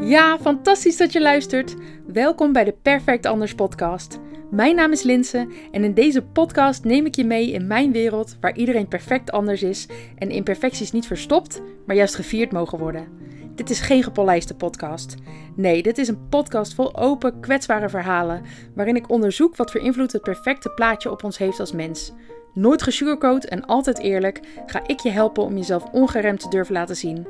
[0.00, 1.74] Ja, fantastisch dat je luistert.
[2.06, 4.18] Welkom bij de Perfect Anders podcast.
[4.50, 8.36] Mijn naam is Linse en in deze podcast neem ik je mee in mijn wereld
[8.40, 13.08] waar iedereen perfect anders is en imperfecties niet verstopt, maar juist gevierd mogen worden.
[13.54, 15.14] Dit is geen gepolijste podcast.
[15.56, 18.42] Nee, dit is een podcast vol open, kwetsbare verhalen
[18.74, 22.12] waarin ik onderzoek wat voor invloed het perfecte plaatje op ons heeft als mens.
[22.58, 26.96] Nooit gesugarcoat en altijd eerlijk ga ik je helpen om jezelf ongeremd te durven laten
[26.96, 27.26] zien.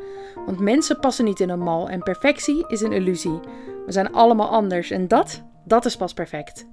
[0.46, 3.40] Want mensen passen niet in een mal en perfectie is een illusie.
[3.86, 6.66] We zijn allemaal anders en dat, dat is pas perfect.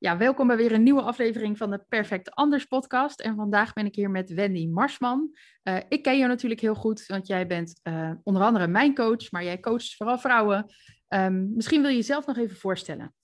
[0.00, 3.20] Ja, welkom bij weer een nieuwe aflevering van de Perfect Anders podcast.
[3.20, 5.36] En vandaag ben ik hier met Wendy Marsman.
[5.64, 9.30] Uh, ik ken jou natuurlijk heel goed, want jij bent uh, onder andere mijn coach,
[9.30, 10.74] maar jij coacht vooral vrouwen.
[11.08, 13.14] Um, misschien wil je jezelf nog even voorstellen.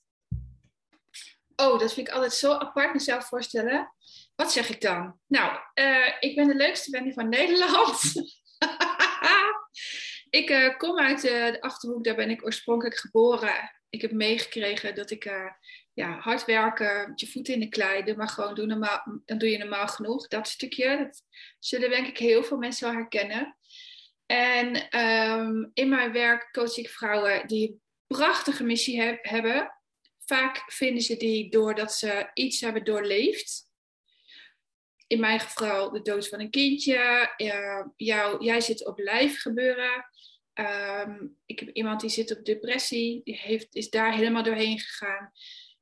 [1.57, 3.95] Oh, dat vind ik altijd zo apart mezelf voorstellen.
[4.35, 5.19] Wat zeg ik dan?
[5.27, 8.01] Nou, uh, ik ben de leukste Wendy van Nederland.
[10.41, 13.71] ik kom uit de Achterhoek, daar ben ik oorspronkelijk geboren.
[13.89, 15.25] Ik heb meegekregen dat ik
[15.97, 19.51] ja, hard werken, je voeten in de klei, doe maar gewoon, doe normaal, dan doe
[19.51, 20.29] je normaal genoeg.
[20.29, 21.23] Dat stukje, dat
[21.59, 23.57] zullen denk ik heel veel mensen wel herkennen.
[24.27, 29.73] En um, in mijn werk coach ik vrouwen die een prachtige missie heb, hebben.
[30.25, 33.65] Vaak vinden ze die doordat ze iets hebben doorleefd.
[35.07, 37.33] In mijn geval de dood van een kindje.
[37.37, 37.85] Uh,
[38.39, 40.07] jij zit op lijf gebeuren.
[40.55, 43.21] Um, ik heb iemand die zit op depressie.
[43.25, 45.33] Die heeft, is daar helemaal doorheen gegaan.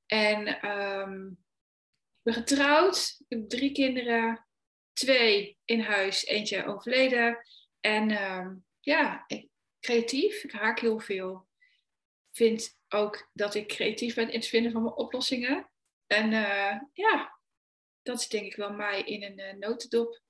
[0.06, 3.16] En um, ik ben getrouwd.
[3.18, 4.46] Ik heb drie kinderen.
[4.92, 7.38] Twee in huis, eentje overleden.
[7.80, 9.48] En um, ja, ik,
[9.80, 10.44] creatief.
[10.44, 11.48] Ik haak heel veel.
[12.30, 15.70] Ik vind ook dat ik creatief ben in het vinden van mijn oplossingen.
[16.06, 17.40] En uh, ja,
[18.02, 20.22] dat is denk ik wel mij in een uh, notendop.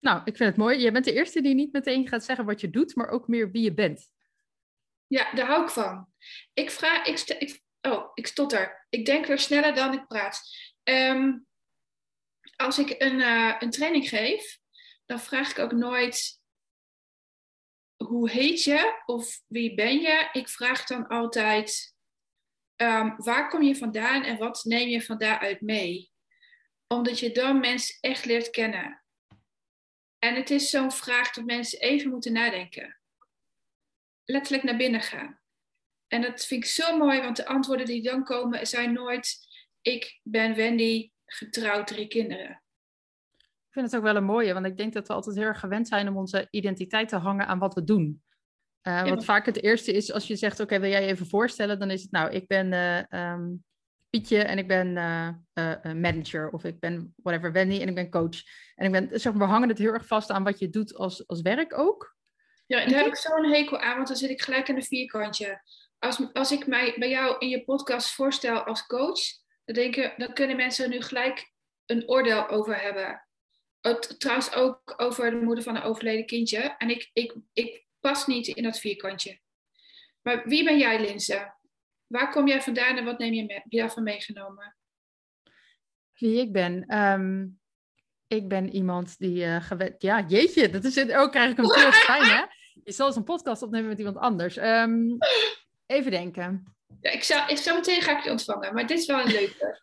[0.00, 0.78] Nou, ik vind het mooi.
[0.78, 3.50] Je bent de eerste die niet meteen gaat zeggen wat je doet, maar ook meer
[3.50, 4.10] wie je bent.
[5.06, 6.12] Ja, daar hou ik van.
[6.52, 8.86] Ik vraag, ik, ik Oh, ik stotter.
[8.88, 10.40] Ik denk weer sneller dan ik praat.
[10.84, 11.46] Um,
[12.56, 14.58] als ik een, uh, een training geef,
[15.04, 16.40] dan vraag ik ook nooit
[17.96, 20.28] hoe heet je of wie ben je.
[20.32, 21.94] Ik vraag dan altijd
[22.76, 26.12] um, waar kom je vandaan en wat neem je van daaruit mee.
[26.86, 29.04] Omdat je dan mensen echt leert kennen.
[30.18, 33.00] En het is zo'n vraag dat mensen even moeten nadenken.
[34.24, 35.40] Letterlijk naar binnen gaan.
[36.08, 39.38] En dat vind ik zo mooi, want de antwoorden die dan komen zijn nooit:
[39.82, 42.62] ik ben Wendy, getrouwd, drie kinderen.
[43.38, 45.60] Ik vind het ook wel een mooie, want ik denk dat we altijd heel erg
[45.60, 48.22] gewend zijn om onze identiteit te hangen aan wat we doen.
[48.82, 51.26] Uh, ja, wat vaak het eerste is, als je zegt, oké, wil jij je even
[51.26, 51.78] voorstellen?
[51.78, 53.64] Dan is het, nou, ik ben uh, um,
[54.10, 56.50] Pietje en ik ben uh, manager.
[56.50, 58.42] Of ik ben, whatever, Wendy en ik ben coach.
[58.74, 60.94] En ik ben, zeg maar, we hangen het heel erg vast aan wat je doet
[60.94, 62.16] als, als werk ook.
[62.66, 64.82] Ja, en daar heb ik zo'n hekel aan, want dan zit ik gelijk in een
[64.82, 65.62] vierkantje
[65.98, 69.20] als, als ik mij bij jou in je podcast voorstel als coach,
[69.64, 71.52] dan, denken, dan kunnen mensen er nu gelijk
[71.86, 73.26] een oordeel over hebben.
[73.80, 76.58] Het, trouwens ook over de moeder van een overleden kindje.
[76.78, 79.40] En ik, ik, ik pas niet in dat vierkantje.
[80.22, 81.54] Maar wie ben jij, Linse?
[82.06, 84.76] Waar kom jij vandaan en wat neem je mee, daarvan meegenomen?
[86.12, 86.98] Wie ik ben?
[86.98, 87.60] Um,
[88.26, 90.02] ik ben iemand die uh, gewend...
[90.02, 92.44] Ja, jeetje, dat is ook eigenlijk een veel fijn, hè?
[92.84, 94.56] Je zal eens een podcast opnemen met iemand anders.
[94.56, 95.18] Um,
[95.86, 96.74] Even denken.
[97.00, 99.32] Ja, ik zou, ik zou meteen ga ik je ontvangen, maar dit is wel een
[99.32, 99.80] leuke.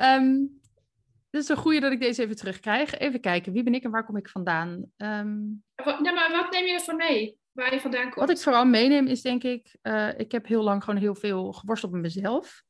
[0.00, 0.60] um,
[1.30, 2.98] dit is een goede dat ik deze even terugkrijg.
[2.98, 4.92] Even kijken, wie ben ik en waar kom ik vandaan?
[4.96, 7.40] Um, wat, nou, maar wat neem je ervan mee?
[7.52, 8.14] Waar je vandaan komt?
[8.14, 11.52] Wat ik vooral meeneem is denk ik, uh, ik heb heel lang gewoon heel veel
[11.52, 12.62] geworsteld met mezelf.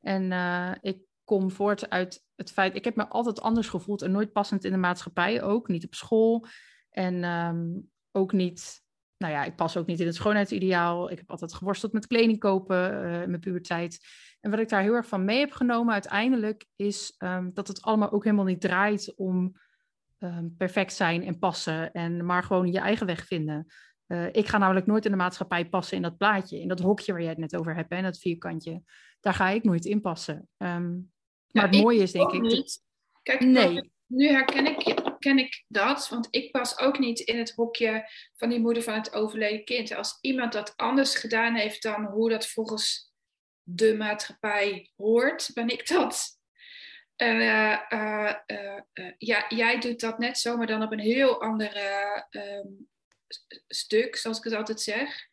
[0.00, 4.10] En uh, ik kom voort uit het feit, ik heb me altijd anders gevoeld en
[4.10, 5.68] nooit passend in de maatschappij ook.
[5.68, 6.46] Niet op school
[6.90, 8.82] en um, ook niet
[9.20, 11.10] nou ja, ik pas ook niet in het schoonheidsideaal.
[11.10, 13.98] Ik heb altijd geworsteld met kleding kopen uh, in mijn puberteit.
[14.40, 17.82] En wat ik daar heel erg van mee heb genomen uiteindelijk is um, dat het
[17.82, 19.56] allemaal ook helemaal niet draait om
[20.18, 21.92] um, perfect zijn en passen.
[21.92, 23.66] En maar gewoon je eigen weg vinden.
[24.06, 27.12] Uh, ik ga namelijk nooit in de maatschappij passen in dat plaatje, in dat hokje
[27.12, 28.82] waar jij het net over hebt, en dat vierkantje.
[29.20, 30.36] Daar ga ik nooit in passen.
[30.36, 31.10] Um,
[31.50, 32.40] maar ja, het mooie is denk ik.
[32.40, 32.82] Niet.
[33.22, 33.90] Kijk, nee.
[34.06, 38.48] nu herken ik ken ik dat, want ik pas ook niet in het hokje van
[38.48, 39.94] die moeder van het overleden kind.
[39.94, 43.12] Als iemand dat anders gedaan heeft dan hoe dat volgens
[43.62, 46.38] de maatschappij hoort, ben ik dat.
[47.16, 51.76] Uh, uh, uh, ja, jij doet dat net zo, maar dan op een heel ander
[52.30, 52.88] um,
[53.68, 55.28] stuk, zoals ik het altijd zeg.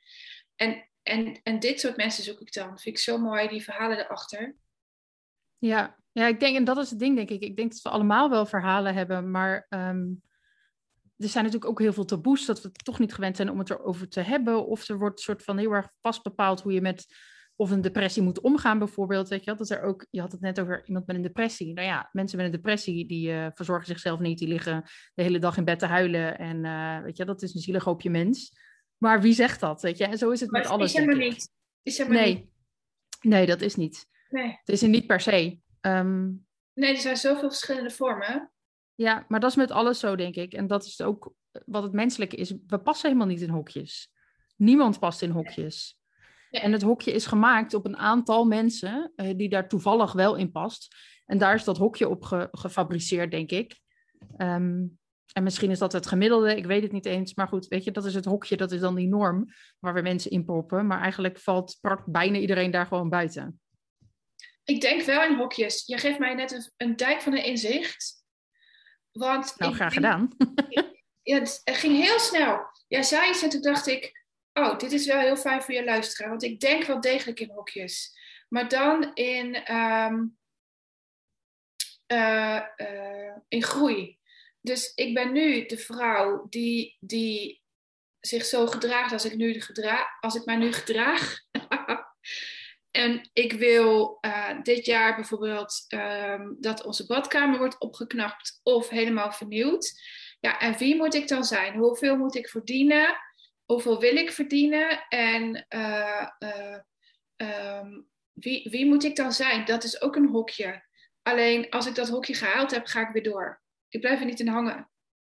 [0.55, 2.79] En, en, en dit soort mensen zoek ik dan.
[2.79, 4.55] Vind ik zo mooi, die verhalen erachter.
[5.57, 7.41] Ja, Ja, ik denk, en dat is het ding, denk ik.
[7.41, 10.05] Ik denk dat we allemaal wel verhalen hebben, maar ehm,
[11.17, 13.69] er zijn natuurlijk ook heel veel taboes dat we toch niet gewend zijn om het
[13.69, 14.67] erover te hebben.
[14.67, 17.05] Of er wordt een soort van heel erg vast bepaald hoe je met
[17.55, 19.27] of een depressie moet omgaan, bijvoorbeeld.
[19.27, 21.73] Weet je, dat er ook, je had het net over iemand met een depressie.
[21.73, 24.83] Nou ja, mensen met een depressie die uh, verzorgen zichzelf niet, die liggen
[25.13, 26.37] de hele dag in bed te huilen.
[26.37, 28.57] En uh, weet je, dat is een zielig hoopje mens.
[28.97, 29.81] Maar wie zegt dat?
[29.81, 30.05] Weet je?
[30.05, 30.93] En zo is het maar met alles.
[30.93, 31.49] Is helemaal niet.
[31.83, 32.33] Is helemaal nee.
[32.33, 32.47] niet.
[33.21, 34.07] nee, dat is niet.
[34.29, 34.49] Nee.
[34.49, 35.65] Het is er niet per se.
[35.87, 38.51] Um, nee, er zijn zoveel verschillende vormen.
[38.95, 40.53] Ja, maar dat is met alles zo, denk ik.
[40.53, 41.33] En dat is ook
[41.65, 42.53] wat het menselijke is.
[42.67, 44.11] We passen helemaal niet in hokjes.
[44.55, 45.99] Niemand past in hokjes.
[46.49, 46.61] Ja.
[46.61, 50.51] En het hokje is gemaakt op een aantal mensen uh, die daar toevallig wel in
[50.51, 50.95] past.
[51.25, 53.79] En daar is dat hokje op ge gefabriceerd, denk ik.
[54.37, 54.99] Um,
[55.33, 57.33] en misschien is dat het gemiddelde, ik weet het niet eens.
[57.33, 59.45] Maar goed, weet je, dat is het hokje, dat is dan die norm
[59.79, 60.87] waar we mensen in proppen.
[60.87, 63.59] Maar eigenlijk valt bijna iedereen daar gewoon buiten.
[64.67, 65.85] Ik denk wel in hokjes.
[65.85, 68.23] Je geeft mij net een, een dijk van een inzicht.
[69.11, 70.35] Want nou, graag gedaan.
[71.21, 72.59] ja, het ging heel snel.
[72.87, 75.83] Jij zei iets en toen dacht ik, oh, dit is wel heel fijn voor je
[75.83, 76.29] luisteraar.
[76.29, 78.19] Want ik denk wel degelijk in hokjes.
[78.49, 80.37] Maar dan in, um,
[82.07, 84.19] uh, uh, in groei.
[84.61, 87.63] Dus ik ben nu de vrouw die, die
[88.19, 91.45] zich zo gedraagt als ik, nu gedra als ik mij nu gedraag.
[92.97, 99.31] En ik wil uh, dit jaar bijvoorbeeld um, dat onze badkamer wordt opgeknapt of helemaal
[99.31, 100.01] vernieuwd.
[100.39, 101.77] Ja, en wie moet ik dan zijn?
[101.77, 103.17] Hoeveel moet ik verdienen?
[103.65, 105.05] Hoeveel wil ik verdienen?
[105.09, 106.77] En uh, uh,
[107.35, 109.65] um, wie, wie moet ik dan zijn?
[109.65, 110.85] Dat is ook een hokje.
[111.21, 113.61] Alleen als ik dat hokje gehaald heb, ga ik weer door.
[113.89, 114.89] Ik blijf er niet in hangen.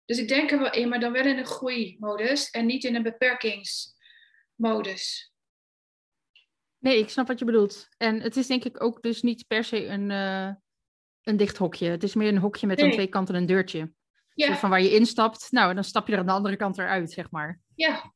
[0.06, 2.96] Dus ik denk er wel in, maar dan wel in een groeimodus en niet in
[2.96, 5.34] een beperkingsmodus.
[6.80, 7.88] Nee, ik snap wat je bedoelt.
[7.98, 10.54] En het is denk ik ook dus niet per se een, uh,
[11.22, 11.90] een dicht hokje.
[11.90, 12.86] Het is meer een hokje met Nee.
[12.86, 13.92] aan twee kanten een deurtje.
[14.34, 16.88] Ja, van waar je instapt, nou, dan stap je er aan de andere kant weer
[16.88, 17.60] uit, zeg maar.
[17.76, 18.14] ja,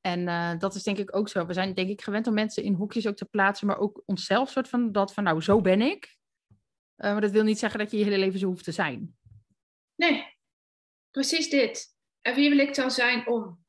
[0.00, 1.46] En eh, dat is denk ik ook zo.
[1.46, 4.50] We zijn denk ik gewend om mensen in hokjes ook te plaatsen, maar ook onszelf
[4.50, 6.16] soort van dat van, nou, zo ben ik.
[6.96, 9.16] Eh, maar dat wil niet zeggen dat je je hele leven zo hoeft te zijn.
[9.94, 10.30] nee.
[11.10, 11.96] Precies dit.
[12.20, 13.64] En wie wil ik dan zijn om?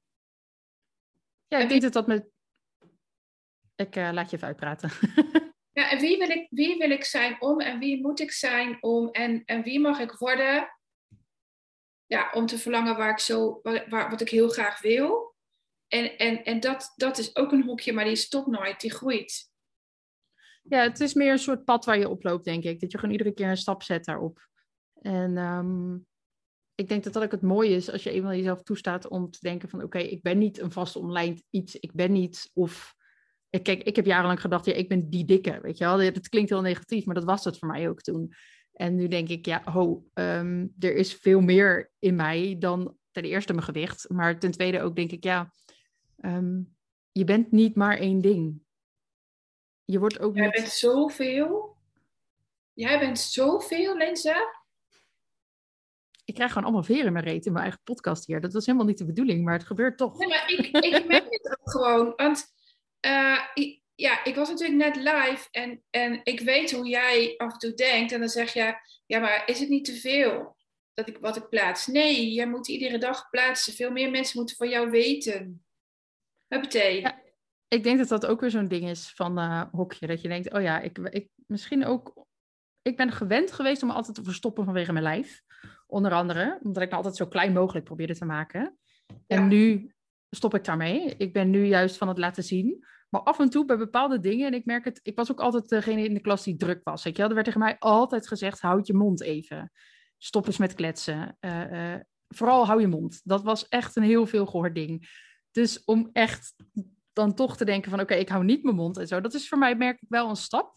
[1.48, 2.32] Ja, ik denk dat dat met...
[3.84, 4.90] Ik eh, laat je even uitpraten.
[5.74, 8.78] Ja, en wie wil ik, wie wil ik zijn om en wie moet ik zijn
[8.84, 10.78] om en, en wie mag ik worden?
[12.06, 15.36] Ja, om te verlangen waar ik zo, waar, waar- wat ik heel graag wil.
[15.88, 19.52] En, en, en dat, dat is ook een hokje, maar die stopt nooit, die groeit.
[20.64, 22.80] Ja, het is meer een soort pad waar je oploopt, denk ik.
[22.80, 24.48] Dat je gewoon iedere keer een stap zet daarop.
[25.02, 25.96] En ehm,
[26.76, 29.40] ik denk dat dat ook het mooie is als je eenmaal jezelf toestaat om te
[29.42, 29.84] denken van...
[29.84, 31.76] oké, ik ben niet een vast omlijnd iets.
[31.76, 32.96] Ik ben niet of...
[33.54, 35.98] ik- Kijk, ik heb jarenlang gedacht, ja, ik ben die dikke, weet je wel.
[36.14, 38.34] Dat klinkt heel negatief, maar dat was het voor mij ook toen.
[38.74, 43.24] En nu denk ik, ja, ho, ehm, er is veel meer in mij dan ten
[43.24, 44.10] eerste mijn gewicht.
[44.10, 45.52] Maar ten tweede ook denk ik, ja,
[46.18, 46.62] ehm,
[47.12, 48.62] je bent niet maar één ding.
[49.86, 50.54] Je wordt ook Jij niet...
[50.54, 51.78] bent zoveel.
[52.74, 54.62] Jij bent zoveel, Linse.
[56.26, 58.42] Ik krijg gewoon allemaal veren in mijn reet in mijn eigen podcast hier.
[58.42, 60.18] Dat was helemaal niet de bedoeling, maar het gebeurt toch.
[60.18, 62.14] Nee, maar ik, ik merk het ook gewoon.
[62.16, 62.52] Want
[63.04, 63.40] eh,
[63.96, 67.74] ja, ik was natuurlijk net live en, en ik weet hoe jij af en toe
[67.74, 68.12] denkt.
[68.12, 70.58] En dan zeg je, ja, maar is het niet te veel
[70.94, 71.88] dat ik, wat ik plaats?
[71.88, 73.74] Nee, jij moet iedere dag plaatsen.
[73.74, 75.66] Veel meer mensen moeten van jou weten.
[76.48, 77.02] Huppatee.
[77.02, 77.22] Ja.
[77.68, 80.08] Ik denk dat dat ook weer zo'n ding is van eh, hokje.
[80.08, 82.26] Dat je denkt, oh ja, ik, ik misschien ook...
[82.82, 85.42] Ik ben gewend geweest om me altijd te verstoppen vanwege mijn lijf.
[85.88, 88.78] Onder andere, omdat ik me altijd zo klein mogelijk probeerde te maken.
[89.28, 89.46] En Ja.
[89.46, 89.94] nu
[90.30, 91.16] stop ik daarmee.
[91.18, 92.86] Ik ben nu juist van het laten zien.
[93.14, 95.70] Maar af en toe bij bepaalde dingen, en ik merk het, ik was ook altijd
[95.70, 97.04] degene in de klas die druk was.
[97.04, 97.28] Weet je wel?
[97.28, 99.72] Er werd tegen mij altijd gezegd, houd je mond even.
[100.18, 101.38] Stop eens met kletsen.
[101.40, 103.22] Eh, eh, vooral hou je mond.
[103.24, 105.10] Dat was echt een heel veel gehoord ding.
[105.52, 106.56] Dus om echt
[107.14, 109.22] dan toch te denken van, oké, ik hou niet mijn mond en zo.
[109.22, 110.76] Dat is voor mij, merk ik, wel een stap.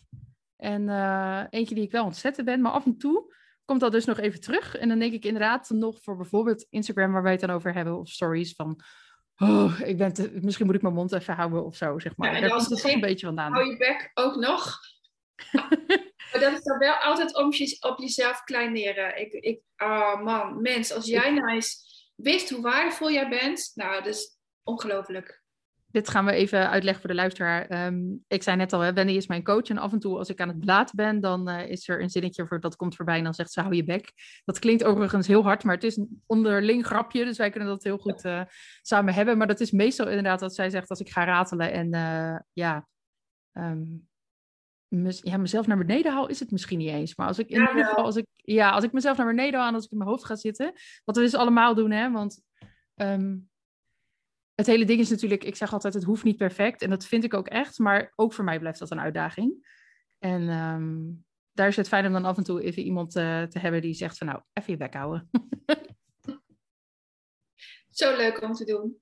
[0.56, 2.60] En eh, eentje die ik wel ontzetten ben.
[2.60, 4.76] Maar af en toe komt dat dus nog even terug.
[4.76, 7.98] En dan denk ik inderdaad nog voor bijvoorbeeld Instagram, waar wij het dan over hebben,
[7.98, 8.80] of stories van...
[9.38, 12.32] Oh, ik ben te- misschien moet ik mijn mond even houden of zo, zeg maar.
[12.32, 13.52] Ja, en als een beetje vandaan.
[13.52, 14.78] Hou je bek ook nog.
[16.32, 19.20] maar dat is dan wel altijd om je, op jezelf kleineren.
[19.20, 23.94] Ik, ik, oh man, mens, als jij nou eens wist hoe waardevol jij bent, nou,
[23.94, 25.44] dat is ongelooflijk.
[25.96, 27.66] Dit gaan we even uitleggen voor de luisteraar.
[27.66, 29.68] Ehm, ik zei net al, hè, Wendy is mijn coach.
[29.68, 32.10] En af en toe als ik aan het blaten ben, dan eh, is er een
[32.10, 33.18] zinnetje voor dat komt voorbij.
[33.18, 34.12] En dan zegt ze, hou je bek.
[34.44, 37.24] Dat klinkt overigens heel hard, maar het is een onderling grapje.
[37.24, 38.42] Dus wij kunnen dat heel goed eh,
[38.82, 39.38] samen hebben.
[39.38, 41.72] Maar dat is meestal inderdaad dat zij zegt als ik ga ratelen.
[41.72, 42.88] En eh, ja,
[43.52, 43.84] ehm,
[45.22, 47.16] ja, mezelf naar beneden haal, is het misschien niet eens.
[47.16, 49.68] Maar als ik in ieder geval, als ik, ja, als ik mezelf naar beneden haal
[49.68, 50.72] en als ik in mijn hoofd ga zitten,
[51.04, 52.42] wat we dus allemaal doen, hè, want
[52.94, 53.34] ehm,
[54.56, 56.82] het hele ding is natuurlijk, ik zeg altijd, het hoeft niet perfect.
[56.82, 59.74] En dat vind ik ook echt, maar ook voor mij blijft dat een uitdaging.
[60.18, 60.96] En ehm,
[61.52, 63.94] daar is het fijn om dan af en toe even iemand uh, te hebben die
[63.94, 65.30] zegt van nou, even je bek houden.
[67.90, 69.00] Zo leuk om te doen.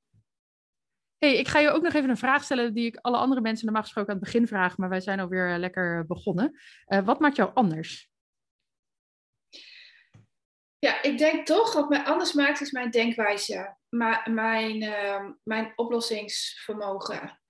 [1.19, 3.65] Hey, ik ga je ook nog even een vraag stellen die ik alle andere mensen
[3.65, 6.61] normaal gesproken aan het begin vraag, maar wij zijn alweer eh, lekker begonnen.
[6.89, 8.14] Uh, wat maakt jou anders?
[10.85, 13.77] Ja, ik denk toch wat mij anders maakt is mijn denkwijze,
[14.25, 17.41] mijn, uh, mijn oplossingsvermogen.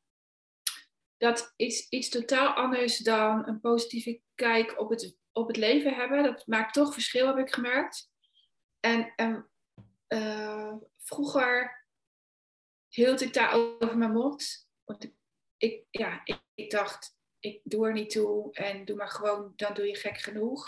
[1.17, 6.23] Dat is iets totaal anders dan een positieve kijk op het, op het leven hebben.
[6.23, 8.11] Dat maakt toch verschil, heb ik gemerkt.
[8.81, 9.15] En,
[10.09, 11.87] uh, vroeger
[12.89, 14.69] hield ik daar over mijn mond.
[14.85, 15.13] Want
[15.57, 19.75] ik, ja, ik, ik, dacht, ik doe er niet toe en doe maar gewoon, dan
[19.75, 20.67] doe je gek genoeg.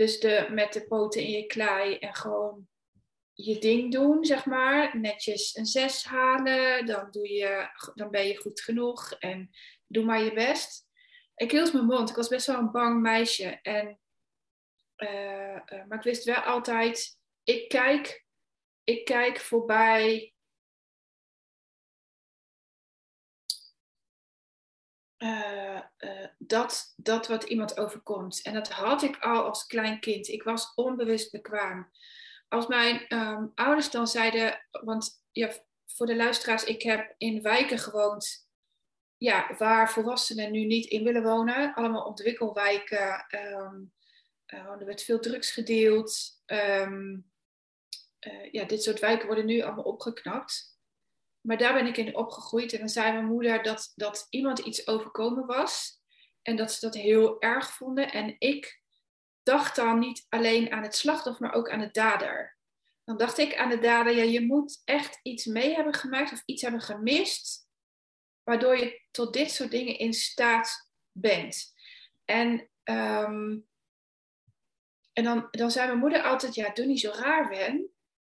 [0.00, 2.68] Dus de, met de poten in je klei en gewoon
[3.32, 4.98] je ding doen, zeg maar.
[4.98, 9.50] Netjes een zes halen, dan, doe je, dan ben je goed genoeg en
[9.86, 10.86] doe maar je best.
[11.34, 12.10] Ik hield mijn mond.
[12.10, 13.58] Ik was best wel een bang meisje.
[13.62, 14.00] En,
[14.96, 18.24] uh, uh, maar ik wist wel altijd, ik kijk,
[18.84, 20.34] ik kijk voorbij
[26.50, 28.42] dat, dat wat iemand overkomt.
[28.42, 30.28] En dat had ik al als klein kind.
[30.28, 31.90] Ik was onbewust bekwaam.
[32.48, 35.52] Als mijn um, ouders dan zeiden, want ja,
[35.86, 38.48] voor de luisteraars, ik heb in wijken gewoond
[39.16, 41.74] ja, waar volwassenen nu niet in willen wonen.
[41.74, 43.26] Allemaal ontwikkelwijken.
[43.30, 43.92] Um,
[44.46, 46.42] uh, er werd veel drugs gedeeld.
[46.46, 47.30] Um,
[48.50, 50.78] ja, dit soort wijken worden nu allemaal opgeknapt.
[51.40, 52.72] Maar daar ben ik in opgegroeid.
[52.72, 55.99] En dan zei mijn moeder dat, dat iemand iets overkomen was.
[56.42, 58.12] En dat ze dat heel erg vonden.
[58.12, 58.82] En ik
[59.42, 62.58] dacht dan niet alleen aan het slachtoffer, maar ook aan de dader.
[63.04, 66.42] Dan dacht ik aan de dader, ja, je moet echt iets mee hebben gemaakt of
[66.44, 67.68] iets hebben gemist.
[68.42, 71.72] Waardoor je tot dit soort dingen in staat bent.
[72.24, 73.68] En, um,
[75.12, 77.90] en dan, dan zei mijn moeder altijd, ja, doe niet zo raar, Wen.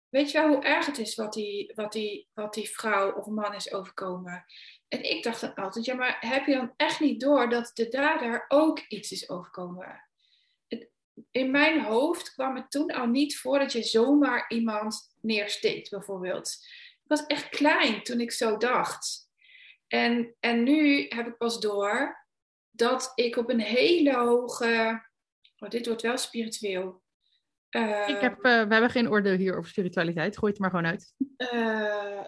[0.09, 3.25] Weet je wel hoe erg het is wat die, wat, die, wat die vrouw of
[3.25, 4.45] man is overkomen?
[4.87, 7.87] En ik dacht dan altijd, ja, maar heb je dan echt niet door dat de
[7.87, 10.03] dader ook iets is overkomen?
[11.31, 16.57] in mijn hoofd kwam het toen al niet voor dat je zomaar iemand neersteekt, bijvoorbeeld.
[17.03, 19.29] Ik was echt klein toen ik zo dacht.
[19.87, 22.25] En, en nu heb ik pas door
[22.71, 25.03] dat ik op een hele hoge.
[25.57, 27.03] Oh, dit wordt wel spiritueel
[28.07, 30.37] ik heb, uh, we hebben geen orde hier over spiritualiteit.
[30.37, 31.13] Gooi het maar gewoon uit.
[31.53, 32.23] Uh,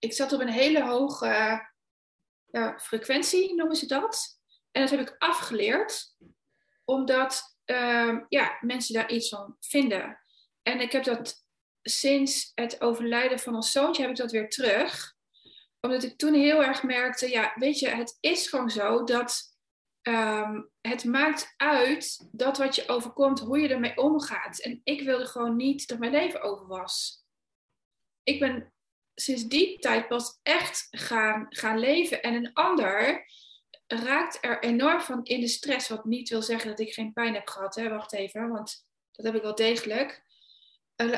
[0.00, 1.60] ik zat op een hele hoge
[2.76, 4.40] frequentie, noemen ze dat.
[4.70, 6.16] En dat heb ik afgeleerd,
[6.84, 10.20] omdat ehm, ja, mensen daar iets van vinden.
[10.62, 11.44] En ik heb dat
[11.82, 15.14] sinds het overlijden van ons zoontje, heb ik dat weer terug.
[15.80, 19.56] Omdat ik toen heel erg merkte, ja, weet je, het is gewoon zo dat
[20.02, 24.58] um, het maakt uit dat wat je overkomt, hoe je ermee omgaat.
[24.58, 27.24] En ik wilde gewoon niet dat mijn leven over was.
[28.22, 28.72] Ik ben
[29.14, 32.22] sinds die tijd pas echt gaan, gaan leven.
[32.22, 33.24] En een ander
[33.86, 35.88] raakt er enorm van in de stress.
[35.88, 37.74] Wat niet wil zeggen dat ik geen pijn heb gehad.
[37.74, 37.88] Hè?
[37.88, 40.24] Wacht even, want dat heb ik wel degelijk.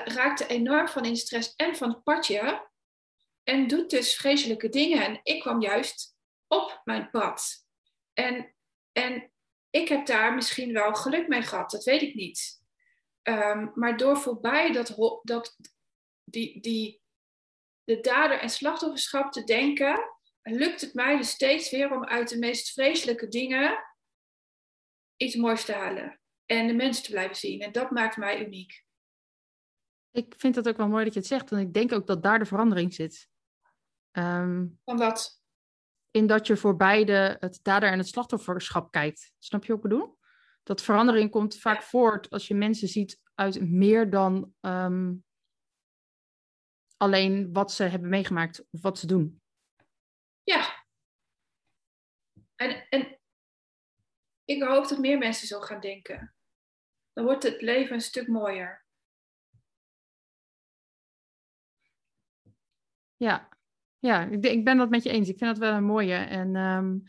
[0.04, 2.70] Raakt er enorm van in stress en van het padje.
[3.44, 5.04] En doet dus vreselijke dingen.
[5.04, 7.66] En ik kwam juist op mijn pad.
[8.12, 8.54] En
[8.92, 9.32] en
[9.70, 12.60] ik heb daar misschien wel geluk mee gehad, dat weet ik niet.
[13.22, 15.56] Um, maar door voorbij dat, dat,
[16.24, 17.01] die, die,
[17.84, 20.00] de dader- en slachtofferschap te denken,
[20.42, 23.84] lukt het mij dus steeds weer om uit de meest vreselijke dingen
[25.16, 26.20] iets moois te halen.
[26.46, 27.60] En de mensen te blijven zien.
[27.60, 28.84] En dat maakt mij uniek.
[30.10, 31.52] Ik vind het ook wel mooi dat je het zegt.
[31.52, 33.28] En ik denk ook dat daar de verandering zit.
[34.12, 35.42] Um, Van wat?
[36.12, 39.32] in dat je voor beide het dader- en het slachtofferschap kijkt.
[39.38, 40.18] Snap je wat ik bedoel?
[40.62, 45.14] Dat verandering komt vaak voort als je mensen ziet uit meer dan ehm,
[47.02, 49.42] alleen wat ze hebben meegemaakt of wat ze doen.
[50.42, 50.84] Ja.
[52.54, 53.18] En, en
[54.44, 56.34] ik hoop dat meer mensen zo gaan denken.
[57.12, 58.84] Dan wordt het leven een stuk mooier.
[63.16, 63.48] Ja,
[63.98, 65.28] ja, ik, ik ben dat met je eens.
[65.28, 66.14] Ik vind dat wel een mooie.
[66.14, 67.02] En um,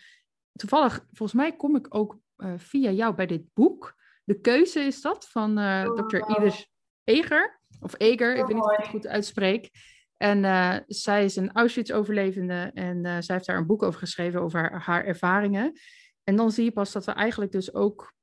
[0.51, 3.95] toevallig, volgens mij kom ik ook uh, via jou bij dit boek.
[4.23, 6.17] De keuze is dat van uh, oh, Dr.
[6.17, 6.71] Iris
[7.03, 7.62] Eger.
[7.83, 9.69] Of Eger, ik weet niet of ik het goed uitspreek.
[10.17, 14.59] En uh, zij is een Auschwitz-overlevende en zij heeft daar een boek over geschreven over
[14.59, 15.79] haar, haar ervaringen.
[16.23, 18.13] En dan zie je pas dat we eigenlijk dus ook.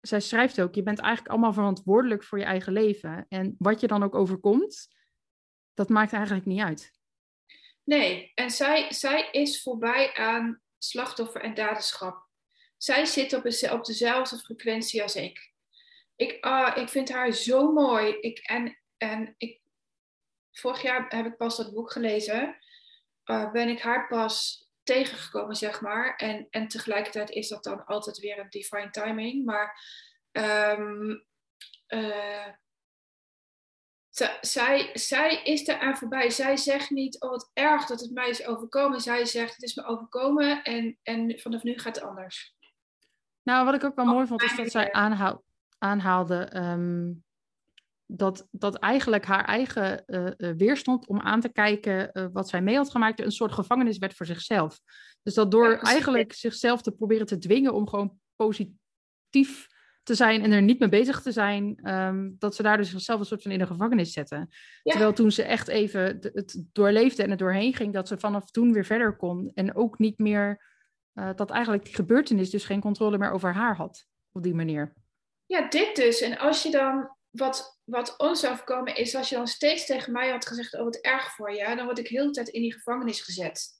[0.00, 3.26] Zij schrijft ook, je bent eigenlijk allemaal verantwoordelijk voor je eigen leven.
[3.28, 4.88] En wat je dan ook overkomt,
[5.74, 6.92] dat maakt eigenlijk niet uit.
[7.84, 12.26] Nee, en zij, zij is voorbij aan slachtoffer en daderschap.
[12.76, 15.52] Zij zit op, een, op dezelfde frequentie als ik.
[16.16, 18.16] Ik, ah, ik vind haar zo mooi.
[18.20, 19.60] Ik, en en ik,
[20.52, 22.56] vorig jaar heb ik pas dat boek gelezen.
[23.24, 26.16] Uh, ben ik haar pas tegengekomen, zeg maar.
[26.16, 29.44] En, en tegelijkertijd is dat dan altijd weer een divine timing.
[29.44, 29.80] Maar
[30.32, 31.24] um,
[31.88, 32.46] uh,
[34.40, 36.30] zij, zij is er aan voorbij.
[36.30, 39.00] Zij zegt niet, oh wat erg dat het mij is overkomen.
[39.00, 42.56] Zij zegt, het is me overkomen en, en vanaf nu gaat het anders.
[43.42, 45.44] Nou, wat ik ook wel mooi vond, is dat zij aanhaal,
[45.78, 47.24] aanhaalde um,
[48.10, 52.76] dat, dat eigenlijk haar eigen uh, weerstand om aan te kijken uh, wat zij mee
[52.76, 54.80] had gemaakt, een soort gevangenis werd voor zichzelf.
[55.22, 59.66] Dus dat door eigenlijk zichzelf te proberen te dwingen om gewoon positief
[60.02, 63.20] te zijn en er niet mee bezig te zijn, um, dat ze daar dus zichzelf
[63.20, 64.48] een soort van in een gevangenis zetten.
[64.82, 68.72] Terwijl toen ze echt even het doorleefde en het doorheen ging, dat ze vanaf toen
[68.72, 70.64] weer verder kon en ook niet meer,
[71.14, 74.92] uh, dat eigenlijk die gebeurtenis dus geen controle meer over haar had op die manier.
[75.46, 76.20] Ja, dit dus.
[76.20, 80.30] En als je dan wat, wat ons afkomen is, als je dan steeds tegen mij
[80.30, 82.72] had gezegd, oh wat erg voor je, dan word ik heel de tijd in die
[82.72, 83.76] gevangenis gezet.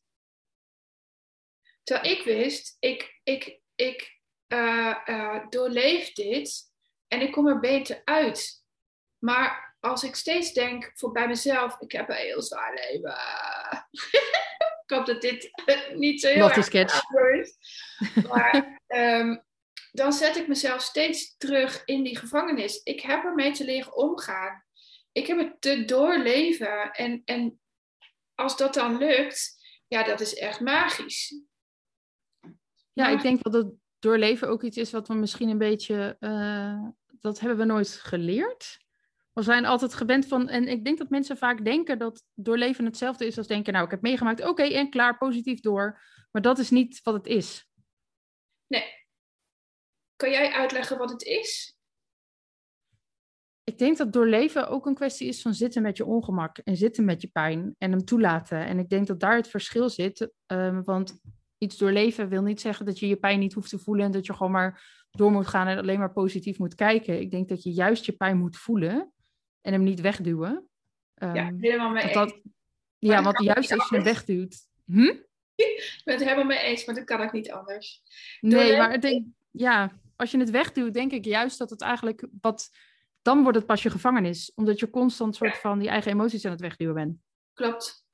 [1.82, 6.72] Terwijl ik wist, ik, ik, ik uh, uh, doorleef dit
[7.08, 8.64] en ik kom er beter uit.
[9.18, 13.10] Maar als ik steeds denk voor bij mezelf, ik heb een heel zwaar leven.
[14.84, 15.50] ik hoop dat dit
[15.94, 17.56] niet zo heel erg is.
[18.28, 19.46] Maar um,
[19.92, 22.82] dan zet ik mezelf steeds terug in die gevangenis.
[22.82, 24.64] Ik heb ermee te leren omgaan.
[25.12, 26.90] Ik heb het te doorleven.
[26.90, 27.60] En, en
[28.34, 31.42] als dat dan lukt, ja, dat is echt magisch.
[32.92, 36.88] Ja, ik denk dat het doorleven ook iets is wat we misschien een beetje, uh,
[37.20, 38.78] dat hebben we nooit geleerd.
[39.32, 43.26] We zijn altijd gewend van, en ik denk dat mensen vaak denken dat doorleven hetzelfde
[43.26, 46.00] is als denken, nou, ik heb meegemaakt, oké, en klaar, positief door.
[46.30, 47.66] Maar dat is niet wat het is.
[48.66, 48.84] Nee,
[50.18, 51.76] kan jij uitleggen wat het is?
[53.64, 57.04] Ik denk dat doorleven ook een kwestie is van zitten met je ongemak en zitten
[57.04, 58.66] met je pijn en hem toelaten.
[58.66, 60.30] En ik denk dat daar het verschil zit.
[60.46, 61.20] Um, want
[61.58, 64.26] iets doorleven wil niet zeggen dat je je pijn niet hoeft te voelen en dat
[64.26, 67.20] je gewoon maar door moet gaan en alleen maar positief moet kijken.
[67.20, 69.12] Ik denk dat je juist je pijn moet voelen
[69.60, 70.68] en hem niet wegduwen.
[71.22, 72.40] Um, ja, helemaal mee dat,
[72.98, 74.56] Ja, want juist als je hem wegduwt.
[74.84, 75.00] Hm?
[75.58, 78.02] Ik ben het helemaal mee eens, maar dat kan ik niet anders.
[78.40, 82.26] Nee, maar ik denk, ja, als je het wegduwt, denk ik juist dat het eigenlijk
[82.40, 82.70] wat.
[83.22, 86.50] Dan wordt het pas je gevangenis, omdat je constant soort van die eigen emoties aan
[86.50, 87.16] het wegduwen bent.
[87.52, 88.06] Klopt.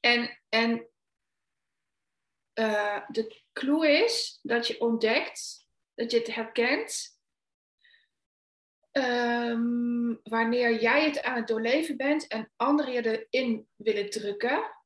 [0.00, 0.88] En, en
[2.54, 7.16] uh, de clue is dat je ontdekt, dat je het herkent.
[8.92, 14.76] Um, wanneer jij het aan het doorleven bent en anderen je erin willen drukken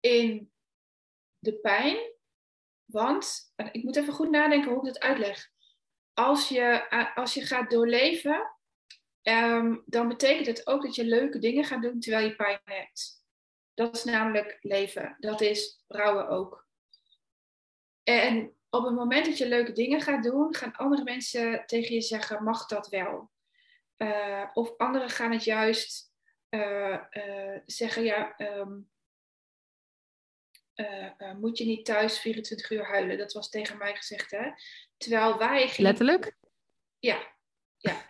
[0.00, 0.52] in
[1.38, 2.14] de pijn.
[2.84, 5.50] Want, ik moet even goed nadenken hoe ik het uitleg
[6.14, 8.56] als je, eh, als je gaat doorleven,
[9.22, 13.24] ehm, dan betekent het ook dat je leuke dingen gaat doen terwijl je pijn hebt.
[13.74, 15.16] Dat is namelijk leven.
[15.18, 16.68] Dat is rouwen ook.
[18.02, 22.00] En op het moment dat je leuke dingen gaat doen, gaan andere mensen tegen je
[22.00, 23.30] zeggen: mag dat wel?
[23.96, 26.12] Uh, of anderen gaan het juist
[26.50, 26.98] uh,
[27.66, 28.90] zeggen: ja, um,
[31.38, 33.18] moet je niet thuis 24 uur huilen?
[33.18, 34.50] Dat was tegen mij gezegd, hè?
[34.96, 35.68] Terwijl wij...
[35.68, 35.90] Gingen...
[35.90, 36.36] Letterlijk?
[36.98, 37.34] Ja,
[37.76, 38.08] ja.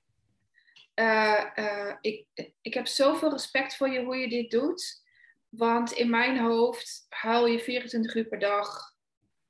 [0.94, 2.27] Uh, uh, ik,
[2.61, 5.03] ik heb zoveel respect voor je hoe je dit doet.
[5.49, 8.94] Want in mijn hoofd huil je 24 uur per dag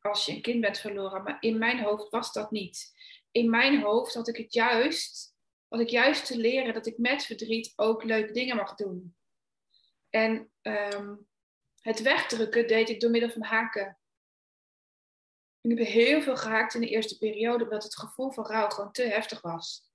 [0.00, 1.22] als je een kind bent verloren.
[1.22, 2.92] Maar in mijn hoofd was dat niet.
[3.30, 5.34] In mijn hoofd had ik het juist,
[5.68, 9.16] had ik juist te leren dat ik met verdriet ook leuke dingen mag doen.
[10.10, 11.28] En um,
[11.80, 13.98] het wegdrukken deed ik door middel van haken.
[15.60, 18.92] Ik heb heel veel gehaakt in de eerste periode, omdat het gevoel van rouw gewoon
[18.92, 19.90] te heftig was.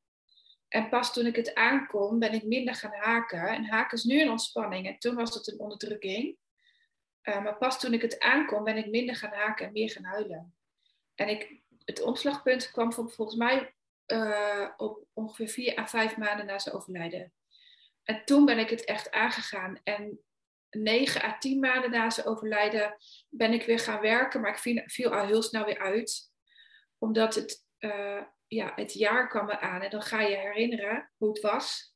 [0.68, 3.48] En pas toen ik het aankom, ben ik minder gaan haken.
[3.48, 4.88] En haken is nu een ontspanning.
[4.88, 6.38] En toen was het een onderdrukking.
[7.24, 10.04] Uh, maar pas toen ik het aankom, ben ik minder gaan haken en meer gaan
[10.04, 10.56] huilen.
[11.16, 13.76] En ik, het omslagpunt kwam volgens mij
[14.08, 17.34] uh, op ongeveer vier à vijf maanden na zijn overlijden.
[18.04, 19.80] En toen ben ik het echt aangegaan.
[19.84, 20.20] En
[20.76, 22.96] 9 à 10 maanden na zijn overlijden
[23.30, 26.32] ben ik weer gaan werken, maar ik viel, viel al heel snel weer uit.
[26.98, 31.42] Omdat het, uh, ja, het jaar kwam aan en dan ga je herinneren hoe het
[31.42, 31.96] was.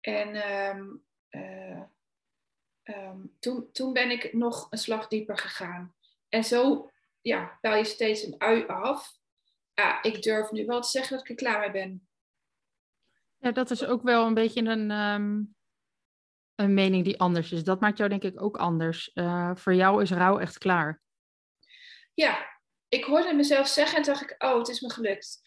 [0.00, 1.82] En um, uh,
[2.84, 5.94] um, toen, toen ben ik nog een slag dieper gegaan.
[6.28, 9.16] En zo ja, bel je steeds een ui af.
[10.02, 12.08] Ik durf nu wel te zeggen dat ik er klaar mee ben.
[13.36, 15.42] Ja, dat is ook wel een beetje een, ehm,
[16.58, 17.64] een mening die anders is.
[17.64, 19.10] Dat maakt jou denk ik ook anders.
[19.14, 21.00] Uh, voor jou is rouw echt klaar.
[22.14, 25.40] Ja, ik hoorde mezelf zeggen en dacht ik, oh, het is me gelukt.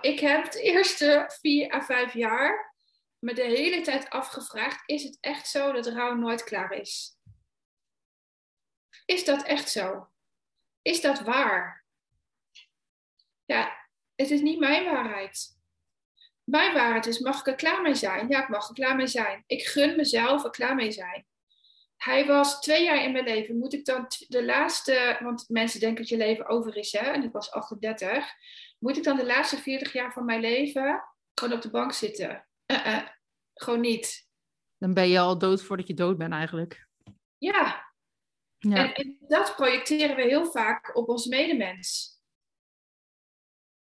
[0.00, 2.74] Ik heb de eerste vier à vijf jaar
[3.18, 7.18] me de hele tijd afgevraagd: is het echt zo dat rouw nooit klaar is?
[9.04, 10.08] Is dat echt zo?
[10.82, 11.84] Is dat waar?
[13.44, 15.55] Ja, het is niet mijn waarheid.
[16.46, 18.28] Mijn waarheid is: mag ik er klaar mee zijn?
[18.28, 19.42] Ja, ik mag er klaar mee zijn.
[19.46, 21.26] Ik gun mezelf er klaar mee zijn.
[21.96, 23.58] Hij was twee jaar in mijn leven.
[23.58, 26.98] Moet ik dan de laatste, want mensen denken dat je leven over is, hè?
[26.98, 28.24] En ik was 38.
[28.78, 31.04] Moet ik dan de laatste 40 jaar van mijn leven
[31.34, 32.46] gewoon op de bank zitten?
[32.66, 33.08] Uh -uh,
[33.54, 34.28] gewoon niet.
[34.78, 36.88] Dan ben je al dood voordat je dood bent eigenlijk.
[37.38, 37.92] Ja.
[38.58, 38.76] ja.
[38.76, 42.20] En, en dat projecteren we heel vaak op ons medemens.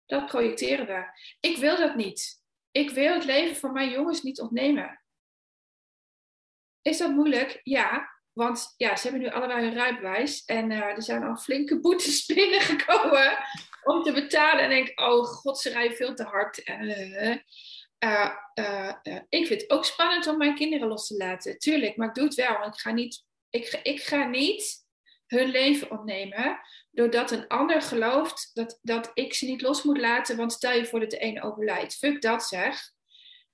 [0.07, 1.05] Dat projecteren we.
[1.41, 2.38] Ik wil dat niet.
[2.79, 5.03] Ik wil het leven van mijn jongens niet ontnemen.
[6.83, 7.61] Is dat moeilijk?
[7.63, 10.45] Ja, want ja, ze hebben nu allebei hun rijbewijs.
[10.45, 13.39] En uh, er zijn al flinke boetes binnengekomen
[13.85, 14.65] om te betalen.
[14.65, 16.69] En denk, oh god, ze rijden veel te hard.
[16.69, 17.37] Uh,
[18.55, 18.93] uh,
[19.29, 21.59] ik vind het ook spannend om mijn kinderen los te laten.
[21.59, 22.67] Tuurlijk, maar ik doe het wel.
[22.67, 23.25] Ik ga niet,
[23.83, 24.87] ik ga niet
[25.29, 26.61] hun leven ontnemen.
[26.91, 30.37] Doordat een ander gelooft dat, dat ik ze niet los moet laten.
[30.37, 31.97] Want stel je voor dat de ene overlijdt.
[31.97, 32.81] Fuck dat zeg.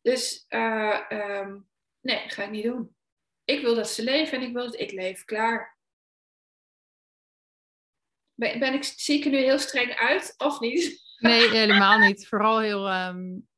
[0.03, 1.69] Dus um,
[2.01, 2.97] nee, dat ga ik niet doen.
[3.45, 5.25] Ik wil dat ze leven en ik wil dat ik leef.
[5.25, 5.79] Klaar.
[8.35, 11.03] Ben, ben ik, zie ik er nu heel streng uit of niet?
[11.19, 12.27] Nee, helemaal niet.
[12.27, 12.93] Vooral heel.
[12.93, 13.49] Um...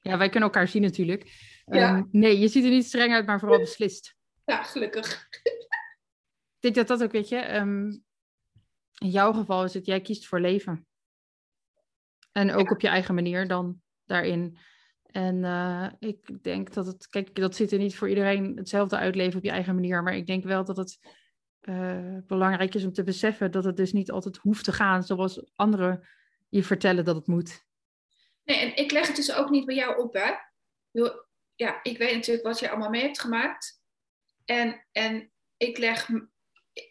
[0.00, 1.32] Ja, wij kunnen elkaar zien natuurlijk.
[1.64, 1.96] Ja.
[1.96, 4.14] Um, nee, je ziet er niet streng uit, maar vooral beslist.
[4.44, 5.28] Ja, gelukkig.
[6.58, 8.04] Ik denk dat dat ook, weet je, um,
[8.98, 10.86] in jouw geval is het, jij kiest voor leven.
[12.32, 12.70] En ook ja.
[12.70, 14.58] op je eigen manier dan daarin.
[15.02, 19.38] En uh, ik denk dat het, kijk, dat zit er niet voor iedereen hetzelfde uitleven
[19.38, 20.02] op je eigen manier.
[20.02, 20.98] Maar ik denk wel dat het
[21.62, 25.50] uh, belangrijk is om te beseffen dat het dus niet altijd hoeft te gaan zoals
[25.54, 26.08] anderen
[26.48, 27.64] je vertellen dat het moet.
[28.44, 30.32] Nee, en ik leg het dus ook niet bij jou op, hè?
[31.54, 33.82] Ja, ik weet natuurlijk wat je allemaal mee hebt gemaakt.
[34.44, 36.08] En, en ik leg,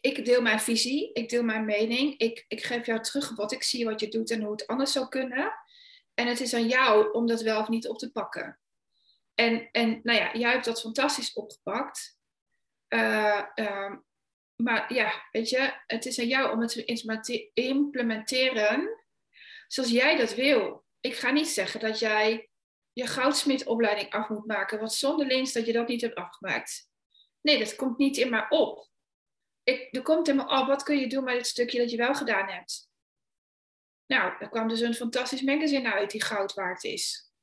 [0.02, 2.18] ik deel mijn visie, ik deel mijn mening.
[2.18, 4.92] Ik, ik geef jou terug wat ik zie, wat je doet en hoe het anders
[4.92, 5.54] zou kunnen.
[6.14, 8.60] En het is aan jou om dat wel of niet op te pakken.
[9.36, 12.18] En, en nou ja, jij hebt dat fantastisch opgepakt.
[12.90, 13.96] Uh, uh,
[14.56, 19.06] maar ja, weet je, het is aan jou om het te implementeren
[19.68, 20.86] zoals jij dat wil.
[21.00, 22.50] Ik ga niet zeggen dat jij
[22.94, 26.90] je goudsmidopleiding af moet maken, want zonder links dat je dat niet hebt afgemaakt.
[27.42, 28.90] Nee, dat komt niet in mij op.
[29.66, 31.98] Ik, er komt in me op, wat kun je doen met het stukje dat je
[31.98, 32.90] wel gedaan hebt?
[34.08, 37.34] Nou, er kwam dus een fantastisch magazine uit die goud waard is.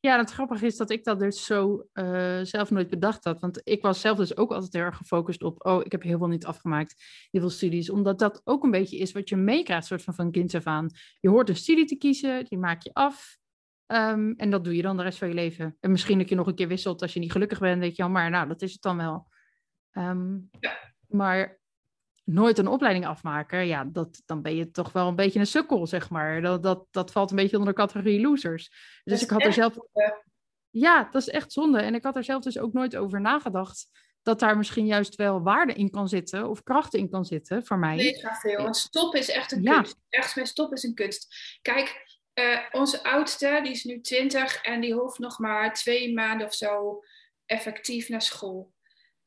[0.00, 3.40] Ja, het grappige is dat ik dat dus zo uh, zelf nooit bedacht had.
[3.40, 5.66] Want ik was zelf dus ook altijd heel erg gefocust op...
[5.66, 6.94] oh, ik heb heel veel niet afgemaakt,
[7.30, 7.90] heel veel studies.
[7.90, 10.90] Omdat dat ook een beetje is wat je meekrijgt, soort van van kind af aan.
[11.20, 13.38] Je hoort een studie te kiezen, die maak je af.
[13.86, 15.76] Um, en dat doe je dan de rest van je leven.
[15.80, 18.02] En misschien dat je nog een keer wisselt als je niet gelukkig bent, weet je
[18.02, 18.10] wel.
[18.10, 19.28] Maar nou, dat is het dan wel.
[19.92, 20.93] Um, ja.
[21.14, 21.60] Maar
[22.24, 25.86] nooit een opleiding afmaken, ja, dat, dan ben je toch wel een beetje een sukkel,
[25.86, 26.42] zeg maar.
[26.42, 28.70] Dat, dat, dat valt een beetje onder de categorie losers.
[29.04, 29.76] Dus ik had er zelf.
[30.70, 31.80] Ja, dat is echt zonde.
[31.80, 33.86] En ik had er zelf dus ook nooit over nagedacht
[34.22, 37.78] dat daar misschien juist wel waarde in kan zitten of kracht in kan zitten voor
[37.78, 37.96] mij.
[37.96, 38.74] Mega veel.
[38.74, 39.74] Stop is echt een ja.
[39.74, 39.96] kunst.
[40.08, 41.34] Ergens met stop is een kunst.
[41.62, 46.46] Kijk, uh, onze oudste, die is nu 20 en die hoeft nog maar twee maanden
[46.46, 47.02] of zo
[47.46, 48.73] effectief naar school.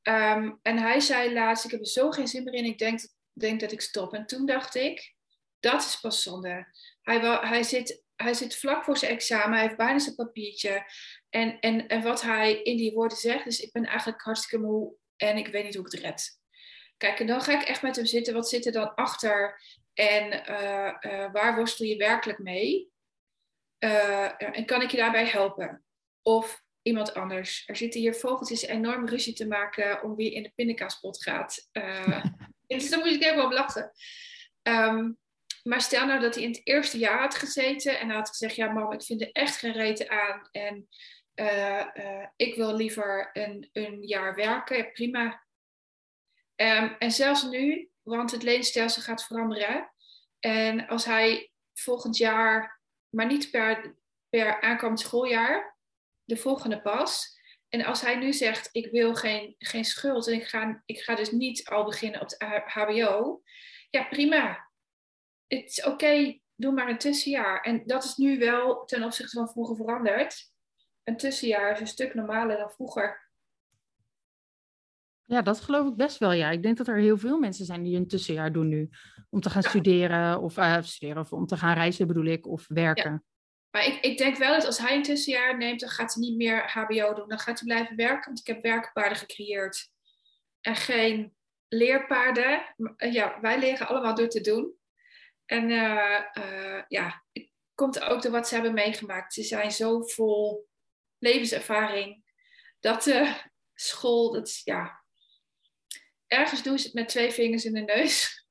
[0.08, 3.00] Um, en hij zei laatst, ik heb er zo geen zin meer in, ik denk,
[3.34, 4.14] denk dat ik stop.
[4.14, 5.16] En toen dacht ik,
[5.60, 6.68] dat is pas zonde.
[7.02, 10.86] Hij, hij, zit, hij zit vlak voor zijn examen, hij heeft bijna zijn papiertje.
[11.30, 14.96] En, en, en wat hij in die woorden zegt, is ik ben eigenlijk hartstikke moe
[15.16, 16.40] en ik weet niet hoe ik het red.
[16.98, 19.62] Kijk, en dan ga ik echt met hem zitten, wat zit er dan achter?
[19.94, 22.92] En uh, uh, waar worstel je werkelijk mee?
[23.80, 25.86] Uh, en kan ik je daarbij helpen?
[26.22, 27.64] Of iemand anders.
[27.66, 31.70] Er zitten hier vogeltjes enorm ruzie te maken om wie in de pindakaaspot gaat.
[31.72, 32.26] Uh,
[32.68, 33.92] dus daar moet ik even op lachen.
[34.62, 35.18] Um,
[35.64, 38.72] maar stel nou dat hij in het eerste jaar had gezeten en had gezegd: Ja,
[38.72, 40.48] mam, ik vind er echt geen reten aan.
[40.52, 40.88] En
[41.36, 44.78] uh, uh, ik wil liever een, een jaar werken.
[44.78, 45.46] Ja, prima.
[46.56, 49.92] Um, en zelfs nu, want het leenstelsel gaat veranderen.
[50.40, 53.96] En als hij volgend jaar, maar niet per,
[54.30, 55.77] per aankomend schooljaar,
[56.28, 57.40] de volgende pas.
[57.70, 61.16] En als hij nu zegt, ik wil geen, geen schuld en ik ga, ik ga
[61.16, 63.42] dus niet al beginnen op het HBO.
[63.90, 64.70] ja, prima.
[65.48, 67.62] Het is oké, doe maar een tussenjaar.
[67.62, 70.52] En dat is nu wel ten opzichte van vroeger veranderd.
[71.04, 73.26] Een tussenjaar is een stuk normaler dan vroeger.
[75.24, 76.32] Ja, dat geloof ik best wel.
[76.32, 78.90] Ja, ik denk dat er heel veel mensen zijn die een tussenjaar doen nu.
[79.30, 82.66] Om te gaan studeren of, uh, studeren of om te gaan reizen bedoel ik, of
[82.68, 83.24] werken.
[83.72, 86.38] Maar ik, ik denk wel dat als hij een tussenjaar neemt, dan gaat hij niet
[86.38, 87.30] meer HBO doen.
[87.30, 89.92] Dan gaat hij blijven werken, want ik heb werkpaarden gecreëerd.
[90.62, 91.36] En geen
[91.68, 92.76] leerpaarden.
[92.98, 94.76] Ja, wij leren allemaal door te doen.
[95.46, 99.34] En uh, uh, ja, het komt ook door wat ze hebben meegemaakt.
[99.34, 100.68] Ze zijn zo vol
[101.18, 102.24] levenservaring.
[102.80, 103.36] Dat de
[103.74, 105.04] school, dat ja,
[106.28, 108.46] ergens doen ze het met twee vingers in de neus.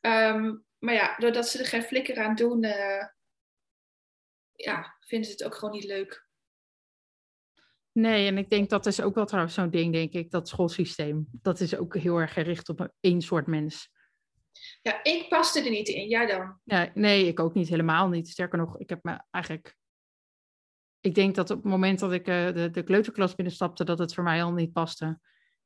[0.00, 2.64] um, maar ja, doordat ze er geen flikker aan doen,
[4.64, 6.26] ja, vinden ze het ook gewoon niet leuk.
[7.92, 11.28] Nee, en ik denk dat is ook wel trouwens zo'n ding, denk ik, dat schoolsysteem.
[11.30, 13.90] Dat is ook heel erg gericht op één soort mens.
[14.82, 16.08] Ja, ik paste er niet in.
[16.08, 16.60] Jij dan?
[16.64, 17.68] Ja, nee, ik ook niet.
[17.68, 18.28] Helemaal niet.
[18.28, 19.76] Sterker nog, ik heb me eigenlijk...
[21.00, 24.14] Ik denk dat op het moment dat ik uh, de, de kleuterklas binnenstapte, dat het
[24.14, 25.18] voor mij al niet paste.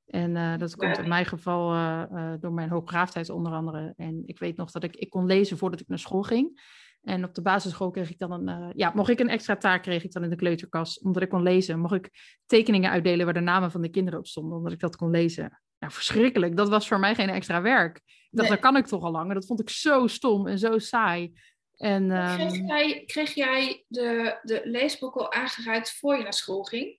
[0.06, 3.92] En uh, dat komt in mijn geval uh, door mijn hoogbegaafdheid onder andere.
[3.96, 6.60] En ik weet nog dat ik, ik kon lezen voordat ik naar school ging.
[7.06, 9.82] En op de basisschool kreeg ik dan een, uh, ja, mocht ik een extra taak
[9.82, 11.78] kreeg ik dan in de kleuterkast, omdat ik kon lezen.
[11.78, 12.10] Mocht ik
[12.46, 15.60] tekeningen uitdelen waar de namen van de kinderen op stonden, omdat ik dat kon lezen.
[15.78, 16.56] Nou, verschrikkelijk.
[16.56, 17.96] Dat was voor mij geen extra werk.
[17.96, 18.58] Ik dacht, nee.
[18.58, 19.32] dat kan ik toch al lang.
[19.32, 21.32] dat vond ik zo stom en zo saai.
[21.76, 22.36] En, um...
[22.36, 26.98] kreeg, jij, kreeg jij de, de leesboek al aangereikt voor je naar school ging?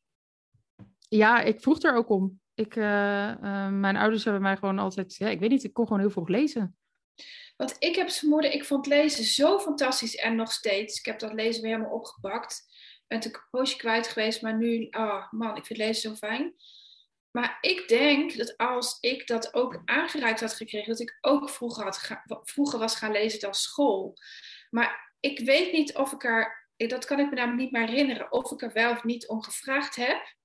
[1.10, 2.40] Ja, ik vroeg er ook om.
[2.54, 5.86] Ik, uh, uh, mijn ouders hebben mij gewoon altijd, ja, ik weet niet, ik kon
[5.88, 6.78] gewoon heel vroeg lezen.
[7.58, 11.00] Want ik heb vermoeden, ik vond lezen zo fantastisch en nog steeds.
[11.00, 12.66] Ik heb dat lezen weer helemaal opgepakt.
[13.08, 16.56] Ben natuurlijk een poosje kwijt geweest, maar nu, oh man, ik vind lezen zo fijn.
[17.32, 21.84] Maar ik denk dat als ik dat ook aangereikt had gekregen, dat ik ook vroeger,
[21.84, 24.18] had vroeger was gaan lezen dan school.
[24.70, 28.32] Maar ik weet niet of ik er, dat kan ik me namelijk niet meer herinneren,
[28.32, 30.36] of ik er wel of niet om gevraagd heb.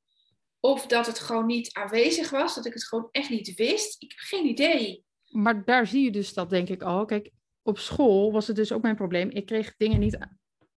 [0.61, 4.03] Of dat het gewoon niet aanwezig was, dat ik het gewoon echt niet wist.
[4.03, 7.05] Ik heb geen idee maar daar zie je dus dat, denk ik al.
[7.05, 7.31] Kijk,
[7.63, 9.31] op school was het dus ook mijn probleem.
[9.31, 10.19] Ik kreeg dingen niet.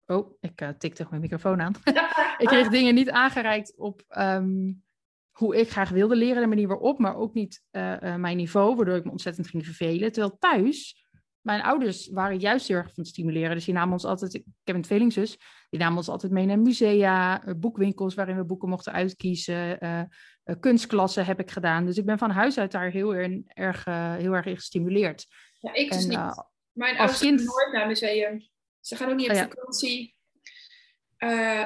[0.06, 1.74] Oh, ik uh, tikte mijn microfoon aan.
[2.42, 4.82] ik kreeg dingen niet aangereikt op um,
[5.30, 8.76] hoe ik graag wilde leren, de manier waarop, maar ook niet uh, uh, mijn niveau,
[8.76, 10.12] waardoor ik me ontzettend ging vervelen.
[10.12, 11.04] Terwijl thuis
[11.40, 13.54] mijn ouders waren juist heel erg van het stimuleren.
[13.54, 15.38] Dus die namen ons altijd, ik heb een tweelingzus,
[15.70, 19.84] die namen ons altijd mee naar musea, boekwinkels waarin we boeken mochten uitkiezen.
[19.84, 20.02] Uh,
[20.44, 21.86] uh, kunstklassen heb ik gedaan.
[21.86, 25.26] Dus ik ben van huis uit daar heel erg, uh, heel erg in gestimuleerd.
[25.58, 26.44] Ja, ik dus niet.
[26.72, 27.40] Mijn ouders kind...
[27.40, 28.48] gaan nooit naar museum.
[28.80, 29.48] Ze gaan ook niet op oh, ja.
[29.48, 30.14] vakantie.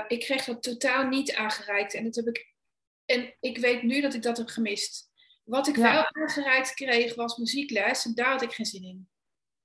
[0.09, 1.95] ik kreeg dat totaal niet aangereikt.
[1.95, 2.55] En, dat heb ik,
[3.05, 5.11] en ik weet nu dat ik dat heb gemist.
[5.45, 5.93] Wat ik ja.
[5.93, 8.05] wel aangereikt kreeg was muziekles.
[8.05, 9.09] En daar had ik geen zin in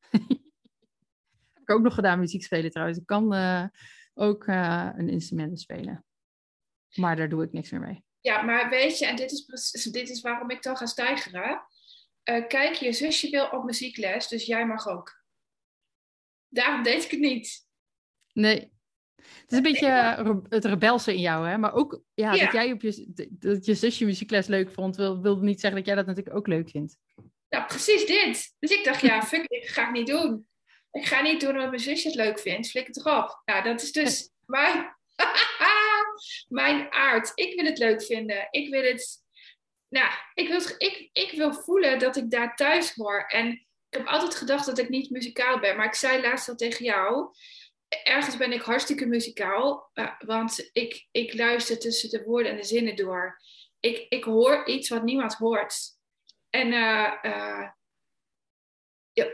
[1.54, 2.97] heb ik ook nog gedaan, muziek spelen trouwens.
[2.97, 3.34] Ik kan
[4.13, 6.06] ook een instrument spelen.
[6.95, 8.04] Maar daar doe ik niks meer mee.
[8.24, 11.66] Ja, maar weet je, en dit is, precies, dit is waarom ik dan ga stijgeren.
[12.30, 15.24] Uh, kijk, je zusje wil op muziekles, dus jij mag ook.
[16.48, 17.68] Daarom deed ik het niet.
[18.34, 18.72] Nee.
[19.16, 21.58] Het is een beetje het rebelse in jou, hè?
[21.58, 22.44] Maar ook ja, ja.
[22.44, 25.88] dat jij op je, dat je zusje muziekles leuk vond, wil, wil niet zeggen dat
[25.88, 26.98] jij dat natuurlijk ook leuk vindt.
[27.50, 28.56] Nou, precies dit.
[28.60, 30.48] Dus ik dacht, ja, fuck, ik ga het niet doen.
[30.92, 32.70] Ik ga niet doen omdat mijn zusje het leuk vindt.
[32.70, 33.42] Flik het erop.
[33.46, 34.96] Nou, dat is dus mijn,
[36.47, 37.32] mijn aard.
[37.36, 38.47] Ik wil het leuk vinden.
[38.52, 39.21] Ik wil het...
[39.89, 43.26] Nou, ik wil, ik, ik wil voelen dat ik daar thuis hoor.
[43.28, 43.52] En
[43.89, 45.78] ik heb altijd gedacht dat ik niet muzikaal ben.
[45.78, 47.36] Maar ik zei laatst al tegen jou...
[48.04, 49.91] Ergens ben ik hartstikke muzikaal.
[49.93, 53.41] Uh, want ik, ik luister tussen de woorden en de zinnen door.
[53.80, 55.76] Ik, ik hoor iets wat niemand hoort.
[56.49, 57.69] En uh, uh,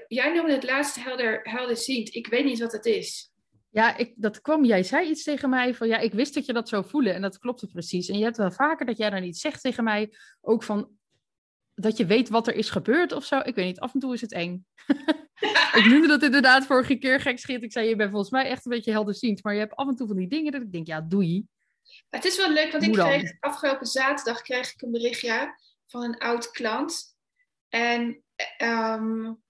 [0.07, 2.15] jij noemde het laatste helder, helderziend.
[2.15, 3.28] Ik weet niet wat het is.
[3.71, 6.53] Ja, ik, dat kwam, jij zei iets tegen mij van ja, ik wist dat je
[6.53, 8.09] dat zou voelen en dat klopte precies.
[8.09, 10.89] En je hebt wel vaker dat jij dan iets zegt tegen mij, ook van
[11.73, 13.39] dat je weet wat er is gebeurd of zo.
[13.39, 14.65] Ik weet niet, af en toe is het eng.
[15.79, 17.63] ik noemde dat inderdaad vorige keer gek schiet.
[17.63, 19.95] Ik zei, je bent volgens mij echt een beetje helderziend, maar je hebt af en
[19.95, 21.45] toe van die dingen dat ik denk, ja, doei.
[22.09, 25.55] Het is wel leuk, want ik kreeg afgelopen zaterdag kreeg ik een berichtje
[25.87, 27.17] van een oud klant.
[27.69, 28.23] En
[28.63, 29.41] um,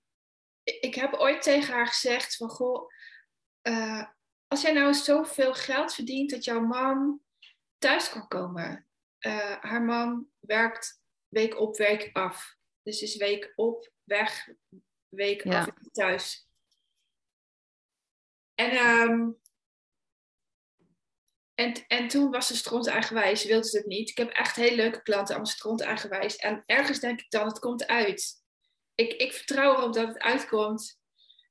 [0.64, 2.90] ik heb ooit tegen haar gezegd van, goh,
[3.70, 4.06] uh,
[4.48, 7.22] als jij nou zoveel geld verdient dat jouw man
[7.78, 8.88] thuis kan komen.
[9.20, 12.58] Uh, haar man werkt week op, week af.
[12.84, 14.50] Dus is week op, weg,
[15.08, 15.60] week ja.
[15.60, 16.48] af thuis.
[18.56, 19.40] En um,
[21.60, 24.10] en, en toen was ze stront eigenwijs, wilde ze het niet.
[24.10, 26.36] Ik heb echt hele leuke klanten, allemaal stront eigenwijs.
[26.36, 28.44] En ergens denk ik dan, het komt uit.
[28.96, 30.99] ik, ik vertrouw erop dat het uitkomt.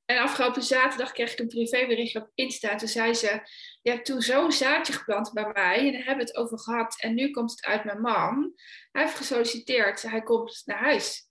[0.09, 2.75] En afgelopen zaterdag kreeg ik een privéberichtje op Insta.
[2.75, 3.41] Toen zei ze,
[3.81, 5.77] je hebt toen zo'n zaadje geplant bij mij.
[5.77, 7.01] En hebben we het over gehad.
[7.01, 8.53] En nu komt het uit mijn man.
[8.91, 10.01] Hij heeft gesolliciteerd.
[10.01, 11.29] Hij komt naar huis.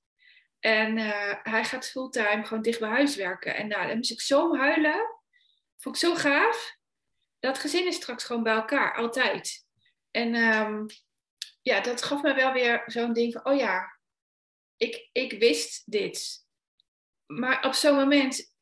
[0.60, 3.56] En uh, hij gaat fulltime gewoon dicht bij huis werken.
[3.56, 5.20] En nou, dan moest ik zo huilen.
[5.76, 6.76] Vond ik zo gaaf.
[7.40, 9.66] Dat gezin is straks gewoon bij elkaar, altijd.
[10.10, 10.86] En um,
[11.62, 13.98] ja, dat gaf me wel weer zo'n ding van, oh ja,
[14.76, 16.46] ik, ik wist dit.
[17.26, 18.56] Maar op zo'n moment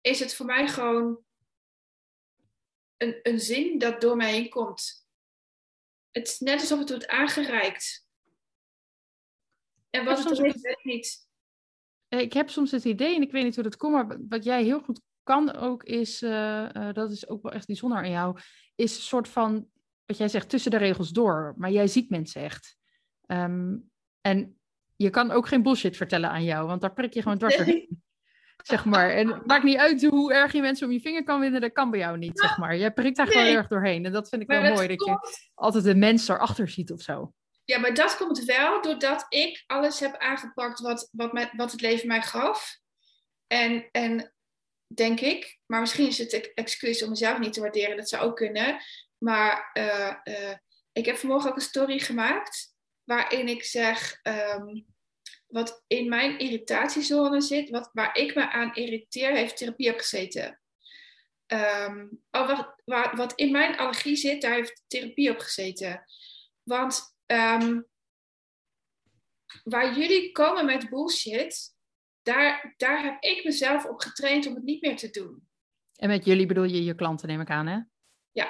[0.00, 1.24] is het voor mij gewoon
[2.96, 5.08] een, een zin dat door mij heen komt.
[6.10, 8.06] Het is net alsof het wordt aangereikt.
[9.90, 11.28] En wat het is, weet ik niet.
[12.08, 14.62] Ik heb soms het idee, en ik weet niet hoe dat komt, maar wat jij
[14.62, 18.38] heel goed kan ook is, uh, uh, dat is ook wel echt bijzonder aan jou,
[18.74, 19.68] is een soort van,
[20.06, 21.54] wat jij zegt, tussen de regels door.
[21.56, 22.76] Maar jij ziet mensen echt.
[23.26, 24.60] Um, en
[24.96, 28.02] je kan ook geen bullshit vertellen aan jou, want daar prik je gewoon dwars doorheen.
[28.62, 29.10] Zeg maar.
[29.10, 31.72] En het maakt niet uit hoe erg je mensen om je vinger kan winnen, dat
[31.72, 32.76] kan bij jou niet, zeg maar.
[32.76, 34.04] Je prikt daar gewoon erg doorheen.
[34.04, 35.18] En dat vind ik wel mooi, dat je
[35.54, 37.32] altijd de mens erachter ziet of zo.
[37.64, 41.80] Ja, maar dat komt wel doordat ik alles heb aangepakt wat, wat, met, wat het
[41.80, 42.78] leven mij gaf.
[43.46, 44.34] En, en
[44.94, 48.36] denk ik, maar misschien is het excuus om mezelf niet te waarderen, dat zou ook
[48.36, 48.80] kunnen.
[49.18, 50.54] Maar uh, uh,
[50.92, 54.86] ik heb vanmorgen ook een story gemaakt waarin ik zeg um,
[55.50, 60.60] wat in mijn irritatiezone zit, wat, waar ik me aan irriteer, heeft therapie op gezeten.
[61.46, 66.04] Um, oh, wat, waar, wat in mijn allergie zit, daar heeft therapie op gezeten.
[66.62, 67.86] Want um,
[69.62, 71.74] waar jullie komen met bullshit,
[72.22, 75.48] daar, daar heb ik mezelf op getraind om het niet meer te doen.
[75.96, 77.78] En met jullie bedoel je je klanten, neem ik aan, hè?
[78.30, 78.48] Ja.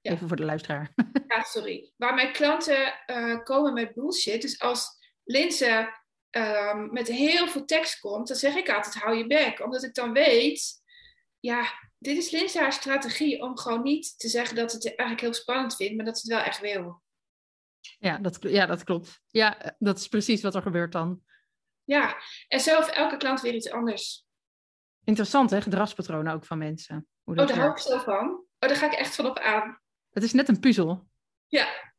[0.00, 0.12] ja.
[0.12, 0.94] Even voor de luisteraar.
[1.28, 1.92] Ja, sorry.
[1.96, 4.86] Waar mijn klanten uh, komen met bullshit, dus als
[5.24, 6.02] Linse
[6.36, 9.60] um, met heel veel tekst komt, dan zeg ik altijd: hou je bek.
[9.64, 10.82] Omdat ik dan weet,
[11.40, 15.34] ja, dit is Linse haar strategie om gewoon niet te zeggen dat het eigenlijk heel
[15.34, 17.02] spannend vindt, maar dat ze het wel echt wil.
[17.98, 19.20] Ja, dat, ja, dat klopt.
[19.30, 21.22] Ja, dat is precies wat er gebeurt dan.
[21.84, 22.16] Ja,
[22.48, 24.26] en zelf elke klant weer iets anders.
[25.04, 27.06] Interessant hè, gedragspatronen ook van mensen.
[27.22, 28.30] Hoe dat oh, daar hou ik zo van.
[28.30, 29.80] Oh, daar ga ik echt van op aan.
[30.10, 31.08] Het is net een puzzel.
[31.46, 31.93] Ja.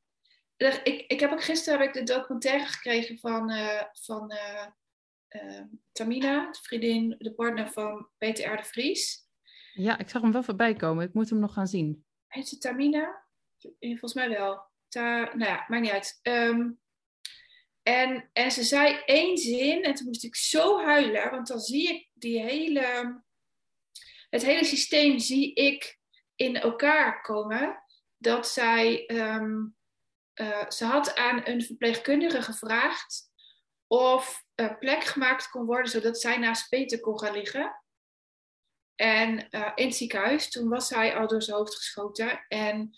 [0.57, 4.65] Ik, ik heb ook gisteren heb ik de documentaire gekregen van, uh, van uh,
[5.29, 8.57] uh, Tamina, de vriendin, de partner van Peter R.
[8.57, 9.23] de Vries.
[9.73, 11.07] Ja, ik zag hem wel voorbij komen.
[11.07, 12.05] Ik moet hem nog gaan zien.
[12.27, 13.23] Heet ze Tamina?
[13.79, 14.71] Volgens mij wel.
[14.87, 16.19] Ta nou ja, maakt niet uit.
[16.21, 16.79] Um,
[17.87, 21.89] en, en ze zei één zin en toen moest ik zo huilen, want dan zie
[21.89, 23.21] ik die hele,
[24.29, 25.99] het hele systeem zie ik
[26.35, 27.83] in elkaar komen.
[28.17, 29.75] Dat zij, um,
[30.35, 33.31] uh, ze had aan een verpleegkundige gevraagd
[33.87, 37.83] of er plek gemaakt kon worden zodat zij naast Peter kon gaan liggen.
[38.95, 42.45] En uh, in het ziekenhuis, toen was hij al door zijn hoofd geschoten.
[42.47, 42.95] En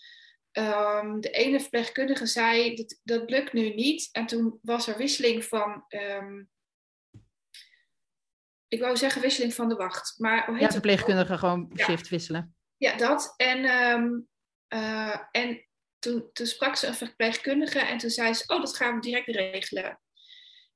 [0.52, 4.08] Um, de ene verpleegkundige zei, dat, dat lukt nu niet.
[4.12, 5.84] En toen was er wisseling van...
[5.88, 6.50] Um,
[8.68, 10.18] ik wou zeggen wisseling van de wacht.
[10.18, 12.56] Maar hoe heet ja, verpleegkundige gewoon shift wisselen.
[12.76, 13.34] Ja, dat.
[13.36, 14.28] En, um,
[14.68, 15.67] uh, en
[15.98, 19.28] toen, toen sprak ze een verpleegkundige en toen zei ze, oh, dat gaan we direct
[19.28, 20.00] regelen.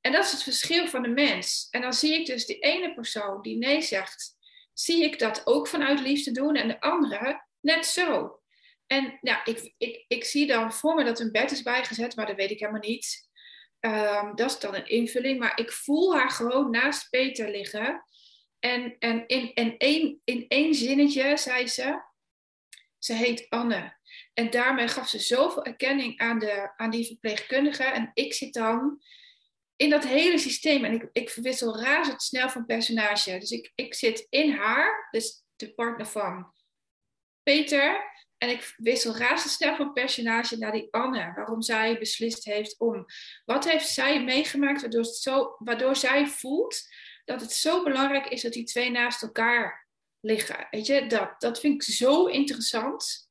[0.00, 1.66] En dat is het verschil van de mens.
[1.70, 4.37] En dan zie ik dus die ene persoon die nee zegt,
[4.72, 8.40] zie ik dat ook vanuit liefde doen en de andere net zo.
[8.87, 12.26] En ja, ik, ik, ik zie dan voor me dat een bed is bijgezet, maar
[12.26, 13.30] dat weet ik helemaal niet.
[13.80, 15.38] Um, dat is dan een invulling.
[15.38, 18.04] Maar ik voel haar gewoon naast Peter liggen.
[18.58, 22.02] En, en in, in, één, in één zinnetje zei ze,
[22.98, 23.96] ze heet Anne.
[24.35, 27.85] En daarmee gaf ze zoveel erkenning aan, de, aan die verpleegkundige.
[27.85, 29.03] En ik zit dan
[29.77, 30.85] in dat hele systeem.
[30.85, 33.38] En ik, ik verwissel razendsnel van personage.
[33.38, 36.53] Dus ik, ik zit in haar, dus de partner van
[37.42, 38.11] Peter.
[38.38, 41.33] En ik wissel razendsnel van personage naar die Anne.
[41.35, 43.05] Waarom zij beslist heeft om.
[43.45, 46.80] Wat heeft zij meegemaakt waardoor, zo, waardoor zij voelt
[47.24, 49.89] dat het zo belangrijk is dat die twee naast elkaar
[50.20, 50.66] liggen.
[50.70, 53.30] Weet je, dat, dat vind ik zo interessant.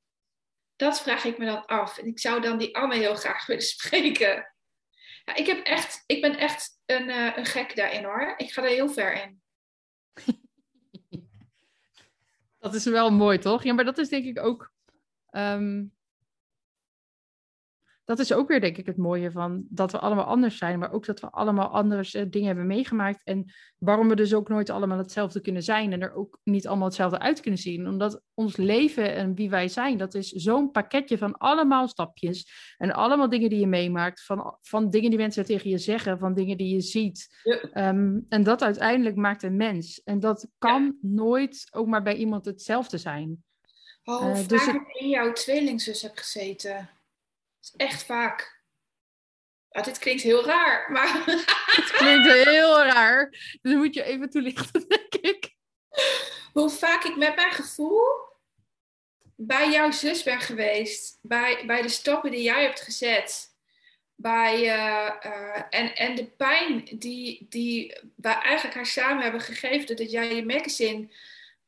[0.82, 1.98] Dat vraag ik me dan af.
[1.98, 4.54] En ik zou dan die Anne heel graag willen spreken.
[5.26, 8.34] Ja, ik, heb echt, ik ben echt een, uh, een gek daarin hoor.
[8.38, 9.42] Ik ga er heel ver in.
[12.60, 13.64] Dat is wel mooi, toch?
[13.64, 14.72] Ja, maar dat is denk ik ook
[15.32, 15.94] Um,
[18.12, 20.92] dat is ook weer, denk ik, het mooie van dat we allemaal anders zijn, maar
[20.92, 23.24] ook dat we allemaal andere eh, dingen hebben meegemaakt.
[23.24, 26.88] En waarom we dus ook nooit allemaal hetzelfde kunnen zijn en er ook niet allemaal
[26.88, 27.88] hetzelfde uit kunnen zien.
[27.88, 32.92] Omdat ons leven en wie wij zijn, dat is zo'n pakketje van allemaal stapjes en
[32.92, 36.58] allemaal dingen die je meemaakt, van, van dingen die mensen tegen je zeggen, van dingen
[36.58, 37.28] die je ziet.
[37.74, 40.04] Ehm, en dat uiteindelijk maakt een mens.
[40.04, 43.44] En dat kan nooit ook maar bij iemand hetzelfde zijn.
[44.04, 46.90] Oh, uh, dus vaak ik in jouw tweelingzus heb gezeten.
[47.62, 48.60] Is echt vaak.
[49.70, 51.24] Dit klinkt heel raar, maar...
[51.76, 53.30] Het klinkt heel raar.
[53.62, 55.56] Dus moet je even toelichten, denk ik.
[56.54, 58.30] Hoe vaak ik met mijn gevoel
[59.36, 61.20] bij jouw zus ben geweest.
[61.22, 63.50] Bij, bij de stappen die jij hebt gezet.
[64.16, 69.96] Bij, uh, uh, en, en de pijn die, die wij eigenlijk haar samen hebben gegeven.
[69.96, 71.10] Dat jij je magazine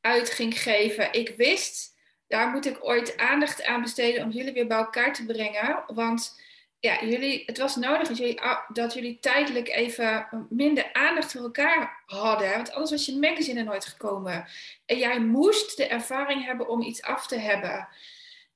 [0.01, 1.13] uit ging geven.
[1.13, 1.92] Ik wist
[2.27, 5.83] daar moet ik ooit aandacht aan besteden om jullie weer bij elkaar te brengen.
[5.87, 6.41] Want
[6.79, 12.03] ja, jullie, het was nodig dat jullie, dat jullie tijdelijk even minder aandacht voor elkaar
[12.05, 12.51] hadden.
[12.51, 14.47] Want anders was je magazine er nooit gekomen.
[14.85, 17.87] En jij moest de ervaring hebben om iets af te hebben.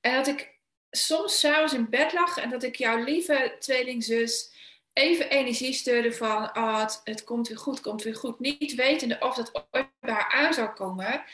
[0.00, 0.56] En dat ik
[0.90, 4.52] soms s'avonds in bed lag en dat ik jouw lieve tweelingzus
[4.92, 8.40] even energie stuurde van oh, het, het komt weer goed, komt weer goed.
[8.40, 11.24] Niet wetende of dat ooit bij haar aan zou komen.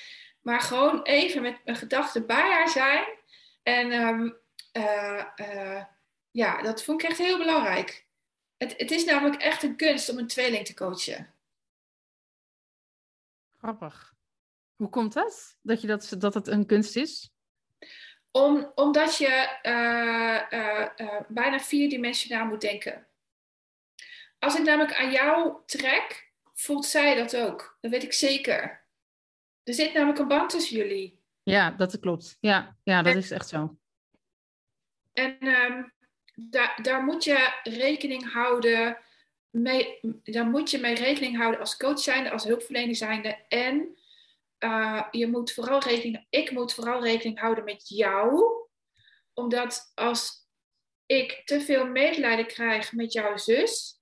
[0.44, 3.04] Maar gewoon even met mijn gedachten bij haar zijn.
[3.62, 4.30] En ehm,
[4.72, 5.84] eh, eh,
[6.30, 8.06] ja, dat vond ik echt heel belangrijk.
[8.56, 11.34] Het, het is namelijk echt een kunst om een tweeling te coachen.
[13.58, 14.14] Grappig.
[14.76, 15.58] Hoe komt dat?
[15.62, 17.30] Dat, je dat, dat het een kunst is?
[18.30, 23.06] Om, omdat je uh, bijna vierdimensionaal moet denken.
[24.38, 27.78] Als ik namelijk aan jou trek, voelt zij dat ook.
[27.80, 28.83] Dat weet ik zeker.
[29.64, 31.22] Er zit namelijk een band tussen jullie.
[31.42, 32.36] Ja, dat klopt.
[32.40, 33.78] Ja, ja dat is echt zo.
[35.12, 35.92] En um,
[36.34, 38.98] daar, daar moet je rekening houden.
[39.50, 43.44] Mee, daar moet je mee rekening houden als coach zijnde, als hulpverlener zijnde.
[43.48, 43.98] En
[44.58, 48.44] uh, je moet vooral rekening, ik moet vooral rekening houden met jou.
[49.32, 50.48] Omdat als
[51.06, 54.00] ik te veel medelijden krijg met jouw zus,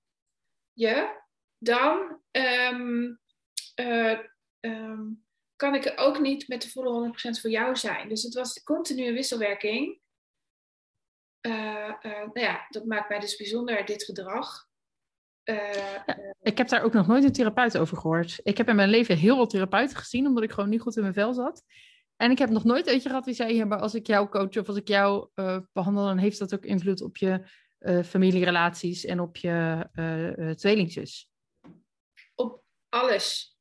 [0.73, 1.21] je,
[1.57, 3.19] dan um,
[3.75, 4.19] uh,
[4.59, 5.25] um,
[5.55, 8.09] kan ik er ook niet met de volle 100% voor jou zijn.
[8.09, 10.01] Dus het was continue wisselwerking.
[11.41, 14.67] Uh, uh, nou ja, dat maakt mij dus bijzonder, dit gedrag.
[15.43, 15.97] Uh,
[16.41, 18.39] ik heb daar ook nog nooit een therapeut over gehoord.
[18.43, 21.01] Ik heb in mijn leven heel veel therapeuten gezien, omdat ik gewoon niet goed in
[21.01, 21.63] mijn vel zat.
[22.15, 24.57] En ik heb nog nooit eentje gehad die zei, ja, maar als ik jou coach
[24.57, 25.29] of als ik jou
[25.73, 27.47] behandel, dan heeft dat ook invloed op je
[28.05, 31.29] familierelaties en op je tweelingzus.
[32.35, 33.52] Op alles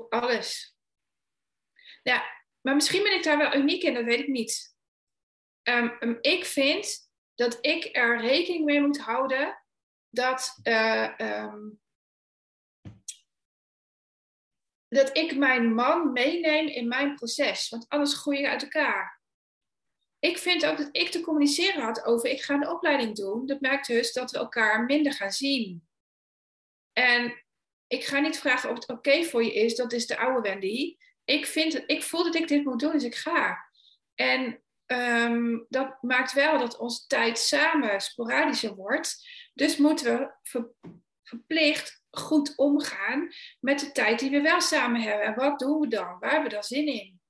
[0.00, 0.76] alles.
[2.02, 2.24] Ja,
[2.60, 4.76] maar misschien ben ik daar wel uniek in, dat weet ik niet.
[5.62, 9.62] Um, ik vind dat ik er rekening mee moet houden
[10.08, 11.80] dat, uh, um,
[14.88, 19.20] dat ik mijn man meeneem in mijn proces, want anders groei uit elkaar.
[20.18, 23.46] Ik vind ook dat ik te communiceren had over ik ga de opleiding doen.
[23.46, 25.88] Dat maakt dus dat we elkaar minder gaan zien.
[26.92, 27.41] En
[27.92, 29.76] ik ga niet vragen of het oké voor je is.
[29.76, 30.96] Dat is de oude Wendy.
[31.24, 33.68] Ik, vind, ik voel dat ik dit moet doen, dus ik ga.
[34.14, 39.28] En ehm, dat maakt wel dat onze tijd samen sporadischer wordt.
[39.54, 40.70] Dus moeten we
[41.22, 43.28] verplicht goed omgaan
[43.60, 45.26] met de tijd die we wel samen hebben.
[45.26, 46.18] En wat doen we dan?
[46.18, 47.20] Waar hebben we dan zin in?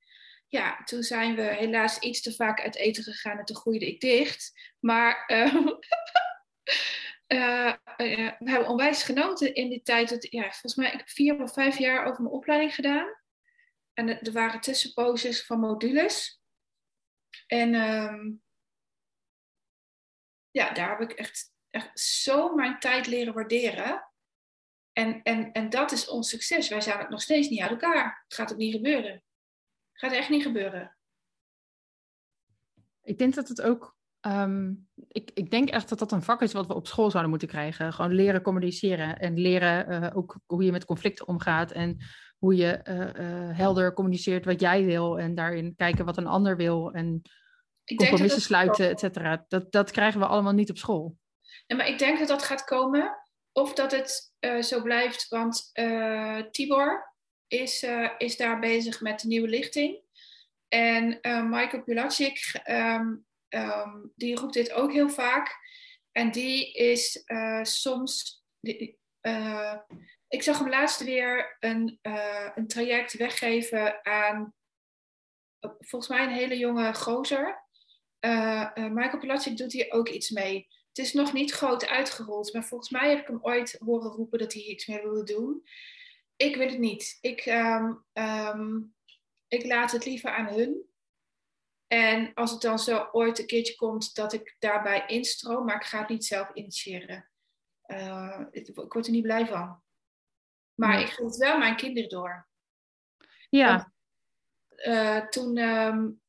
[0.49, 4.01] Ja, toen zijn we helaas iets te vaak uit eten gegaan en toen groeide ik
[4.01, 4.53] dicht.
[4.81, 5.25] Maar
[7.33, 10.27] uh, uh, we hebben onwijs genoten in die tijd.
[10.31, 13.21] Ja, volgens mij, ik vier of vijf jaar over mijn opleiding gedaan.
[13.93, 16.41] En er waren tussenposes van modules.
[17.47, 18.43] En um,
[20.51, 24.11] ja, daar heb ik echt, echt zo mijn tijd leren waarderen.
[24.93, 26.69] En, en, en dat is ons succes.
[26.69, 28.23] Wij zijn het nog steeds niet uit elkaar.
[28.25, 29.13] Het gaat ook niet gebeuren.
[29.13, 30.97] Het gaat echt niet gebeuren.
[33.03, 34.73] Ik denk dat het ook Ehm,
[35.09, 37.49] ik, ik, denk echt dat dat een vak is wat we op school zouden moeten
[37.49, 37.93] krijgen.
[37.93, 41.97] Gewoon leren communiceren en leren uh, ook hoe je met conflicten omgaat en
[42.39, 46.57] hoe je uh, uh, helder communiceert wat jij wil en daarin kijken wat een ander
[46.57, 47.23] wil en
[47.85, 49.45] ik compromissen sluiten, et cetera.
[49.49, 51.17] Dat, dat krijgen we allemaal niet op school.
[51.67, 53.17] Maar ik denk dat dat gaat komen
[53.53, 54.33] of dat het
[54.65, 55.71] zo blijft, want
[56.51, 57.15] Tibor
[57.47, 57.87] is,
[58.19, 60.01] is daar bezig met de nieuwe lichting.
[60.69, 61.19] En
[61.51, 65.57] Michael Pulacic um, Ehm, die roept dit ook heel vaak.
[66.13, 68.45] En die is uh, soms.
[69.21, 69.75] uh,
[70.29, 74.55] ik zag hem laatst weer een, uh, een traject weggeven aan
[75.79, 77.67] volgens mij een hele jonge gozer.
[78.75, 80.69] Michael Pilatschik doet hier ook iets mee.
[80.89, 84.39] Het is nog niet groot uitgerold, maar volgens mij heb ik hem ooit horen roepen
[84.39, 85.63] dat hij iets mee wilde doen.
[86.37, 87.19] Ik weet het niet.
[87.21, 88.81] Ik, ehm, ehm,
[89.49, 90.92] ik laat het liever aan hun.
[91.93, 95.85] En als het dan zo ooit een keertje komt dat ik daarbij instroom, maar ik
[95.85, 97.31] ga het niet zelf initiëren.
[97.87, 99.83] Uh, ik, ik, word er niet blij van.
[100.75, 102.49] Maar ik geef het wel mijn kinderen door.
[103.51, 103.93] Ja.
[104.77, 106.21] uh, toen, um,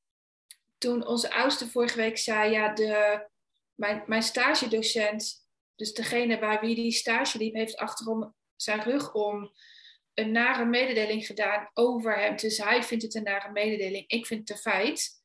[0.77, 3.27] toen onze oudste vorige week zei, ja, de,
[3.75, 9.53] mijn, mijn stagedocent, dus degene bij wie die stage liep, heeft achterom zijn rug om
[10.13, 12.35] een nare mededeling gedaan over hem.
[12.35, 15.21] Dus hij vindt het een nare mededeling, ik vind het een feit.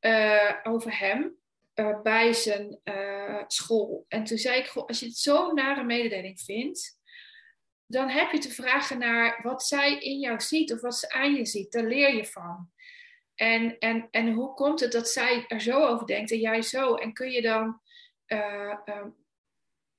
[0.00, 1.36] Uh, over hem
[1.74, 4.04] uh, bij zijn uh, school.
[4.08, 7.00] En toen zei ik, als je het zo'n nare mededeling vindt,
[7.86, 11.34] dan heb je te vragen naar wat zij in jou ziet of wat ze aan
[11.34, 11.72] je ziet.
[11.72, 12.70] Daar leer je van.
[13.34, 16.94] En, en, en hoe komt het dat zij er zo over denkt en jij zo?
[16.94, 17.80] En kun je dan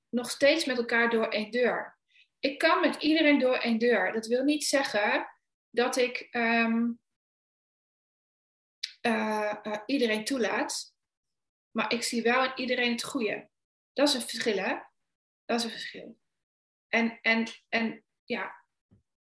[0.08, 1.98] nog steeds met elkaar door één deur?
[2.38, 4.12] Ik kan met iedereen door één deur.
[4.12, 5.26] Dat wil niet zeggen
[5.70, 7.00] dat ik um,
[9.06, 10.94] uh, uh, iedereen toelaat.
[11.70, 13.48] Maar ik zie wel in iedereen het goede.
[13.92, 14.78] Dat is een verschil, hè?
[15.44, 16.18] Dat is een verschil.
[16.88, 18.64] En, en, en ja,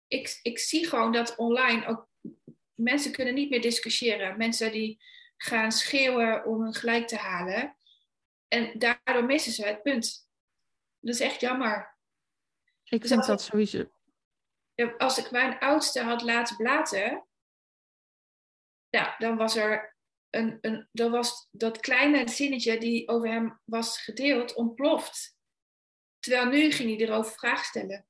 [0.08, 2.10] ik, ik zie gewoon dat online ook
[2.74, 4.38] mensen kunnen niet meer discussiëren.
[4.38, 5.04] Mensen die
[5.38, 7.78] gaan schreeuwen om hun gelijk te halen.
[8.48, 10.30] En daardoor missen ze het punt.
[11.00, 11.98] Dat is echt jammer.
[12.84, 13.90] Ik dus vind dat sowieso.
[14.98, 17.26] Als ik mijn oudste had laten blaten,
[18.96, 19.96] ja, dan was er
[20.30, 25.38] een, een, dan was dat kleine zinnetje die over hem was gedeeld ontploft.
[26.20, 28.06] Terwijl nu ging hij erover vragen stellen.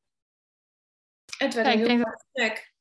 [1.37, 2.73] En het werd ja, een heel gesprek.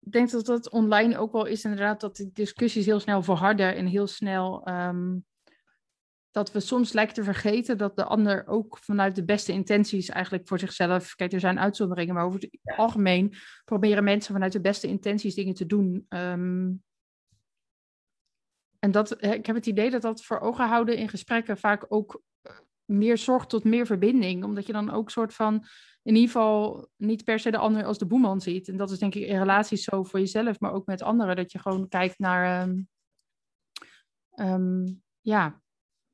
[0.00, 3.74] Ik denk dat dat online ook wel is inderdaad dat de discussies heel snel verharden
[3.76, 5.26] en heel snel um,
[6.34, 10.48] dat we soms lijken te vergeten dat de ander ook vanuit de beste intenties eigenlijk
[10.48, 11.14] voor zichzelf.
[11.14, 15.54] Kijk, er zijn uitzonderingen, maar over het algemeen proberen mensen vanuit de beste intenties dingen
[15.54, 16.06] te doen.
[16.08, 16.82] Um,
[18.78, 22.22] en dat, ik heb het idee dat dat voor ogen houden in gesprekken vaak ook
[22.42, 24.44] eh, meer zorgt tot meer verbinding.
[24.44, 25.54] Omdat je dan ook soort van
[26.02, 28.68] in ieder geval niet per se de ander als de boeman ziet.
[28.68, 31.36] En dat is denk ik in relaties zo voor jezelf, maar ook met anderen.
[31.36, 32.88] Dat je gewoon kijkt naar, um,
[34.34, 35.62] um, ja,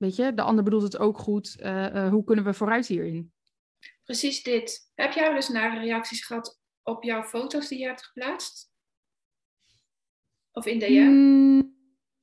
[0.01, 1.57] weet je, de ander bedoelt het ook goed.
[1.61, 3.33] Uh, uh, hoe kunnen we vooruit hierin?
[4.05, 4.91] Precies dit.
[4.95, 8.71] Heb jij eens nare reacties gehad op jouw foto's die je hebt geplaatst?
[10.53, 11.09] Of in DM?
[11.09, 11.75] Mm,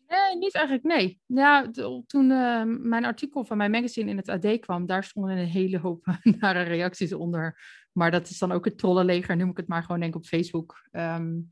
[0.07, 1.21] nee, niet eigenlijk, nee.
[1.25, 1.71] Ja,
[2.07, 5.79] toen uh, mijn artikel van mijn magazine in het AD kwam, daar stonden een hele
[5.79, 6.05] hoop
[6.39, 7.59] nare reacties onder.
[7.91, 10.25] Maar dat is dan ook het trollenleger, noem ik het maar gewoon denk ik op
[10.25, 10.87] Facebook.
[10.91, 11.47] Um,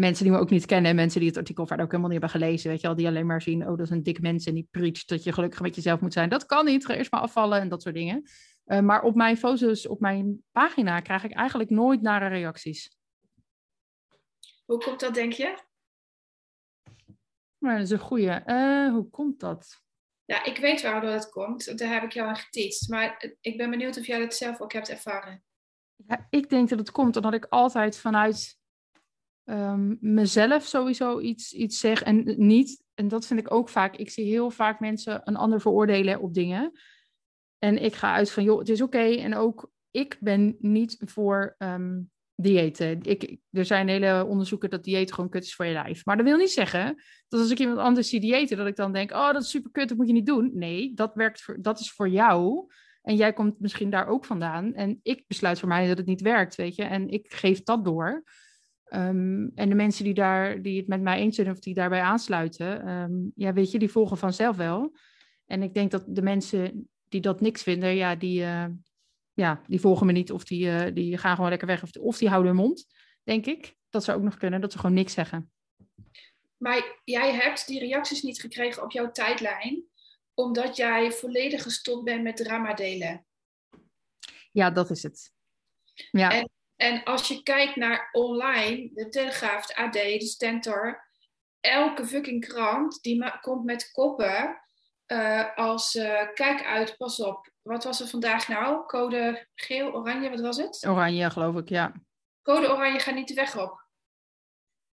[0.00, 2.40] mensen die me ook niet kennen, mensen die het artikel verder ook helemaal niet hebben
[2.40, 4.54] gelezen, weet je al, die alleen maar zien, oh, dat is een dik mens en
[4.54, 6.28] die preacht dat je gelukkig met jezelf moet zijn.
[6.28, 8.22] Dat kan niet, ga eerst maar afvallen en dat soort dingen.
[8.66, 12.96] Uh, maar op mijn foto's, op mijn pagina, krijg ik eigenlijk nooit nare reacties.
[14.64, 15.58] Hoe komt dat, denk je?
[17.58, 18.42] Maar dat is een goede.
[18.46, 19.82] Uh, hoe komt dat?
[20.24, 21.78] Ja, ik weet waardoor dat komt.
[21.78, 22.88] Daar heb ik jou aan geteacht.
[22.88, 25.42] Maar ik ben benieuwd of jij dat zelf ook hebt ervaren.
[26.06, 28.59] Ja, ik denk dat het komt omdat ik altijd vanuit
[29.50, 32.82] um, mezelf sowieso iets, iets zeg en niet.
[32.94, 33.96] En dat vind ik ook vaak.
[33.96, 36.72] Ik zie heel vaak mensen een ander veroordelen op dingen.
[37.58, 39.14] En ik ga uit van, joh, het is oké.
[39.14, 43.02] En ook ik ben niet voor um, diëten.
[43.02, 46.04] Ik, er zijn hele onderzoeken dat dieet gewoon kut is voor je lijf.
[46.04, 48.92] Maar dat wil niet zeggen dat als ik iemand anders zie diëten, dat ik dan
[48.92, 50.50] denk, oh, dat is super kut, dat moet je niet doen.
[50.54, 52.66] Nee, dat, werkt voor, dat is voor jou.
[53.02, 54.74] En jij komt misschien daar ook vandaan.
[54.74, 56.82] En ik besluit voor mij dat het niet werkt, weet je.
[56.82, 58.24] En ik geef dat door.
[58.94, 62.00] Um, en de mensen die, daar, die het met mij eens zijn of die daarbij
[62.00, 64.96] aansluiten, um, ja, weet je, die volgen vanzelf wel.
[65.46, 68.66] En ik denk dat de mensen die dat niks vinden, ja, die, uh,
[69.32, 72.18] ja, die volgen me niet of die, uh, die gaan gewoon lekker weg of, of
[72.18, 72.86] die houden hun mond,
[73.22, 73.76] denk ik.
[73.88, 75.52] Dat zou ook nog kunnen, dat ze gewoon niks zeggen.
[76.56, 79.84] Maar jij hebt die reacties niet gekregen op jouw tijdlijn,
[80.34, 83.26] omdat jij volledig gestopt bent met drama delen.
[84.52, 85.32] Ja, dat is het.
[86.10, 86.32] Ja.
[86.32, 91.08] En en als je kijkt naar online, de Telegraaf, de AD, de Stentor,
[91.60, 94.60] elke fucking krant die komt met koppen
[95.06, 97.52] uh, als uh, kijk uit, pas op.
[97.62, 98.86] Wat was er vandaag nou?
[98.86, 100.86] Code geel, oranje, wat was het?
[100.86, 101.92] Oranje, geloof ik, ja.
[102.42, 103.88] Code oranje gaat niet de weg op.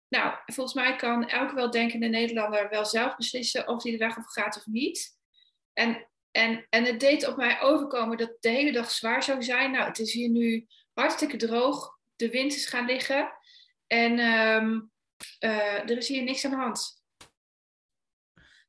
[0.09, 4.27] Nou, volgens mij kan elke weldenkende Nederlander wel zelf beslissen of hij de weg op
[4.27, 5.19] gaat of niet.
[5.73, 9.71] En, en, en het deed op mij overkomen dat de hele dag zwaar zou zijn.
[9.71, 10.67] Nou, het is hier nu
[10.97, 11.99] hartstikke droog.
[12.17, 13.29] De wind is gaan liggen.
[13.87, 14.91] En um,
[15.45, 17.05] uh, er is hier niks aan de hand.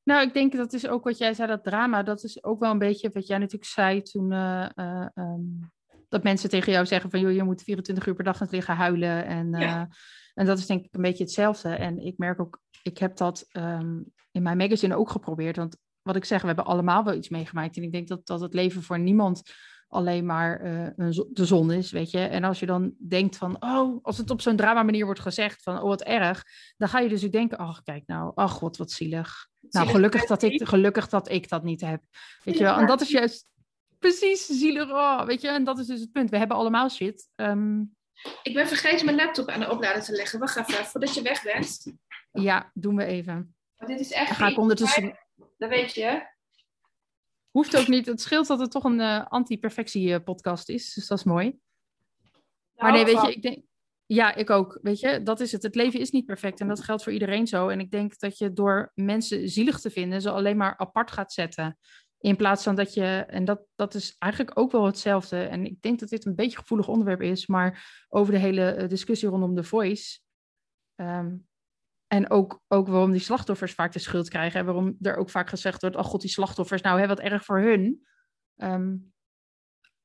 [0.03, 2.03] Nou, ik denk dat is ook wat jij zei, dat drama.
[2.03, 4.31] Dat is ook wel een beetje wat jij natuurlijk zei toen.
[4.31, 5.41] eh, eh, ehm,
[6.09, 8.75] dat mensen tegen jou zeggen van, joh, je moet 24 uur per dag gaan liggen
[8.75, 9.25] huilen.
[9.25, 9.81] En, Ja.
[9.81, 9.95] eh,
[10.33, 11.69] en dat is denk ik een beetje hetzelfde.
[11.69, 14.01] En ik merk ook, ik heb dat ehm,
[14.31, 15.55] in mijn magazine ook geprobeerd.
[15.55, 17.77] Want wat ik zeg, we hebben allemaal wel iets meegemaakt.
[17.77, 19.41] En ik denk dat, dat het leven voor niemand
[19.87, 22.19] alleen maar eh, de zon is, weet je.
[22.19, 25.63] En als je dan denkt van, oh, als het op zo'n drama manier wordt gezegd
[25.63, 26.43] van, oh, wat erg.
[26.77, 29.47] Dan ga je dus ook denken, ach, kijk nou, ach god, wat zielig.
[29.69, 32.03] Nou, gelukkig dat, ik, gelukkig dat ik dat niet heb.
[32.43, 33.47] Weet je wel, en dat is juist
[33.99, 34.89] precies zielig.
[34.89, 36.29] Oh, weet je, en dat is dus het punt.
[36.29, 37.29] We hebben allemaal shit.
[37.35, 37.79] Ehm,
[38.43, 40.39] Ik ben vergeten mijn laptop aan de oplader te leggen.
[40.39, 41.93] Wacht even, voordat je weg bent.
[42.31, 43.55] ja, doen we even.
[43.77, 45.17] Maar dit is echt Dan ga ik ondertussen...
[45.57, 46.35] Dat weet je.
[47.57, 48.05] Hoeft ook niet.
[48.05, 50.93] Het scheelt dat het toch een eh, anti-perfectie-podcast is.
[50.93, 51.59] Dus dat is mooi.
[52.75, 53.63] Maar nee, weet je, ik denk...
[54.05, 54.79] Ja, ik ook.
[54.81, 55.63] Weet je, dat is het.
[55.63, 57.67] Het leven is niet perfect en dat geldt voor iedereen zo.
[57.67, 61.33] En ik denk dat je door mensen zielig te vinden, ze alleen maar apart gaat
[61.33, 61.77] zetten.
[62.19, 65.43] In plaats van dat je, en dat, dat is eigenlijk ook wel hetzelfde.
[65.43, 68.71] En ik denk dat dit een beetje een gevoelig onderwerp is, maar over de hele
[68.71, 70.19] eh, discussie rondom The Voice.
[70.95, 71.35] ehm,
[72.07, 74.59] en ook, ook waarom die slachtoffers vaak de schuld krijgen.
[74.59, 77.45] En waarom er ook vaak gezegd wordt, oh god, die slachtoffers, nou, hè, wat erg
[77.45, 78.07] voor hun.
[78.55, 78.95] Ehm,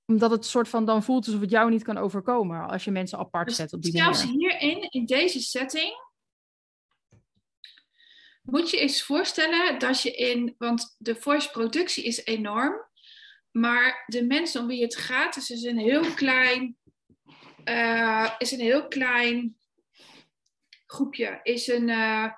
[0.06, 3.18] omdat het soort van dan voelt alsof het jou niet kan overkomen als je mensen
[3.18, 4.58] apart Dus zet op die zelfs manier.
[4.58, 5.92] hierin, in deze setting,
[8.42, 12.74] moet je eens voorstellen dat je in, want de voice productie is enorm,
[13.50, 16.76] maar de mensen om wie het gaat, is dus een heel klein,
[17.64, 19.56] eh, is een heel klein
[20.92, 22.30] groepje, is een, eh,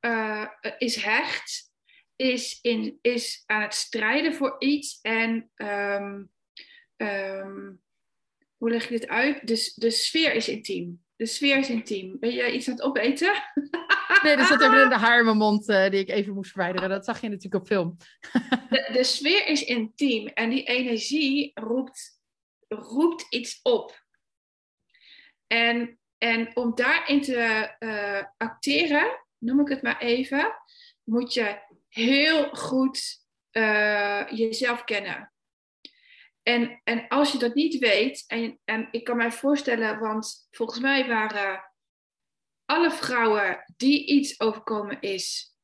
[0.00, 0.46] eh,
[0.78, 1.72] is hecht,
[2.16, 6.22] is, in, is aan het strijden voor iets en ehm,
[6.96, 7.72] ehm,
[8.56, 9.46] hoe leg je dit uit?
[9.46, 11.04] De, de sfeer is intiem.
[11.16, 12.18] De sfeer is intiem.
[12.18, 13.32] Ben jij iets aan het opeten?
[14.22, 16.88] Nee, er zat even een haar in mijn mond eh, die ik even moest verwijderen.
[16.88, 17.96] Dat zag je natuurlijk op film.
[18.68, 22.20] De, de sfeer is intiem en die energie roept,
[22.68, 24.04] roept iets op.
[25.46, 27.36] En, en om daarin te
[27.78, 30.54] eh, acteren, noem ik het maar even,
[31.04, 31.58] moet je
[31.88, 35.32] heel goed eh, jezelf kennen.
[36.42, 40.80] En, en als je dat niet weet, en, en ik kan mij voorstellen, want volgens
[40.80, 41.72] mij waren
[42.64, 45.54] alle vrouwen die iets overkomen is.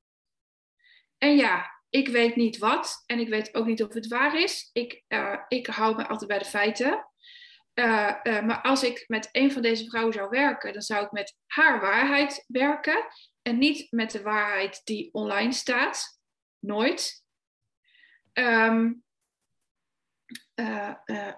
[1.19, 4.71] En ja, ik weet niet wat en ik weet ook niet of het waar is.
[4.73, 7.07] Ik, eh, ik hou me altijd bij de feiten.
[7.77, 11.11] Eh, eh, maar als ik met een van deze vrouwen zou werken, dan zou ik
[11.11, 13.07] met haar waarheid werken
[13.43, 16.21] en niet met de waarheid die online staat.
[16.59, 17.25] Nooit.
[18.33, 18.93] Ehm,
[20.55, 21.35] eh, eh,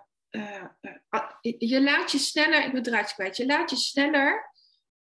[1.59, 4.53] je laat je sneller, ik ben draadje kwijt, je laat je sneller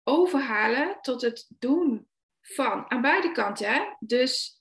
[0.02, 2.08] overhalen tot het doen
[2.40, 3.94] van, aan beide kanten, hè?
[3.98, 4.60] dus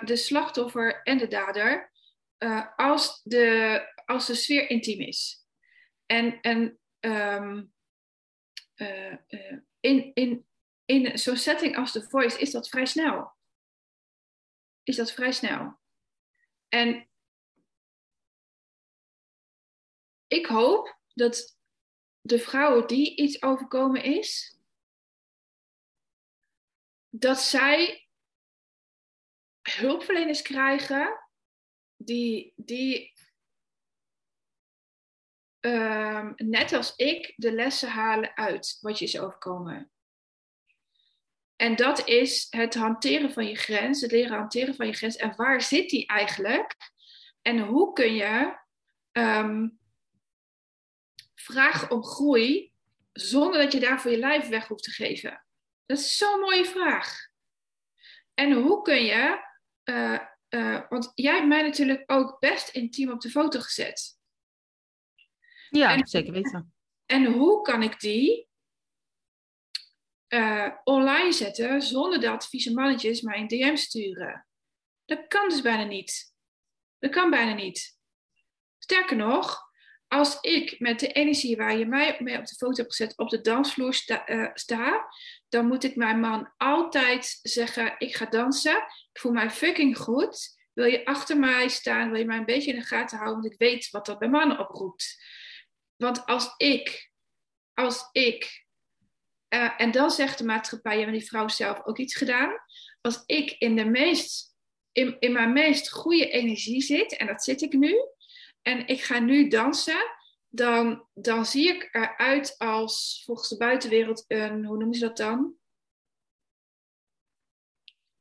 [0.00, 1.92] de slachtoffer en de dader,
[2.76, 5.45] als, de, als de sfeer intiem is.
[6.06, 7.64] En, en ehm,
[8.74, 10.46] eh, eh, in, in,
[10.84, 13.34] in zo'n setting als The Voice is dat vrij snel.
[14.82, 15.78] Is dat vrij snel.
[16.68, 17.08] En
[20.26, 21.58] ik hoop dat
[22.20, 24.58] de vrouwen die iets overkomen is,
[27.08, 28.08] dat zij
[29.62, 31.28] hulpverleners krijgen
[31.96, 33.12] die, die
[35.66, 39.90] ehm, net als ik de lessen halen uit wat je is overkomen.
[41.56, 45.16] En dat is het hanteren van je grens, het leren hanteren van je grens.
[45.16, 46.76] En waar zit die eigenlijk?
[47.42, 48.58] En hoe kun je
[49.12, 49.68] ehm,
[51.34, 52.72] vragen om groei
[53.12, 55.44] zonder dat je daarvoor je lijf weg hoeft te geven?
[55.86, 57.28] Dat is zo'n mooie vraag.
[58.34, 59.44] En hoe kun je,
[59.84, 64.15] uh, uh, want jij hebt mij natuurlijk ook best intiem op de foto gezet.
[65.70, 66.74] Ja, en, zeker weten.
[67.06, 68.48] En hoe kan ik die
[70.28, 74.46] uh, online zetten zonder dat vieze mannetjes mij een DM sturen?
[75.04, 76.34] Dat kan dus bijna niet.
[76.98, 77.98] Dat kan bijna niet.
[78.78, 79.66] Sterker nog,
[80.08, 83.28] als ik met de energie waar je mij mee op de foto hebt gezet op
[83.28, 85.08] de dansvloer sta, uh, sta,
[85.48, 88.76] dan moet ik mijn man altijd zeggen: Ik ga dansen.
[89.12, 90.56] Ik voel mij fucking goed.
[90.72, 92.10] Wil je achter mij staan?
[92.10, 93.40] Wil je mij een beetje in de gaten houden?
[93.40, 95.24] Want ik weet wat dat bij mannen oproept.
[95.96, 97.10] Want als ik,
[97.74, 98.66] als ik,
[99.54, 102.54] uh, en dan zegt de maatschappij, en die vrouw zelf ook iets gedaan.
[103.00, 104.56] Als ik in de meest,
[104.92, 107.96] in, in mijn meest goede energie zit, en dat zit ik nu,
[108.62, 110.14] en ik ga nu dansen,
[110.48, 115.54] dan, dan zie ik eruit als volgens de buitenwereld een, hoe noemen ze dat dan?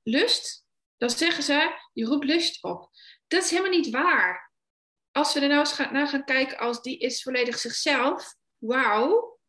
[0.03, 0.65] Lust?
[0.97, 2.89] Dan zeggen ze, je roept lust op.
[3.27, 4.44] Dat is helemaal niet waar.
[5.15, 8.35] Als we er nou eens gaan, naar gaan kijken als die is volledig zichzelf.
[8.57, 9.39] Wauw,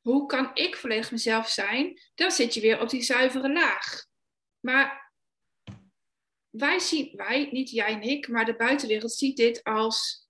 [0.00, 2.00] hoe kan ik volledig mezelf zijn?
[2.14, 4.06] Dan zit je weer op die zuivere laag.
[4.60, 5.12] Maar
[6.50, 10.28] wij zien, wij, niet jij en ik, maar de buitenwereld ziet dit als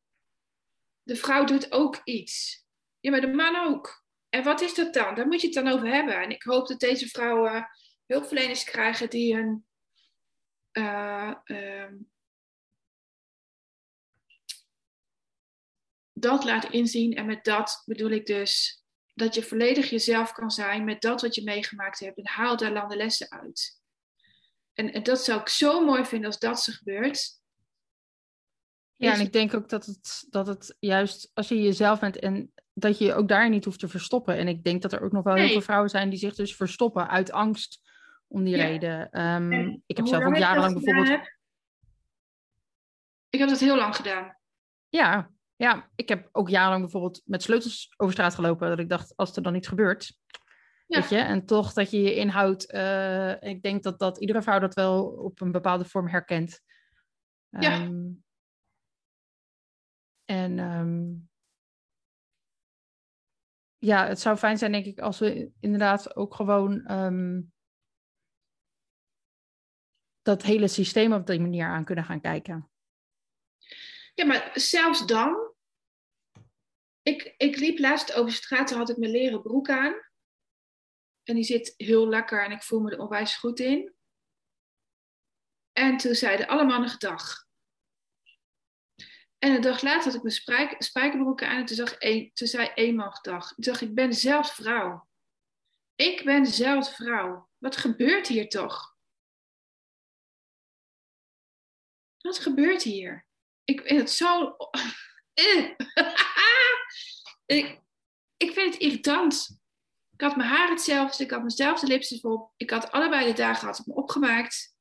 [1.02, 2.64] de vrouw doet ook iets.
[3.00, 4.04] Ja, maar de man ook.
[4.28, 5.14] En wat is dat dan?
[5.14, 6.22] Daar moet je het dan over hebben.
[6.22, 7.68] En ik hoop dat deze vrouwen
[8.06, 9.66] hulpverleners krijgen die hun
[10.72, 11.34] uh,
[16.18, 17.14] dat laten inzien.
[17.14, 18.82] En met dat bedoel ik dus
[19.14, 22.18] dat je volledig jezelf kan zijn met dat wat je meegemaakt hebt.
[22.18, 23.80] En haal daar dan de lessen uit.
[24.72, 27.40] En, en dat zou ik zo mooi vinden als dat ze gebeurt.
[28.96, 32.52] Ja, en ik denk ook dat het, dat het juist als je jezelf bent en
[32.72, 34.36] dat je je ook daar niet hoeft te verstoppen.
[34.36, 36.56] En ik denk dat er ook nog wel heel veel vrouwen zijn die zich dus
[36.56, 37.80] verstoppen uit angst
[38.26, 39.20] om die reden.
[39.20, 41.34] Um, ik heb zelf ook jarenlang bijvoorbeeld.
[43.28, 44.38] Ik heb dat heel lang gedaan.
[44.88, 48.68] Ja, ja, ik heb ook jarenlang bijvoorbeeld met sleutels over straat gelopen.
[48.68, 50.18] Dat ik dacht, als er dan iets gebeurt.
[50.86, 51.00] Ja.
[51.00, 51.18] Weet je?
[51.18, 52.72] En toch dat je je inhoudt.
[52.72, 56.60] Uh, ik denk dat, dat iedere vrouw dat wel op een bepaalde vorm herkent.
[57.48, 57.84] Ja.
[57.84, 58.24] Um,
[60.24, 61.28] en um,
[63.78, 67.52] ja, het zou fijn zijn, denk ik, als we inderdaad ook gewoon um,
[70.22, 72.70] dat hele systeem op die manier aan kunnen gaan kijken.
[74.16, 75.54] Ja, maar zelfs dan.
[77.02, 79.94] Ik, ik liep laatst over straat, toen had ik mijn leren broek aan.
[81.22, 83.94] En die zit heel lekker en ik voel me er onwijs goed in.
[85.72, 87.46] En toen zeiden alle mannen gedag.
[89.38, 91.66] En een dag later had ik mijn spijk, spijkerbroeken aan
[91.98, 93.48] en toen, zei één man gedag.
[93.48, 95.08] Toen dacht ik, ik ben zelf vrouw.
[95.94, 97.48] Ik ben zelf vrouw.
[97.58, 98.96] Wat gebeurt hier toch?
[102.20, 103.25] Wat gebeurt hier?
[103.66, 104.46] Ik vind het zo.
[107.56, 107.80] ik,
[108.36, 109.60] ik vind het irritant.
[110.12, 112.52] Ik had mijn haar hetzelfde, ik had mezelfde lipstick op.
[112.56, 114.74] Ik had allebei de dagen had ik me opgemaakt.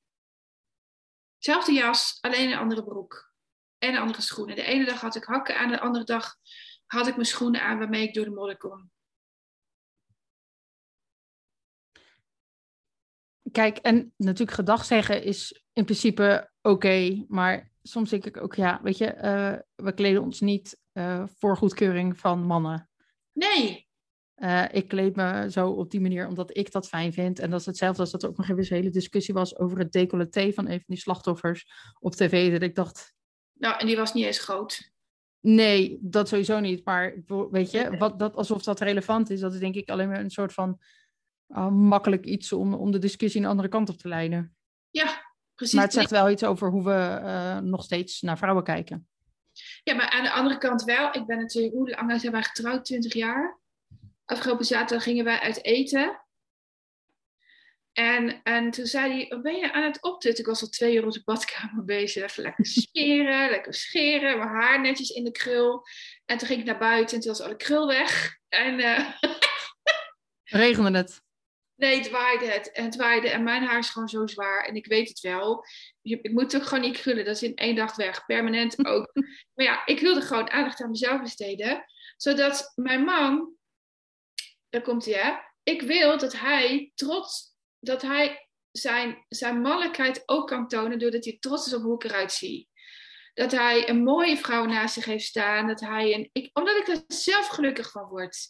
[1.38, 3.34] Zelfde jas, alleen een andere broek.
[3.78, 4.56] En andere schoenen.
[4.56, 6.36] De ene dag had ik hakken aan, de andere dag
[6.86, 8.92] had ik mijn schoenen aan waarmee ik door de modder kon.
[13.52, 18.80] Kijk, en natuurlijk gedag zeggen is in principe oké, maar soms denk ik ook, ja,
[18.84, 22.90] weet je, uh, we kleden ons niet uh, voor goedkeuring van mannen.
[23.32, 23.88] Nee.
[24.36, 27.40] Uh, ik kleed me zo op die manier omdat ik dat fijn vind.
[27.40, 29.78] En dat is hetzelfde als dat er ook nog even een hele discussie was over
[29.78, 31.66] het decolleté van een van die slachtoffers
[32.00, 32.52] op tv.
[32.52, 33.14] Dat ik dacht.
[33.54, 34.94] Nou, en die was niet eens groot.
[35.40, 36.86] Nee, dat sowieso niet.
[36.86, 40.20] Maar weet je, wat, dat, alsof dat relevant is, dat is denk ik alleen maar
[40.20, 40.82] een soort van
[41.48, 44.56] uh, makkelijk iets om, om de discussie een andere kant op te leiden.
[44.90, 45.25] Ja,
[45.56, 45.76] precies.
[45.76, 49.08] Maar het zegt wel iets over hoe we uh, nog steeds naar vrouwen kijken.
[49.84, 51.16] Ja, maar aan de andere kant wel.
[51.16, 52.86] Ik ben natuurlijk, hoe lang zijn wij getrouwd?
[52.86, 53.60] 20 jaar.
[54.26, 56.26] Afgelopen zaterdag gingen wij uit eten.
[57.92, 60.44] En, en toen zei hij, wat ben je aan het optutten?
[60.44, 62.36] Ik was al twee uur op de badkamer bezig.
[62.36, 64.38] Lekker smeren, lekker scheren.
[64.38, 65.84] Mijn haar netjes in de krul.
[66.26, 68.38] En toen ging ik naar buiten en toen was alle krul weg.
[68.50, 68.80] En...
[68.80, 69.10] Uh...
[70.44, 71.25] Regende het?
[71.76, 72.72] Nee, het waaide het.
[72.72, 73.30] En het waaide.
[73.30, 74.66] En mijn haar is gewoon zo zwaar.
[74.66, 75.66] En ik weet het wel.
[76.02, 77.26] Ik moet ook gewoon niet krullen.
[77.26, 78.26] Dat is in één dag weg.
[78.26, 79.12] Permanent ook.
[79.54, 81.86] maar ja, ik wilde gewoon aandacht aan mezelf besteden.
[82.18, 83.54] Zodat mijn man...
[84.70, 85.34] Daar komt hij, hè.
[85.64, 87.54] Ik wil dat hij trots...
[87.80, 91.00] Dat hij zijn, zijn mannelijkheid ook kan tonen...
[91.00, 92.70] doordat hij trots is op hoe ik eruit zie.
[93.34, 95.68] Dat hij een mooie vrouw naast zich heeft staan.
[95.68, 98.48] Dat hij een, ik, omdat ik er zelf gelukkig van word.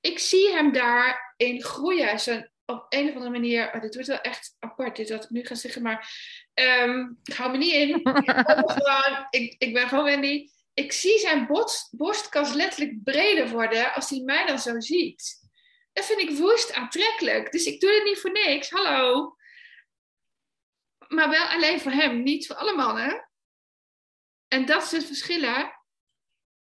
[0.00, 2.20] Ik zie hem daarin groeien.
[2.20, 5.30] Zijn op een of andere manier, oh, dit wordt wel echt apart, dit wat ik
[5.30, 6.10] nu ga zeggen, maar
[6.54, 7.88] um, ik hou me niet in.
[8.00, 10.48] ik, ik, ik, ben gewoon Wendy.
[10.74, 15.42] Ik zie zijn borst, borstkas letterlijk breder worden als hij mij dan zo ziet.
[15.92, 17.52] Dat vind ik woest aantrekkelijk.
[17.52, 18.70] Dus ik doe het niet voor niks.
[18.70, 19.36] Hallo.
[21.08, 23.28] Maar wel alleen voor hem, niet voor alle mannen.
[24.48, 25.64] En dat is het verschil, hè?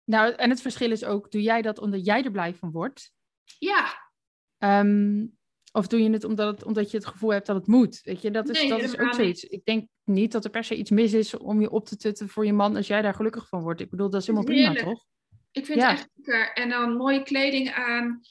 [0.03, 3.13] Nou, en het verschil is ook, doe jij dat omdat jij er blij van wordt?
[3.59, 4.11] Ja.
[4.57, 5.38] Um,
[5.79, 8.01] of doe je het omdat, het omdat je het gevoel hebt dat het moet?
[8.03, 9.43] Weet je, dat is, dat is ook zoiets.
[9.43, 12.29] Ik denk niet dat er per se iets mis is om je op te tutten
[12.29, 13.81] voor je man als jij daar gelukkig van wordt.
[13.81, 15.05] Ik bedoel, dat is helemaal prima, toch?
[15.51, 16.53] Ik vind het echt lekker.
[16.53, 18.21] En dan mooie kleding aan.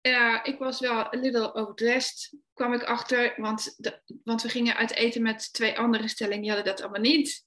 [0.00, 3.34] Ja, ik was wel een little overdressed, kwam ik achter.
[3.36, 6.40] Want, de, want we gingen uit eten met twee andere stellingen.
[6.40, 7.44] Die hadden dat allemaal niet.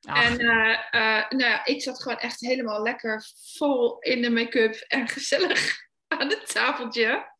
[0.00, 3.24] En uh, uh, nou ja, ik zat gewoon echt helemaal lekker
[3.56, 5.76] vol in de make-up en gezellig
[6.18, 7.31] aan het tafeltje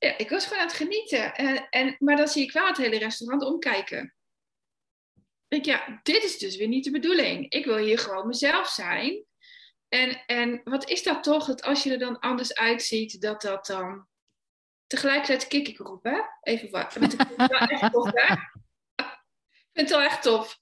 [0.00, 1.34] ja, ik was gewoon aan het genieten.
[1.34, 4.14] En, en, maar dan zie ik wel het hele restaurant omkijken.
[5.48, 7.50] ik, ja, dit is dus weer niet de bedoeling.
[7.52, 9.24] Ik wil hier gewoon mezelf zijn.
[9.88, 13.66] En, en wat is dat toch, dat als je er dan anders uitziet, dat dat
[13.66, 14.08] dan...
[14.86, 16.20] Tegelijkertijd kik ik erop, hè?
[16.42, 16.94] Even wat.
[16.94, 18.34] Want ik vind het wel echt tof, hè?
[19.70, 20.60] Ik vind het wel echt tof.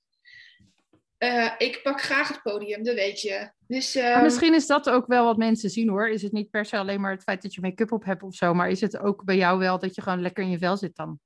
[1.19, 3.51] Uh, ik pak graag het podium, dat weet je.
[3.67, 4.23] Dus, uh...
[4.23, 6.09] misschien is dat ook wel wat mensen zien hoor.
[6.09, 8.35] Is het niet per se alleen maar het feit dat je make-up op hebt of
[8.35, 10.77] zo, maar is het ook bij jou wel dat je gewoon lekker in je vel
[10.77, 11.21] zit dan?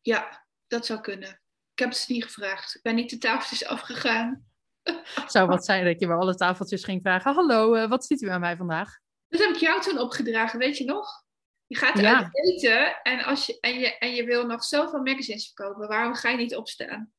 [0.00, 1.28] Ja, dat zou kunnen.
[1.72, 2.74] Ik heb het niet gevraagd.
[2.74, 4.46] Ik ben niet de tafeltjes afgegaan.
[5.26, 8.28] Zou wat zijn dat je bij alle tafeltjes ging vragen: Hallo, uh, wat ziet u
[8.28, 8.98] aan mij vandaag?
[9.28, 11.24] Dat heb ik jou toen opgedragen, weet je nog?
[11.66, 12.30] Je gaat ja.
[12.32, 15.88] eten en, als je, en, je, en je wil nog zoveel magazines verkopen.
[15.88, 17.12] Waarom ga je niet opstaan?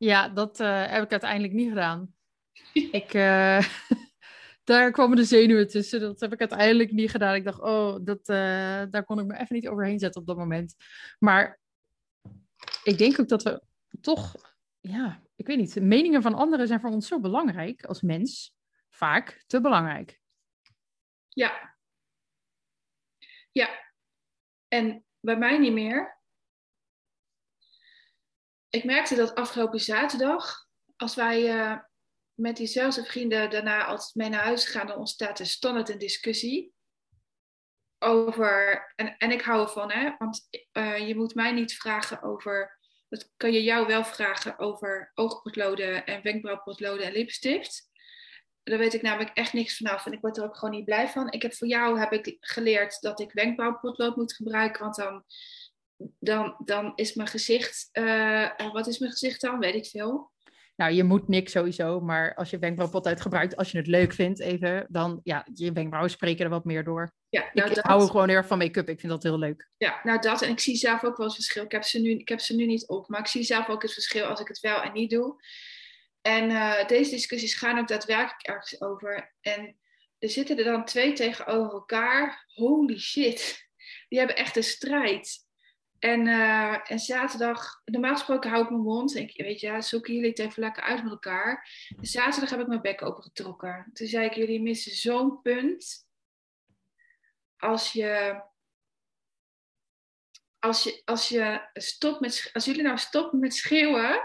[0.00, 2.14] Ja, dat uh, heb ik uiteindelijk niet gedaan.
[3.00, 3.64] ik, uh,
[4.64, 6.00] daar kwamen de zenuwen tussen.
[6.00, 7.34] Dat heb ik uiteindelijk niet gedaan.
[7.34, 10.36] Ik dacht, oh, dat, uh, daar kon ik me even niet overheen zetten op dat
[10.36, 10.74] moment.
[11.18, 11.60] Maar
[12.84, 13.62] ik denk ook dat we
[14.00, 14.34] toch,
[14.80, 18.54] ja, ik weet niet, meningen van anderen zijn voor ons zo belangrijk als mens.
[18.88, 20.20] Vaak te belangrijk.
[21.28, 21.76] Ja.
[23.52, 23.68] Ja.
[24.68, 26.19] En bij mij niet meer.
[28.70, 30.66] Ik merkte dat afgelopen zaterdag,
[30.96, 31.78] als wij uh,
[32.34, 36.72] met diezelfde vrienden daarna altijd mee naar huis gaan, dan ontstaat er standaard een discussie
[37.98, 42.78] over, en, en ik hou ervan, hè, want uh, je moet mij niet vragen over,
[43.08, 47.88] dat kan je jou wel vragen over oogpotloden en wenkbrauwpotloden en lipstift.
[48.62, 51.08] Daar weet ik namelijk echt niks vanaf en ik word er ook gewoon niet blij
[51.08, 51.32] van.
[51.32, 55.24] Ik heb voor jou heb ik geleerd dat ik wenkbrauwpotlood moet gebruiken, want dan,
[56.18, 59.58] dan, dan is mijn gezicht, uh, wat is mijn gezicht dan?
[59.58, 60.32] Weet ik veel.
[60.76, 64.40] Nou, je moet niks sowieso, maar als je wenkbrauwpot uitgebruikt, als je het leuk vindt
[64.40, 67.14] even, dan ja, je wenkbrauwen spreken er wat meer door.
[67.28, 67.84] Ja, nou, ik dat...
[67.84, 69.70] hou gewoon heel erg van make-up, ik vind dat heel leuk.
[69.76, 71.64] Ja, nou dat, en ik zie zelf ook wel het verschil.
[71.64, 73.82] Ik heb, ze nu, ik heb ze nu niet op, maar ik zie zelf ook
[73.82, 75.42] het verschil als ik het wel en niet doe.
[76.20, 79.34] En uh, deze discussies gaan ook daadwerkelijk ergens over.
[79.40, 79.76] En
[80.18, 82.44] er zitten er dan twee tegenover elkaar.
[82.54, 83.68] Holy shit.
[84.08, 85.48] Die hebben echt een strijd.
[86.00, 89.14] En, uh, en zaterdag, normaal gesproken hou ik mijn mond.
[89.14, 91.68] Ik, weet je, ja, zoeken jullie het even lekker uit met elkaar.
[91.98, 93.90] En zaterdag heb ik mijn bek opengetrokken.
[93.92, 96.08] Toen zei ik, jullie missen zo'n punt.
[97.56, 98.42] Als je,
[100.58, 104.20] als je, als je stopt met, als jullie nou stoppen met schreeuwen,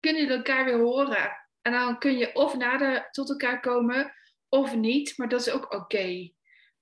[0.00, 1.36] kunnen jullie elkaar weer horen.
[1.62, 4.14] En dan kun je of nader tot elkaar komen,
[4.48, 5.18] of niet.
[5.18, 6.32] Maar dat is ook oké.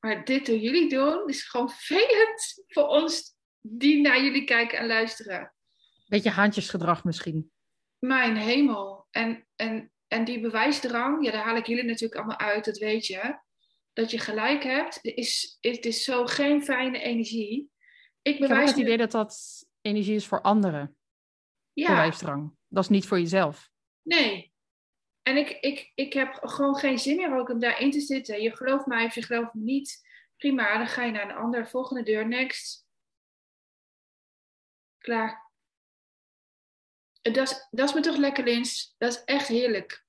[0.00, 3.31] Maar dit door jullie doen, is gewoon vervelend voor ons
[3.62, 5.54] die naar jullie kijken en luisteren.
[6.06, 7.50] Beetje haantjesgedrag misschien.
[7.98, 9.06] Mijn hemel.
[9.10, 13.06] En, en, en die bewijsdrang, ja, daar haal ik jullie natuurlijk allemaal uit, dat weet
[13.06, 13.38] je.
[13.92, 17.70] Dat je gelijk hebt, is, het is zo geen fijne energie.
[18.22, 20.96] Ik, bewijs ik heb het idee dat dat energie is voor anderen.
[21.72, 21.88] Ja.
[21.88, 22.56] Bewijsdrang.
[22.68, 23.70] Dat is niet voor jezelf.
[24.02, 24.52] Nee.
[25.22, 28.42] En ik, ik, ik heb gewoon geen zin meer ook om daarin te zitten.
[28.42, 30.08] Je gelooft mij of je gelooft me niet.
[30.36, 31.68] Prima, dan ga je naar een ander.
[31.68, 32.81] Volgende deur, next.
[35.02, 35.50] Klaar.
[37.22, 38.94] Dat is, dat is me toch lekker, Lins.
[38.98, 40.04] Dat is echt heerlijk.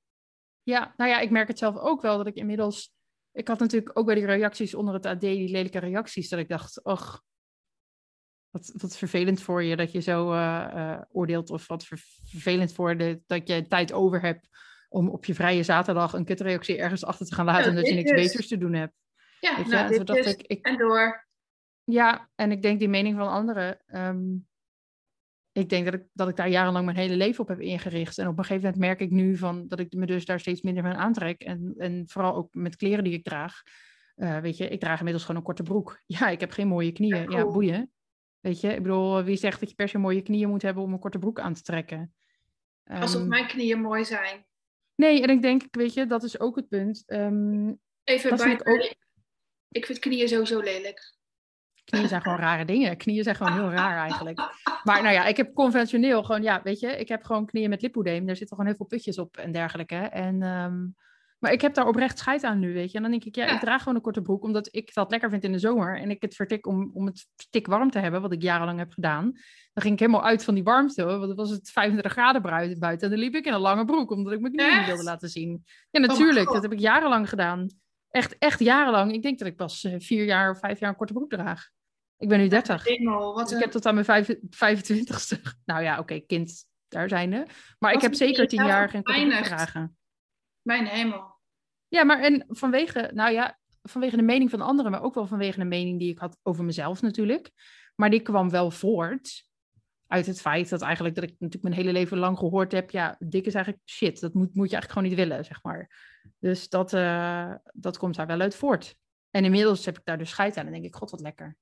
[0.63, 2.93] Ja, nou ja, ik merk het zelf ook wel dat ik inmiddels.
[3.31, 6.49] Ik had natuurlijk ook bij die reacties onder het AD, die lelijke reacties, dat ik
[6.49, 7.23] dacht, och,
[8.49, 11.49] wat, wat vervelend voor je dat je zo uh, oordeelt.
[11.49, 14.47] Of wat vervelend voor de, dat je tijd over hebt
[14.89, 17.93] om op je vrije zaterdag een kutreactie ergens achter te gaan laten en dat je
[17.93, 18.93] niks beters te doen hebt.
[19.39, 21.27] Ja, nou, dit dacht ik, ik, en door.
[21.83, 23.79] Ja, en ik denk die mening van anderen.
[23.85, 24.35] Ehm,
[25.53, 28.17] ik denk dat ik, dat ik daar jarenlang mijn hele leven op heb ingericht.
[28.17, 30.61] En op een gegeven moment merk ik nu van dat ik me dus daar steeds
[30.61, 31.41] minder van aantrek.
[31.41, 33.61] En, en vooral ook met kleren die ik draag.
[34.15, 36.01] Uh, weet je, ik draag inmiddels gewoon een korte broek.
[36.05, 37.31] Ja, ik heb geen mooie knieën.
[37.31, 37.91] Ja, boeien.
[38.39, 40.93] Weet je, ik bedoel, wie zegt dat je per se mooie knieën moet hebben om
[40.93, 42.13] een korte broek aan te trekken?
[42.83, 44.45] Alsof um, mijn knieën mooi zijn.
[44.95, 47.03] Nee, en ik denk, weet je, dat is ook het punt.
[47.07, 48.93] Um, Even bij, ik, ook...
[49.69, 51.15] ik vind knieën sowieso lelijk.
[51.83, 52.97] Knieën zijn gewoon rare dingen.
[52.97, 54.37] Knieën zijn gewoon heel raar eigenlijk.
[54.83, 57.81] Maar nou ja, ik heb conventioneel gewoon, ja, weet je, ik heb gewoon knieën met
[57.81, 58.25] lipodeem.
[58.25, 59.95] Daar zitten gewoon heel veel putjes op en dergelijke.
[59.95, 60.95] En, um,
[61.39, 62.95] maar ik heb daar oprecht scheid aan nu, weet je.
[62.95, 65.29] En dan denk ik, ja, ik draag gewoon een korte broek, omdat ik dat lekker
[65.29, 65.99] vind in de zomer.
[65.99, 68.91] En ik het vertik om, om het stik warm te hebben, wat ik jarenlang heb
[68.91, 69.23] gedaan.
[69.73, 73.01] Dan ging ik helemaal uit van die warmte, want het was het 35 graden buiten.
[73.01, 75.29] En dan liep ik in een lange broek, omdat ik mijn knieën niet wilde laten
[75.29, 75.63] zien.
[75.89, 77.67] Ja, oh natuurlijk, dat heb ik jarenlang gedaan.
[78.13, 79.13] Echt, echt jarenlang.
[79.13, 81.69] Ik denk dat ik pas uh, vier jaar of vijf jaar een korte broek draag.
[82.17, 82.83] Ik ben nu 30.
[82.83, 85.41] Hemel, Ik heb tot aan mijn 25ste.
[85.65, 87.47] Nou ja, oké, okay, kind, daar zijn er.
[87.79, 89.97] Maar ik heb zeker tien jaar geen korte broek gedragen.
[90.61, 91.35] Mijn hemel.
[91.87, 95.59] Ja, maar en vanwege, nou ja, vanwege de mening van anderen, maar ook wel vanwege
[95.59, 97.51] de mening die ik had over mezelf natuurlijk.
[97.95, 99.45] Maar die kwam wel voort
[100.07, 103.15] uit het feit dat eigenlijk, dat ik natuurlijk mijn hele leven lang gehoord heb, ja,
[103.19, 104.19] dik is eigenlijk shit.
[104.19, 105.89] Dat moet, moet je eigenlijk gewoon niet willen, zeg maar.
[106.39, 108.95] Dus dat, uh, dat komt daar wel uit voort.
[109.29, 111.57] En inmiddels heb ik daar dus scheid aan en denk ik, god, wat lekker.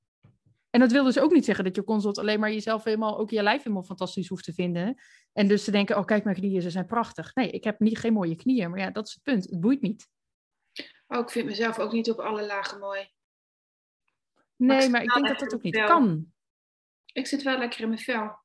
[0.70, 3.30] En dat wil dus ook niet zeggen dat je consult alleen maar jezelf helemaal, ook
[3.30, 5.01] je lijf helemaal fantastisch hoeft te vinden.
[5.34, 7.36] En dus te denken, oh kijk, mijn knieën, ze zijn prachtig.
[7.36, 9.49] Nee, ik heb niet, geen mooie knieën, maar ja, dat is het punt.
[9.49, 10.09] Het boeit niet.
[11.07, 13.09] Oh, ik vind mezelf ook niet op alle lagen mooi.
[14.55, 16.34] Nee, maar ik denk dat dat ook niet kan.
[17.05, 18.39] Ik zit wel lekker in mijn vel.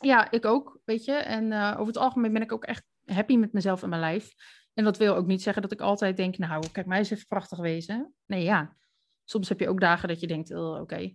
[0.00, 1.12] Ja, ik ook, weet je.
[1.12, 4.34] En uh, over het algemeen ben ik ook echt happy met mezelf en mijn lijf.
[4.74, 7.26] En dat wil ook niet zeggen dat ik altijd denk, nou, kijk, mij is even
[7.26, 8.14] prachtig wezen.
[8.26, 8.76] Nee, ja.
[9.24, 11.14] Soms heb je ook dagen dat je denkt, oh, oké.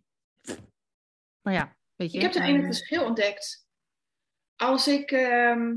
[1.41, 2.17] Maar ja, weet je.
[2.17, 3.67] Ik heb er een verschil ontdekt.
[4.55, 5.75] Als ik, uh,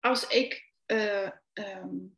[0.00, 2.16] als ik uh, um,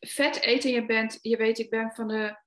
[0.00, 2.42] vet eten, je bent, je weet, ik ben van de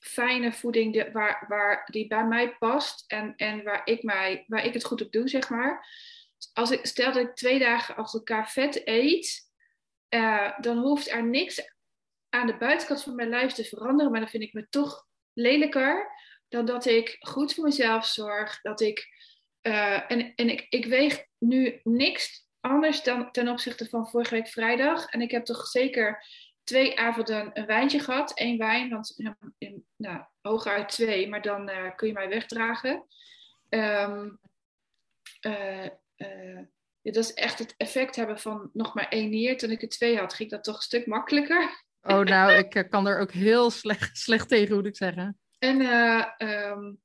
[0.00, 4.64] fijne voeding die, waar, waar, die bij mij past en, en waar, ik mij, waar
[4.64, 5.86] ik het goed op doe, zeg maar.
[6.52, 9.50] Als ik, stel dat ik twee dagen achter elkaar vet eet,
[10.14, 11.74] uh, dan hoeft er niks
[12.28, 16.10] aan de buitenkant van mijn lijf te veranderen, maar dan vind ik me toch lelijker
[16.48, 19.06] dan dat ik goed voor mezelf zorg, dat ik,
[19.62, 24.48] uh, en, en ik, ik weeg nu niks anders dan ten opzichte van vorige week
[24.48, 25.06] vrijdag.
[25.06, 26.26] En ik heb toch zeker
[26.64, 28.32] twee avonden een wijntje gehad.
[28.34, 29.14] Eén wijn, want
[29.96, 33.06] nou, hooguit twee, maar dan uh, kun je mij wegdragen.
[33.68, 34.40] Um,
[36.16, 36.60] uh,
[37.00, 39.56] ja, dat is echt het effect hebben van nog maar één nier.
[39.56, 41.84] Toen ik er twee had, ging dat toch een stuk makkelijker.
[42.00, 45.38] Oh, nou, ik kan er ook heel slecht, slecht tegen, moet ik zeggen.
[45.58, 45.80] En
[46.38, 47.00] um,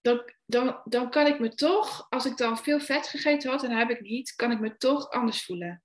[0.00, 3.68] dan, dan, dan kan ik me toch, als ik dan veel vet gegeten had, en
[3.68, 5.82] dat heb ik niet, kan ik me toch anders voelen.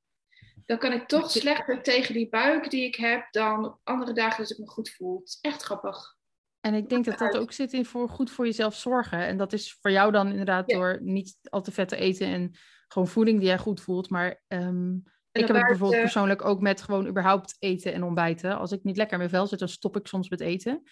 [0.66, 4.42] Dan kan ik toch slechter tegen die buik die ik heb dan op andere dagen
[4.42, 5.20] dat ik me goed voel.
[5.20, 6.16] Het is echt grappig.
[6.66, 9.20] En ik denk dat dat ook zit in voor goed voor jezelf zorgen.
[9.28, 12.52] En dat is voor jou dan inderdaad door niet al te vet te eten en
[12.88, 14.10] gewoon voeding die jij goed voelt.
[14.10, 18.58] Maar um, ik heb het bijvoorbeeld persoonlijk ook met gewoon überhaupt eten en ontbijten.
[18.58, 20.84] Als ik niet lekker in mijn vel zit, dan stop ik soms met eten.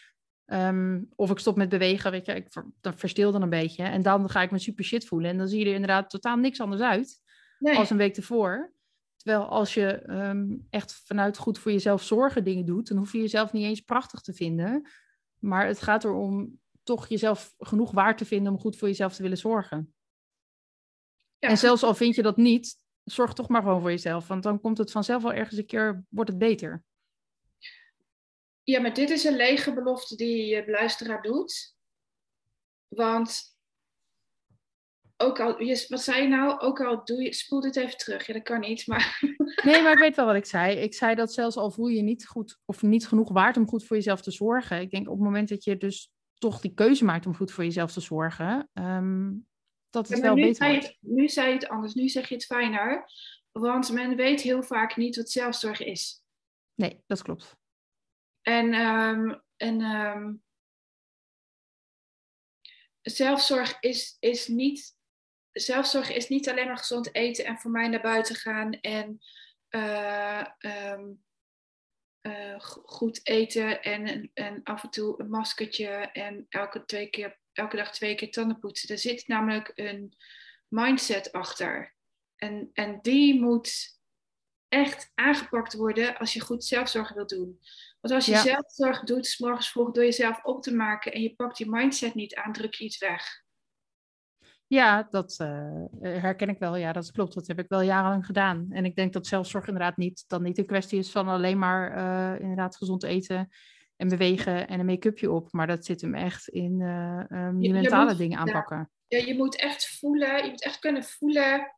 [0.45, 2.47] Um, of ik stop met bewegen, weet je, ik
[2.81, 3.83] dan verstil dan een beetje.
[3.83, 5.29] En dan ga ik me super shit voelen.
[5.29, 7.19] En dan zie je er inderdaad totaal niks anders uit
[7.59, 7.77] nee.
[7.77, 8.73] als een week ervoor.
[9.15, 13.19] Terwijl als je um, echt vanuit goed voor jezelf zorgen dingen doet, dan hoef je
[13.19, 14.87] jezelf niet eens prachtig te vinden.
[15.41, 19.21] Maar het gaat erom toch jezelf genoeg waard te vinden om goed voor jezelf te
[19.21, 19.95] willen zorgen.
[21.37, 21.49] Ja.
[21.49, 24.27] En zelfs al vind je dat niet, zorg toch maar gewoon voor jezelf.
[24.27, 26.83] Want dan komt het vanzelf wel ergens een keer, wordt het beter.
[28.63, 31.75] Ja, maar dit is een lege belofte die je luisteraar doet.
[32.87, 33.50] Want
[35.21, 35.57] ook al,
[35.87, 36.59] wat zei je nou?
[36.59, 38.27] Ook al doe je, spoel dit even terug.
[38.27, 39.19] Ja, dat kan niet, maar...
[39.63, 40.77] Nee, maar ik weet wel wat ik zei.
[40.77, 43.85] Ik zei dat zelfs al voel je niet goed of niet genoeg waard om goed
[43.85, 44.81] voor jezelf te zorgen.
[44.81, 47.63] Ik denk op het moment dat je dus toch die keuze maakt om goed voor
[47.63, 49.47] jezelf te zorgen, um,
[49.89, 50.67] dat het wel beter.
[50.67, 53.05] Het, nu zei je het anders, nu zeg je het fijner.
[53.51, 56.23] Want men weet heel vaak niet wat zelfzorg is.
[56.75, 57.55] Nee, dat klopt.
[58.41, 60.43] En, um, en um,
[63.01, 64.99] zelfzorg is, is niet.
[65.51, 69.21] Zelfzorg is niet alleen maar gezond eten en voor mij naar buiten gaan en
[69.69, 71.23] uh, um,
[72.21, 77.75] uh, goed eten en, en af en toe een maskertje en elke, twee keer, elke
[77.75, 78.89] dag twee keer tanden poetsen.
[78.89, 80.13] Er zit namelijk een
[80.67, 81.95] mindset achter.
[82.35, 83.99] En, en die moet
[84.67, 87.59] echt aangepakt worden als je goed zelfzorg wilt doen.
[88.01, 88.41] Want als je ja.
[88.41, 92.13] zelfzorg doet, s morgens vroeg door jezelf op te maken en je pakt je mindset
[92.13, 93.43] niet aan, druk je iets weg.
[94.71, 96.75] Ja, dat uh, herken ik wel.
[96.75, 97.33] Ja, dat klopt.
[97.33, 98.67] Dat heb ik wel jarenlang gedaan.
[98.69, 101.97] En ik denk dat zelfzorg inderdaad niet, dan niet een kwestie is van alleen maar
[101.97, 103.49] uh, inderdaad gezond eten
[103.95, 105.51] en bewegen en een make-upje op.
[105.51, 108.91] Maar dat zit hem echt in uh, um, je, je, mentale moet, dingen aanpakken.
[109.07, 111.75] Ja, je moet echt voelen, je moet echt kunnen voelen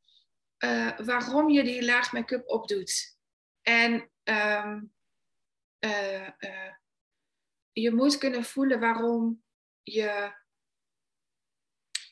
[1.06, 3.18] waarom je die laag make-up opdoet.
[3.62, 4.94] En um,
[5.80, 6.28] uh,
[7.72, 9.44] je moet kunnen voelen waarom
[9.84, 10.42] je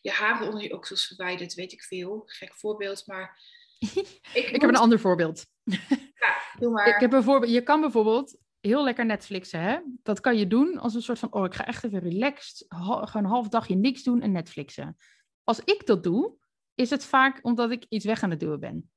[0.02, 2.24] je haren onder je oksels verwijdert, weet ik veel.
[2.26, 3.40] Gek voorbeeld, maar...
[3.80, 5.46] ik, ik heb een ander voorbeeld.
[5.64, 6.88] Ja, doe maar.
[6.88, 9.80] Ik heb bijvoorbeeld, je kan bijvoorbeeld heel lekker Netflixen, hè?
[10.04, 13.24] Dat kan je doen als een soort van, oh, ik ga echt even relaxed, gewoon
[13.24, 14.98] een half dagje niks doen en Netflixen.
[15.44, 16.36] Als ik dat doe,
[16.76, 18.92] is het vaak omdat ik iets weg aan het doen ben.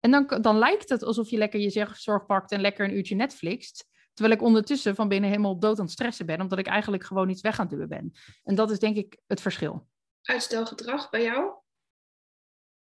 [0.00, 3.14] En dan, dan lijkt het alsof je lekker je zorg pakt en lekker een uurtje
[3.14, 3.90] Netflixt.
[4.14, 7.28] Terwijl ik ondertussen van binnen helemaal dood aan het stressen ben, omdat ik eigenlijk gewoon
[7.28, 8.12] iets weg aan het doen ben.
[8.44, 9.88] En dat is denk ik het verschil.
[10.22, 11.54] Uitstelgedrag bij jou?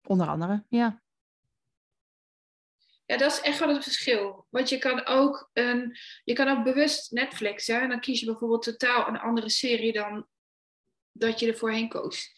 [0.06, 1.02] Onder andere, ja.
[3.06, 4.46] Ja, dat is echt wel het verschil.
[4.50, 7.80] Want je kan ook, een, je kan ook bewust Netflixen.
[7.80, 10.28] En dan kies je bijvoorbeeld totaal een andere serie dan
[11.12, 12.32] dat je er voorheen koos.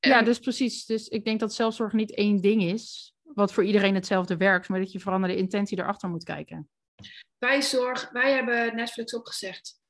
[0.00, 0.84] Ja, dus precies.
[0.84, 4.80] Dus ik denk dat zelfzorg niet één ding is, wat voor iedereen hetzelfde werkt, maar
[4.80, 6.70] dat je vooral naar de intentie erachter moet kijken.
[7.38, 9.80] wij, zorg, wij hebben Netflix opgezegd.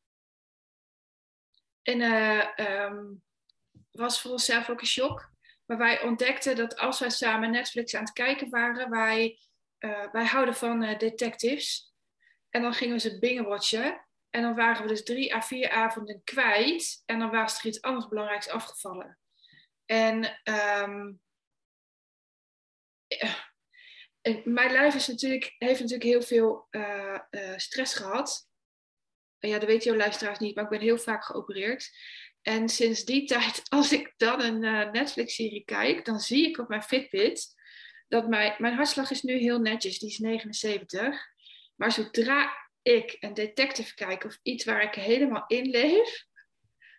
[1.82, 3.04] En ehm,
[3.98, 5.30] was voor onszelf ook een shock.
[5.66, 9.38] Maar wij ontdekten dat als wij samen Netflix aan het kijken waren, wij,
[9.78, 11.94] eh, wij houden van eh, detectives.
[12.50, 14.06] En dan gingen we ze binge-watchen.
[14.30, 17.02] En dan waren we dus drie à vier avonden kwijt.
[17.06, 19.18] En dan was er iets anders belangrijks afgevallen.
[19.84, 21.12] En ehm,
[23.06, 26.68] eh, mijn lijf is natuurlijk, heeft natuurlijk heel veel
[27.56, 28.48] stress gehad.
[29.38, 31.90] Ja, dat weet jouw luisteraars niet, maar ik ben heel vaak geopereerd.
[32.48, 36.68] En sinds die tijd, als ik dan een eh, Netflix-serie kijk, dan zie ik op
[36.68, 37.54] mijn Fitbit
[38.08, 41.16] dat mijn, mijn hartslag is nu heel netjes, die is 79.
[41.76, 46.24] Maar zodra ik een detective kijk of iets waar ik helemaal in leef,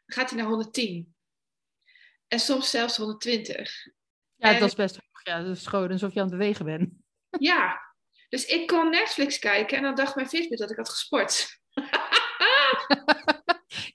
[0.06, 1.16] gaat hij naar 110.
[2.28, 3.86] En soms zelfs 120.
[4.36, 5.24] Ja, En- dat is best hoog.
[5.24, 6.90] Ja, dat is gewoon alsof je aan het bewegen bent.
[7.40, 7.80] Ja,
[8.30, 11.59] dus ik kon Netflix kijken en dan dacht mijn Fitbit dat ik had gesport.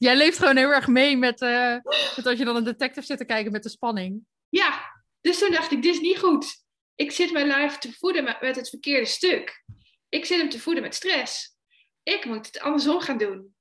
[0.04, 1.76] Jij leeft gewoon heel erg mee met, eh,
[2.16, 4.26] met als je dan een detective zit te kijken met de spanning.
[4.48, 6.64] Ja, dus toen dacht ik, dit is niet goed.
[6.94, 9.64] Ik zit mijn lijf te voeden met, het verkeerde stuk.
[10.08, 11.56] Ik zit hem te voeden met stress.
[12.02, 13.54] Ik moet het andersom gaan doen.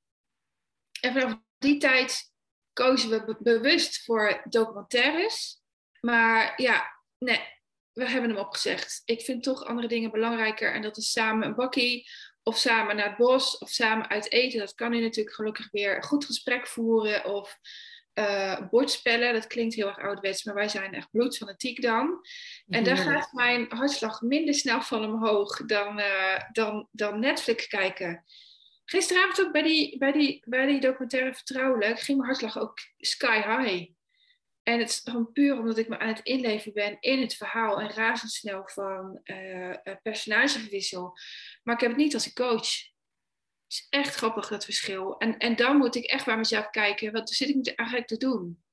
[1.01, 2.31] En vanaf die tijd
[2.73, 5.61] kozen we be- bewust voor documentaires.
[5.99, 7.41] Maar ja, nee,
[7.91, 9.01] we hebben hem opgezegd.
[9.05, 10.73] Ik vind toch andere dingen belangrijker.
[10.73, 12.09] En dat is samen een bakkie,
[12.43, 14.59] of samen naar het bos, of samen uit eten.
[14.59, 17.25] Dat kan nu natuurlijk gelukkig weer een goed gesprek voeren.
[17.25, 17.59] Of
[18.13, 19.33] eh, bordspellen.
[19.33, 22.19] Dat klinkt heel erg ouderwets, maar wij zijn echt bloedfanatiek dan.
[22.67, 28.23] En daar gaat mijn hartslag minder snel van omhoog dan, eh, dan, dan Netflix kijken.
[28.85, 33.41] Gisteravond ook bij die, bij, die, bij die documentaire Vertrouwelijk ging mijn hartslag ook sky
[33.41, 33.92] high.
[34.63, 37.81] En het is gewoon puur omdat ik me aan het inleven ben in het verhaal
[37.81, 41.17] en razendsnel van eh eh, personageverwissel.
[41.63, 42.91] Maar ik heb het niet als een coach.
[43.63, 45.17] Het is echt grappig dat verschil.
[45.17, 48.63] En, en dan moet ik echt bij mezelf kijken, wat zit ik eigenlijk te doen?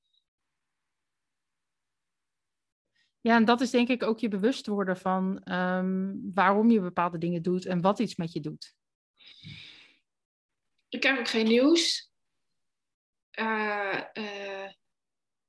[3.21, 7.19] Ja, en dat is denk ik ook je bewust worden van ehm, waarom je bepaalde
[7.19, 8.75] dingen doet en wat iets met je doet.
[10.89, 12.13] Ik krijg ook geen nieuws.
[13.31, 14.73] Eh, eh,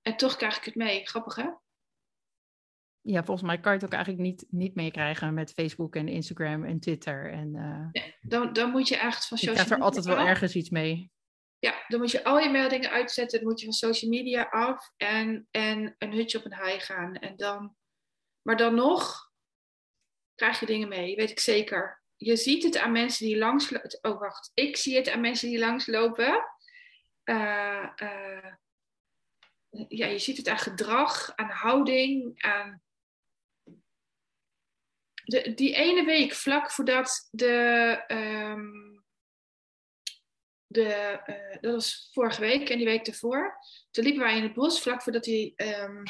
[0.01, 1.07] en toch krijg ik het mee.
[1.07, 1.49] Grappig hè?
[3.01, 6.63] Ja, volgens mij kan je het ook eigenlijk niet, niet meekrijgen met Facebook en Instagram
[6.63, 7.31] en Twitter.
[7.31, 10.29] En eh, Dan, dan moet je echt van je social krijgt er altijd wel media
[10.29, 10.35] af.
[10.35, 11.11] ergens iets mee.
[11.59, 13.39] Ja, dan moet je al je meldingen uitzetten.
[13.39, 17.15] Dan moet je van social media af en, en een hutje op een haai gaan.
[17.15, 17.75] En dan,
[18.41, 19.31] maar dan nog
[20.35, 22.03] krijg je dingen mee, weet ik zeker.
[22.15, 23.71] Je ziet het aan mensen die langs...
[24.01, 24.51] Oh, wacht.
[24.53, 26.43] Ik zie het aan mensen die langslopen.
[27.23, 28.53] Eh, eh,
[29.71, 32.81] ja, je ziet het aan gedrag, aan houding, aan...
[35.23, 38.03] De, die ene week vlak voordat de...
[38.07, 38.99] ehm,
[40.67, 40.93] de,
[41.25, 43.57] eh, dat was vorige week en die week daarvoor.
[43.91, 46.03] Toen liepen wij in het bos, vlak voordat die ehm,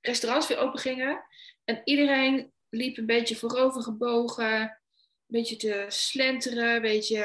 [0.00, 1.24] restaurants weer open gingen.
[1.64, 4.70] En iedereen liep een beetje voorover gebogen, een
[5.26, 7.18] beetje te slenteren, een beetje...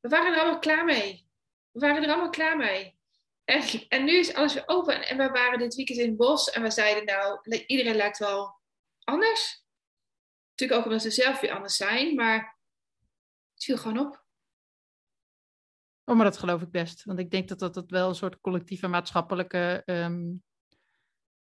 [0.00, 1.28] We waren er allemaal klaar mee.
[1.70, 2.98] We waren er allemaal klaar mee.
[3.50, 5.08] En, en nu is alles weer open.
[5.08, 8.60] En, we waren dit weekend in het bos en we zeiden nou, iedereen lijkt wel
[9.04, 9.64] anders.
[10.50, 12.58] Natuurlijk ook omdat we zelf weer anders zijn, maar
[13.54, 14.24] het viel gewoon op.
[16.04, 17.04] Oh, maar dat geloof ik best.
[17.04, 20.32] Want ik denk dat dat, dat wel een soort collectieve maatschappelijke ehm,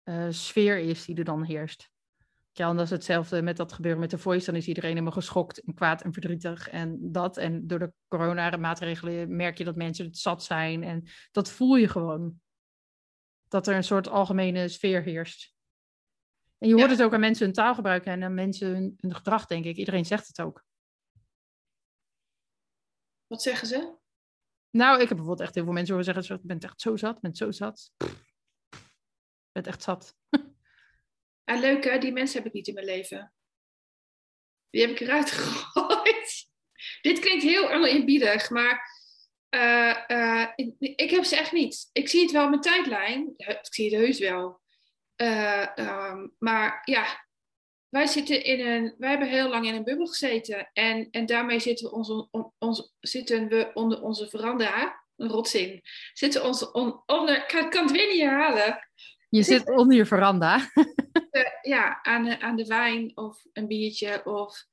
[0.02, 1.90] eh, sfeer is die er dan heerst.
[2.56, 4.46] Ja, en dat is hetzelfde met dat gebeuren met de voice.
[4.46, 7.36] Dan is iedereen helemaal geschokt en kwaad en verdrietig en dat.
[7.36, 10.82] En door de coronamaatregelen merk je dat mensen het zat zijn.
[10.82, 12.40] En dat voel je gewoon.
[13.48, 15.54] Dat er een soort algemene sfeer heerst.
[16.58, 16.92] En je hoort Ja.
[16.96, 19.76] het ook aan mensen hun taal gebruiken en aan mensen hun, hun gedrag, denk ik.
[19.76, 20.64] Iedereen zegt het ook.
[23.26, 23.96] Wat zeggen ze?
[24.70, 27.20] Nou, ik heb bijvoorbeeld echt heel veel mensen horen zeggen: Ik ben echt zo zat,
[27.20, 27.92] ben zo zat.
[27.98, 30.16] Ik ben echt zat.
[31.44, 33.32] Ah, leuk die mensen heb ik niet in mijn leven.
[34.70, 36.46] Die heb ik eruit gegooid.
[37.00, 38.92] Dit klinkt heel oneerbiedig, maar
[39.48, 40.48] eh, eh,
[40.78, 41.88] ik, heb ze echt niet.
[41.92, 43.34] Ik zie het wel op mijn tijdlijn.
[43.36, 44.60] Ik zie het heus wel.
[45.16, 47.26] Eh, ehm, maar ja,
[47.88, 50.70] wij, zitten in een, wij hebben heel lang in een bubbel gezeten.
[50.72, 55.80] En, en daarmee zitten we, ons, zitten we onder onze veranda, een rotzin.
[56.12, 58.83] Zitten onze on- onder, ik kan, kan het weer niet herhalen.
[59.34, 60.58] Je zit onder je veranda.
[61.30, 64.64] Eh, ja, aan, de- aan de wijn of een biertje of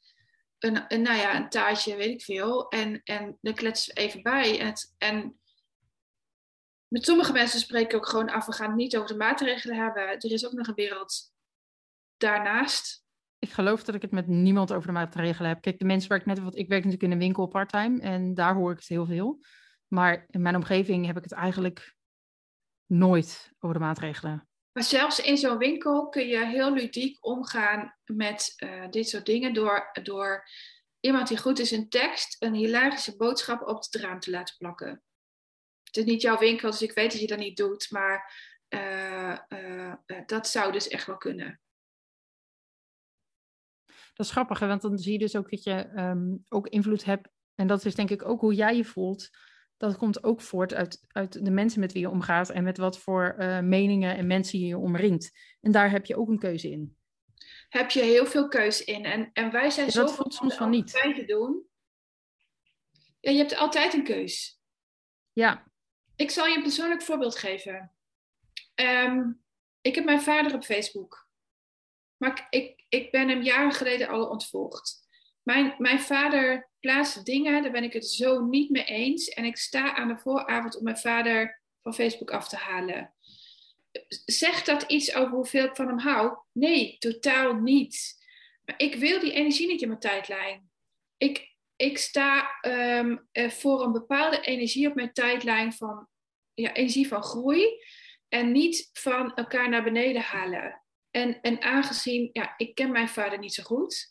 [0.60, 2.70] een, een, nou ja, een taartje, weet ik veel.
[2.70, 4.60] En, en dan kletsen we even bij.
[4.60, 5.40] En, het, en
[6.88, 9.78] met sommige mensen spreek ik ook gewoon af, we gaan het niet over de maatregelen
[9.78, 10.04] hebben.
[10.04, 11.34] Er is ook nog een wereld
[12.18, 13.06] daarnaast.
[13.40, 15.62] Ik geloof dat ik het met niemand over de maatregelen heb.
[15.62, 18.34] Kijk, de mensen waar ik net wat, ik werk natuurlijk in een winkel parttime en
[18.34, 19.44] daar hoor ik het heel veel.
[19.88, 21.96] Maar in mijn omgeving heb ik het eigenlijk
[22.86, 24.50] nooit over de maatregelen.
[24.72, 29.54] Maar zelfs in zo'n winkel kun je heel ludiek omgaan met uh, dit soort dingen
[29.54, 30.48] door, door
[31.00, 35.04] iemand die goed is in tekst een hilarische boodschap op het raam te laten plakken.
[35.84, 38.34] Het is niet jouw winkel, dus ik weet dat je dat niet doet, maar
[38.70, 39.94] uh, uh,
[40.26, 41.62] dat zou dus echt wel kunnen.
[43.86, 47.30] Dat is grappig, want dan zie je dus ook dat je um, ook invloed hebt.
[47.56, 49.30] En dat is denk ik ook hoe jij je voelt
[49.82, 53.00] dat komt ook voort uit, uit de mensen met wie je omgaat en met wat
[53.00, 55.32] voor uh, meningen en mensen je je omringt.
[55.62, 56.98] En daar heb je ook een keuze in.
[57.70, 59.06] Heb je heel veel keuze in.
[59.06, 60.92] En, en wij zijn ja, zo voelt soms van niet.
[60.92, 61.66] te doen.
[63.20, 64.62] Ja, je hebt altijd een keus.
[65.32, 65.68] Ja.
[66.16, 67.92] Ik zal je een persoonlijk voorbeeld geven.
[68.76, 69.44] Um,
[69.82, 71.30] ik heb mijn vader op Facebook.
[72.18, 75.08] Maar ik, ik ben hem jaren geleden al ontvolgd.
[75.44, 79.30] Mijn, mijn vader plaatst dingen, daar ben ik het zo niet mee eens.
[79.30, 83.14] En ik sta aan de vooravond om mijn vader van Facebook af te halen.
[84.26, 86.38] Zegt dat iets over hoeveel ik van hem hou?
[86.52, 88.20] Nee, totaal niet.
[88.66, 90.70] Maar ik wil die energie niet in mijn tijdlijn.
[91.18, 96.08] Ik, ik sta um, voor een bepaalde energie op mijn tijdlijn van
[96.54, 97.66] ja, energie van groei.
[98.28, 100.84] En niet van elkaar naar beneden halen.
[101.12, 104.11] En, en aangezien, ja, ik ken mijn vader niet zo goed.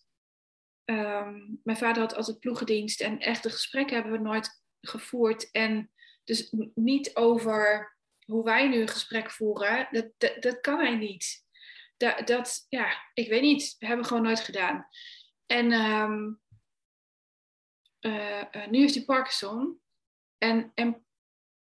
[0.91, 5.51] Um, mijn vader had altijd ploegendienst en echte gesprekken hebben we nooit gevoerd.
[5.51, 5.91] En
[6.25, 11.45] dus niet over hoe wij nu een gesprek voeren, dat, dat, kan hij niet.
[11.97, 14.87] Dat, dat, ja, ik weet niet, we hebben gewoon nooit gedaan.
[15.47, 16.41] En um,
[18.01, 19.81] uh, uh, nu heeft hij Parkinson.
[20.39, 21.07] En, en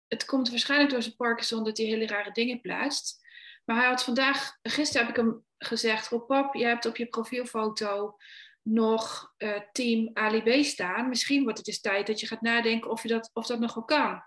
[0.07, 3.27] het komt waarschijnlijk door zijn Parkinson dat hij hele rare dingen plaatst.
[3.65, 8.17] Maar hij had vandaag, gisteren heb ik hem gezegd: pap, je hebt op je profielfoto
[8.63, 11.09] nog uh, team Ali staan.
[11.09, 13.75] Misschien wordt het dus tijd dat je gaat nadenken of, je dat, of dat nog
[13.75, 14.23] wel kan.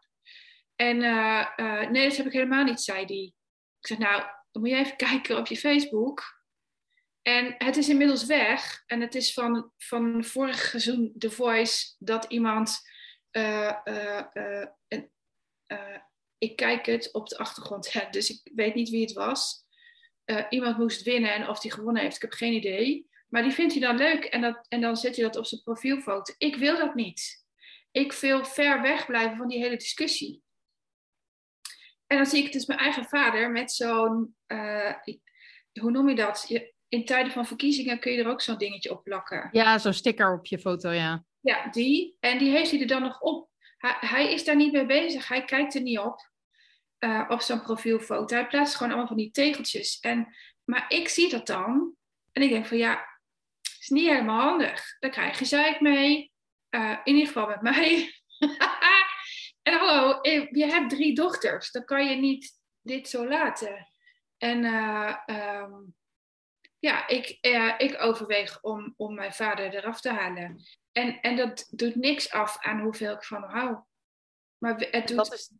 [0.75, 3.33] En uh, uh, nee, dat heb ik helemaal niet, zei hij.
[3.79, 4.21] Ik zeg, nou,
[4.51, 6.39] dan moet je even kijken op je Facebook.
[7.21, 8.83] En het is inmiddels weg.
[8.85, 12.79] En het is van, van vorig seizoen The Voice dat iemand.
[16.37, 19.65] ik kijk het op de achtergrond, dus ik weet niet wie het was.
[20.49, 23.09] iemand moest winnen en of hij gewonnen heeft, ik heb geen idee.
[23.31, 25.61] Maar die vindt hij dan leuk en, dat, en dan zet hij dat op zijn
[25.61, 26.33] profielfoto.
[26.37, 27.45] Ik wil dat niet.
[27.91, 30.41] Ik wil ver weg blijven van die hele discussie.
[32.07, 34.93] En dan zie ik dus mijn eigen vader met zo'n, uh,
[35.79, 36.45] hoe noem je dat?
[36.47, 39.49] Je, in tijden van verkiezingen kun je er ook zo'n dingetje op plakken.
[39.51, 41.25] Ja, zo'n sticker op je foto, ja.
[41.39, 42.17] Ja, die.
[42.19, 43.49] En die heeft hij er dan nog op.
[43.77, 45.27] Hij, hij is daar niet mee bezig.
[45.27, 46.29] Hij kijkt er niet op.
[46.99, 48.35] Uh, op zo'n profielfoto.
[48.35, 49.99] Hij plaatst gewoon allemaal van die tegeltjes.
[49.99, 51.95] En, maar ik zie dat dan.
[52.31, 53.10] En ik denk van ja,
[53.81, 54.99] is niet helemaal handig.
[54.99, 56.31] Daar krijg je zeik mee.
[56.69, 58.13] Uh, in ieder geval met mij.
[59.67, 61.71] en hallo, eh, je hebt drie dochters.
[61.71, 63.87] Dan kan je niet dit zo laten.
[64.37, 65.95] En uh, um,
[66.79, 70.63] ja, ik, uh, ik overweeg om, om mijn vader eraf te halen.
[70.91, 73.77] En, en dat doet niks af aan hoeveel ik van hem hou.
[74.57, 75.51] Maar het doet is...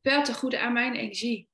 [0.00, 1.48] wel te goede aan mijn energie.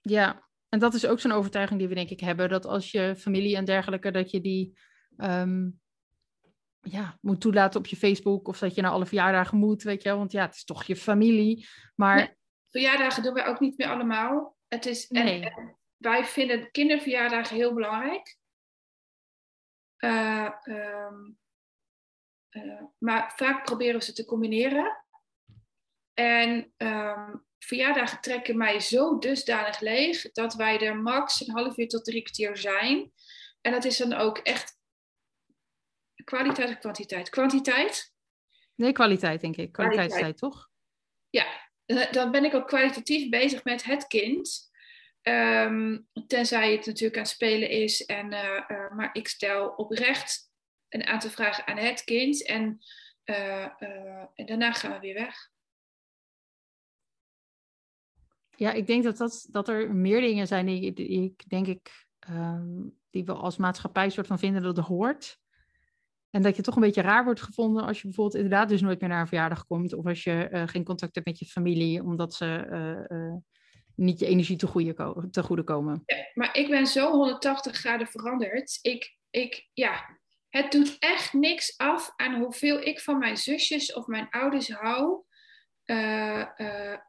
[0.00, 2.48] Ja, en dat is ook zo'n overtuiging die we denk ik hebben.
[2.48, 4.78] Dat als je familie en dergelijke, dat je die
[5.16, 5.80] um,
[6.80, 8.48] ja, moet toelaten op je Facebook.
[8.48, 10.18] Of dat je naar alle verjaardagen moet, weet je wel.
[10.18, 11.68] Want ja, het is toch je familie.
[11.94, 12.16] Maar...
[12.16, 12.36] Nee,
[12.70, 14.56] verjaardagen doen wij ook niet meer allemaal.
[14.68, 15.44] Het is, nee.
[15.44, 18.36] en, wij vinden kinderverjaardagen heel belangrijk.
[19.98, 21.38] Uh, um,
[22.50, 25.04] uh, maar vaak proberen we ze te combineren.
[26.14, 31.88] En um, verjaardagen trekken mij zo dusdanig leeg dat wij er max een half uur
[31.88, 33.12] tot drie kwartier zijn.
[33.60, 34.80] En dat is dan ook echt
[36.24, 37.30] kwaliteit of kwantiteit?
[37.30, 38.12] Kwantiteit?
[38.74, 39.72] Nee, kwaliteit denk ik.
[39.72, 40.70] Kwaliteitstijd, toch?
[41.30, 41.46] Ja,
[41.84, 44.70] eh, dan ben ik ook kwalitatief bezig met het kind.
[45.22, 48.04] Um, tenzij het natuurlijk aan het spelen is.
[48.04, 50.50] En, uh, uh, maar ik stel oprecht
[50.88, 52.46] een aantal vragen aan het kind.
[52.46, 52.78] En,
[53.24, 55.50] en daarna gaan we weer weg.
[58.56, 62.06] Ja, ik denk dat, dat, dat er meer dingen zijn die, die ik denk ik,
[62.28, 65.40] um, die we als maatschappij soort van vinden dat het hoort.
[66.32, 69.00] En dat je toch een beetje raar wordt gevonden als je bijvoorbeeld inderdaad dus nooit
[69.00, 69.92] meer naar een verjaardag komt.
[69.92, 73.34] Of als je uh, geen contact hebt met je familie, omdat ze uh, uh,
[73.96, 76.02] niet je energie te goede, te goede komen.
[76.06, 78.78] Ja, maar ik ben zo 180 graden veranderd.
[78.82, 80.18] Ik, ik, ja,
[80.48, 85.22] het doet echt niks af aan hoeveel ik van mijn zusjes of mijn ouders hou.
[85.84, 87.00] Um,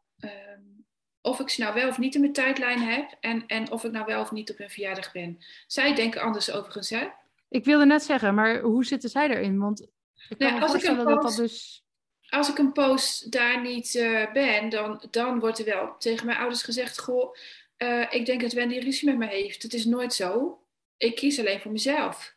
[1.22, 3.92] of ik ze nou wel of niet in mijn tijdlijn heb en, en of ik
[3.92, 5.38] nou wel of niet op hun verjaardag ben.
[5.68, 7.08] Zij denken anders overigens, hè?
[7.54, 9.60] Ik wilde net zeggen, maar hoe zitten zij erin?
[9.60, 9.82] Want
[10.30, 11.84] ik kan me als ik voorstellen dat dat dus...
[12.30, 16.38] Als ik een post daar niet eh, ben, dan, dan wordt er wel tegen mijn
[16.38, 17.36] ouders gezegd: Goh,
[17.78, 19.64] eh, ik denk dat Wendy ruzie met me heeft.
[19.64, 20.62] Het is nooit zo.
[20.98, 22.36] Ik kies alleen voor mezelf.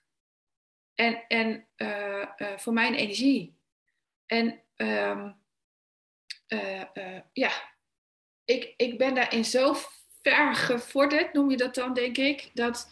[0.94, 3.59] En, en eh, voor mijn energie.
[4.26, 5.30] En ehm,
[6.47, 7.51] eh, eh, ja,
[8.44, 9.76] ik, ik ben daarin zo
[10.22, 12.88] ver gevorderd, noem je dat dan, denk ik, dat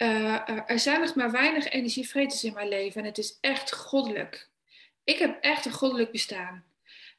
[0.00, 3.00] eh, er- er zijn nog maar weinig energievreters in mijn leven.
[3.00, 4.48] En het is echt goddelijk.
[5.04, 6.64] Ik heb echt een goddelijk bestaan.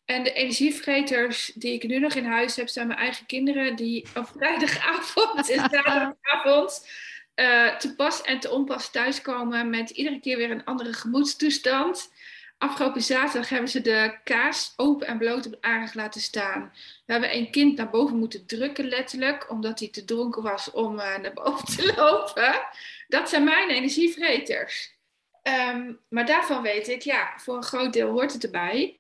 [0.06, 4.08] En de energievreters die ik nu nog in huis heb, zijn mijn eigen kinderen die
[4.16, 6.88] op vrijdagavond en zaterdagavond
[7.36, 12.12] eh, te pas en te onpas thuiskomen met iedere keer weer een andere gemoedstoestand.
[12.62, 16.72] Afgelopen zaterdag hebben ze de kaas open en bloot op de aardig laten staan.
[17.06, 21.00] We hebben een kind naar boven moeten drukken, letterlijk, omdat hij te dronken was om
[21.00, 22.62] eh, naar boven te lopen.
[23.08, 24.96] Dat zijn mijn energievreters.
[25.42, 29.00] Ehm, maar daarvan weet ik, ja, voor een groot deel hoort het erbij.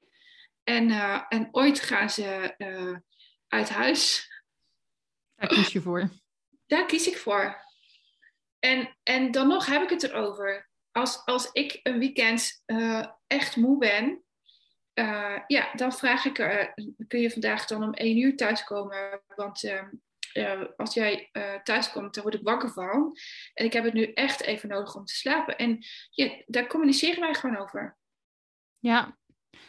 [0.63, 2.95] En, eh, en ooit gaan ze eh,
[3.47, 4.31] uit huis.
[5.35, 6.09] Daar kies je voor.
[6.67, 7.55] Daar kies ik voor.
[8.59, 10.69] En, en dan nog heb ik het erover.
[10.91, 14.23] Als, als ik een weekend eh, echt moe ben,
[14.93, 16.73] eh, ja, dan vraag ik er,
[17.07, 19.21] kun je vandaag dan om één uur thuiskomen?
[19.35, 19.89] Want ehm,
[20.33, 21.29] eh, als jij
[21.63, 23.17] thuiskomt, dan word ik wakker van.
[23.53, 25.57] En ik heb het nu echt even nodig om te slapen.
[25.57, 27.97] En ja, daar communiceren wij gewoon over.
[28.79, 29.17] Ja,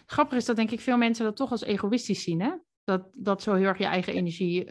[0.07, 2.53] grappig is dat denk ik veel mensen dat toch als egoïstisch zien, hè?
[2.85, 4.65] Dat, dat zo heel erg je eigen energie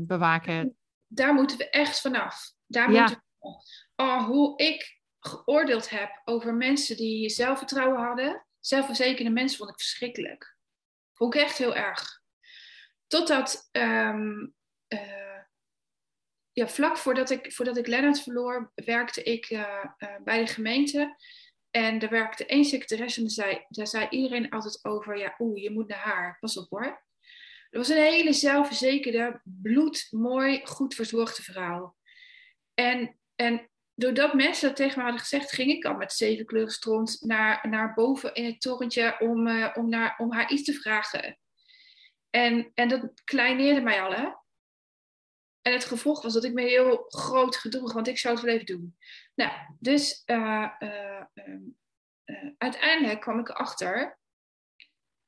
[0.00, 0.76] bewaken.
[1.06, 2.52] daar moeten we echt vanaf.
[2.66, 2.98] Daar Ja.
[3.00, 3.64] moeten we vanaf.
[3.96, 8.46] Oh, hoe ik geoordeeld heb over mensen die zelfvertrouwen hadden.
[8.60, 10.56] Zelfverzekerde mensen vond ik verschrikkelijk.
[11.12, 12.20] Vond ik echt heel erg.
[13.06, 14.46] Totdat, ehm,
[14.86, 15.38] eh,
[16.52, 21.16] ja, vlak voordat ik, voordat ik Lennart verloor, werkte ik eh, eh, bij de gemeente.
[21.70, 25.62] En er werkte één secretaresse en daar zei, daar zei iedereen altijd over, ja, oeh,
[25.62, 26.38] je moet naar haar.
[26.38, 27.04] Pas op hoor.
[27.70, 31.96] Dat was een hele zelfverzekerde, bloedmooi, goed verzorgde vrouw.
[32.74, 33.69] En, en
[34.00, 37.68] doordat mensen dat tegen me hadden gezegd, ging ik al met zeven kleuren stront naar,
[37.68, 41.38] naar boven in het torentje om, eh, om, naar, om haar iets te vragen.
[42.30, 44.28] En, en dat kleineerde mij al, hè.
[45.62, 48.54] En het gevolg was dat ik me heel groot gedroeg, want ik zou het wel
[48.54, 48.96] even doen.
[49.34, 51.62] Nou, dus eh, eh, ehm,
[52.24, 54.18] eh, uiteindelijk kwam ik erachter,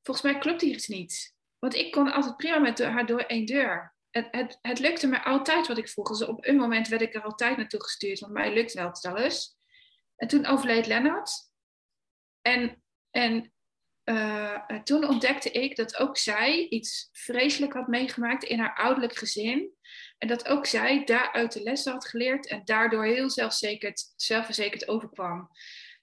[0.03, 1.35] volgens mij klopt hier iets niet.
[1.59, 3.95] Want ik kon altijd prima met haar door één deur.
[4.13, 6.09] Het, het, het lukte me altijd wat ik vroeg.
[6.09, 9.57] Dus op een moment werd ik er altijd naartoe gestuurd, want mij lukte wel alles.
[10.17, 11.31] En toen overleed Lennart.
[12.41, 13.53] En, en
[14.05, 19.75] eh, toen ontdekte ik dat ook zij iets vreselijk had meegemaakt in haar ouderlijk gezin.
[20.19, 25.49] En dat ook zij daaruit de lessen had geleerd en daardoor heel zelfverzekerd, zelfverzekerd overkwam.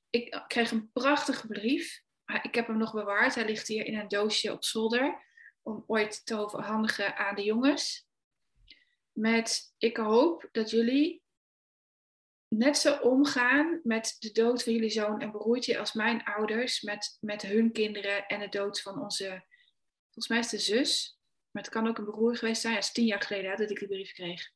[0.10, 2.02] Ik kreeg een prachtige brief.
[2.41, 3.36] Ik heb hem nog bewaard.
[3.36, 5.27] Hij ligt hier in een doosje op zolder.
[5.61, 8.07] Om ooit te overhandigen aan de jongens.
[9.11, 11.23] Met ik hoop dat jullie
[12.48, 16.81] net zo omgaan met de dood van jullie zoon en broertje als mijn ouders.
[16.81, 19.45] Met, met hun kinderen en de dood van onze,
[20.03, 21.19] volgens mij is de zus.
[21.52, 22.76] Maar het kan ook een broer geweest zijn.
[22.76, 24.52] Het is tien jaar geleden dat ik die brief kreeg.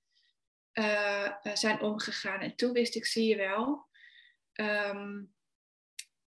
[0.71, 2.39] eh, eh, zijn omgegaan.
[2.39, 3.87] En toen wist ik, zie je wel.
[4.53, 5.23] ehm,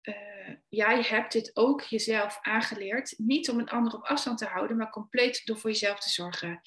[0.06, 3.14] eh, jij hebt dit ook jezelf aangeleerd.
[3.18, 6.61] Niet om een ander op afstand te houden, maar compleet door voor jezelf te zorgen.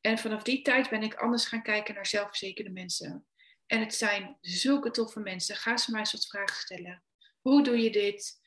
[0.00, 3.26] En vanaf die tijd ben ik anders gaan kijken naar zelfverzekerde mensen.
[3.66, 5.56] En het zijn zulke toffe mensen.
[5.56, 7.02] Ga ze maar eens wat vragen stellen.
[7.40, 8.38] Hoe doe je dit?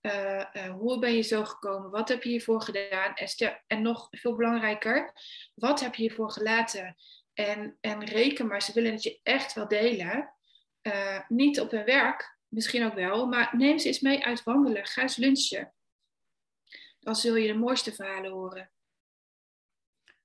[0.00, 1.90] Eh, eh, hoe ben je zo gekomen?
[1.90, 3.14] Wat heb je hiervoor gedaan?
[3.14, 5.12] En, en nog veel belangrijker,
[5.54, 6.96] wat heb je hiervoor gelaten?
[7.34, 10.34] En, en reken maar, ze willen het je echt wel delen.
[11.28, 14.86] Niet op hun werk, misschien ook wel, maar neem ze eens mee uit wandelen.
[14.86, 15.74] Ga eens lunchen.
[16.98, 18.70] Dan zul je de mooiste verhalen horen.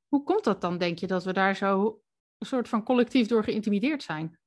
[0.08, 2.02] Hoe komt dat dan, denk je, dat we daar zo
[2.38, 4.40] een soort van collectief door geïntimideerd zijn?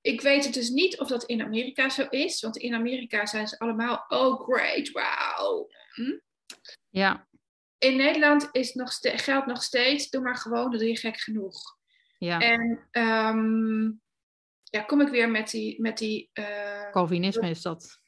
[0.00, 3.48] Ik weet het dus niet of dat in Amerika zo is, want in Amerika zijn
[3.48, 5.70] ze allemaal, oh great, wow.
[5.94, 6.18] Hm?
[6.88, 7.28] Ja,
[7.78, 11.78] In Nederland is nog geldt nog steeds, doe maar gewoon, dat doe je gek genoeg.
[12.20, 12.40] Ja.
[12.40, 13.84] En ehm,
[14.62, 18.00] ja, kom ik weer met die, met die eh, Calvinisme is dat.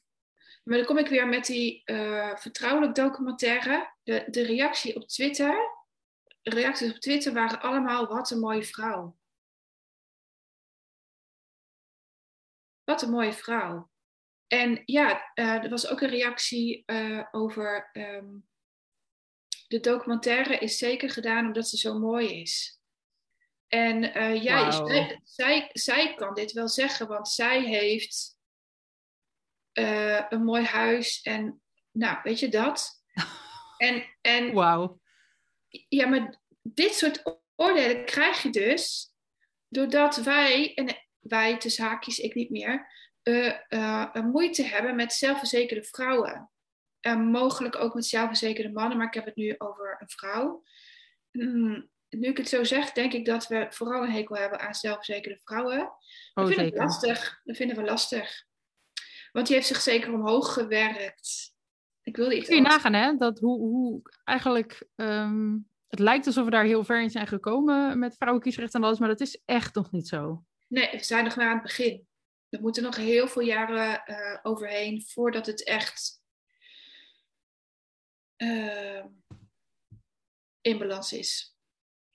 [0.63, 3.95] Maar dan kom ik weer met die eh, vertrouwelijk documentaire.
[4.03, 5.55] De, de reactie op Twitter.
[6.41, 9.17] Reacties op Twitter waren allemaal wat een mooie vrouw.
[12.83, 13.91] Wat een mooie vrouw.
[14.47, 16.83] En ja, eh, er was ook een reactie
[17.31, 18.35] over ehm,
[19.67, 22.82] de documentaire is zeker gedaan omdat ze zo mooi is.
[23.73, 28.37] En uh, ja, zij, zij, zij kan dit wel zeggen, want zij heeft
[29.71, 33.01] eh, een mooi huis en nou, weet je dat?
[33.77, 34.99] En, en Wauw.
[35.89, 39.13] ja, maar dit soort oordelen krijg je dus
[39.67, 42.87] doordat wij, en wij tussen haakjes, ik niet meer,
[43.23, 46.51] een moeite hebben met zelfverzekerde vrouwen.
[46.99, 50.63] En mogelijk ook met zelfverzekerde mannen, maar ik heb het nu over een vrouw.
[51.31, 54.73] Hmm, nu ik het zo zeg, denk ik dat we vooral een hekel hebben aan
[54.73, 55.81] zelfverzekerde vrouwen.
[55.81, 55.91] Oh,
[56.33, 57.41] dat vinden we lastig.
[57.43, 58.45] Dat vinden we lastig.
[59.31, 61.53] Want die heeft zich zeker omhoog gewerkt.
[62.01, 63.17] Ik wilde iets Kun je nagaan, hè?
[63.17, 64.83] Dat hoe, hoe eigenlijk...
[64.95, 65.57] ehm,
[65.87, 69.07] het lijkt alsof we daar heel ver in zijn gekomen met vrouwenkiesrecht en alles, maar
[69.07, 70.45] dat is echt nog niet zo.
[70.67, 72.07] Nee, we zijn nog maar aan het begin.
[72.49, 76.21] Er moeten nog heel veel jaren eh, overheen voordat het echt
[78.35, 79.05] eh,
[80.61, 81.52] in balans is.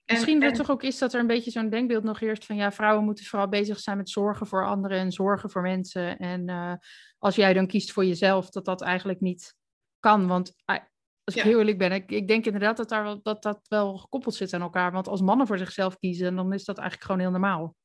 [0.09, 2.45] En- Misschien dat en- toch ook is dat er een beetje zo'n denkbeeld nog eerst
[2.45, 6.19] van ja, vrouwen moeten vooral bezig zijn met zorgen voor anderen en zorgen voor mensen.
[6.19, 6.73] En eh,
[7.19, 9.55] als jij dan kiest voor jezelf, dat dat eigenlijk niet
[10.01, 10.27] kan.
[10.27, 10.77] Want eh,
[11.25, 11.49] als ik Ja.
[11.49, 14.53] heel eerlijk ben, ik, ik denk inderdaad dat, daar wel, dat dat wel gekoppeld zit
[14.53, 14.93] aan elkaar.
[14.93, 17.77] Want als mannen voor zichzelf kiezen, dan is dat eigenlijk gewoon heel normaal.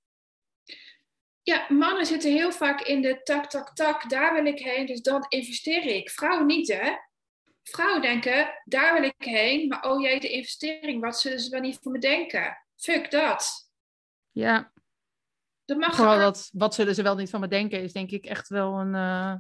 [1.42, 5.02] Ja, mannen zitten heel vaak in de tak, tak, tak, daar wil ik heen, dus
[5.02, 6.10] dan investeer ik.
[6.10, 6.92] Vrouwen niet, hè?
[7.64, 11.60] Vrouwen denken, daar wil ik heen, maar oh jee, de investering, wat zullen ze wel
[11.62, 12.58] niet voor me denken?
[12.76, 13.72] Fuck dat.
[14.32, 14.72] Ja,
[15.66, 18.26] Dat mag vooral dat wat zullen ze wel niet van me denken, is denk ik
[18.26, 18.96] echt wel een.
[18.96, 19.36] eh,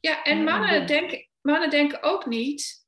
[0.00, 2.86] Ja, en mannen denken, mannen denken ook niet,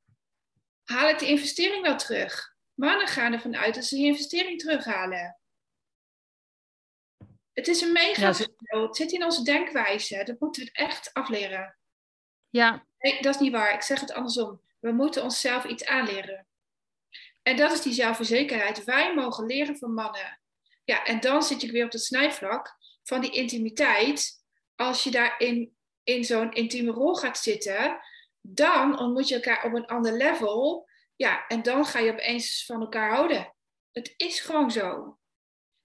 [0.85, 2.53] haal ik de investering wel terug?
[2.75, 5.39] Mannen gaan ervan uit dat ze die investering terughalen.
[7.53, 8.83] Het is een mega Ja, ze- verschil.
[8.87, 10.25] Het zit in onze denkwijze.
[10.25, 11.79] Dat moeten we echt afleren.
[12.57, 13.75] Ja, Nee, dat is niet waar.
[13.75, 14.61] Ik zeg het andersom.
[14.81, 16.47] We moeten onszelf iets aanleren.
[17.43, 18.85] En dat is die zelfverzekerheid.
[18.85, 20.41] Wij mogen leren van mannen.
[20.85, 24.45] Ja, en dan zit je weer op het snijvlak van die intimiteit.
[24.77, 25.41] Als je daar
[26.05, 28.01] in, zo'n intieme rol gaat zitten,
[28.41, 30.89] dan ontmoet je elkaar op een ander level.
[31.17, 33.55] Ja, en dan ga je opeens van elkaar houden.
[33.93, 35.19] Het is gewoon zo.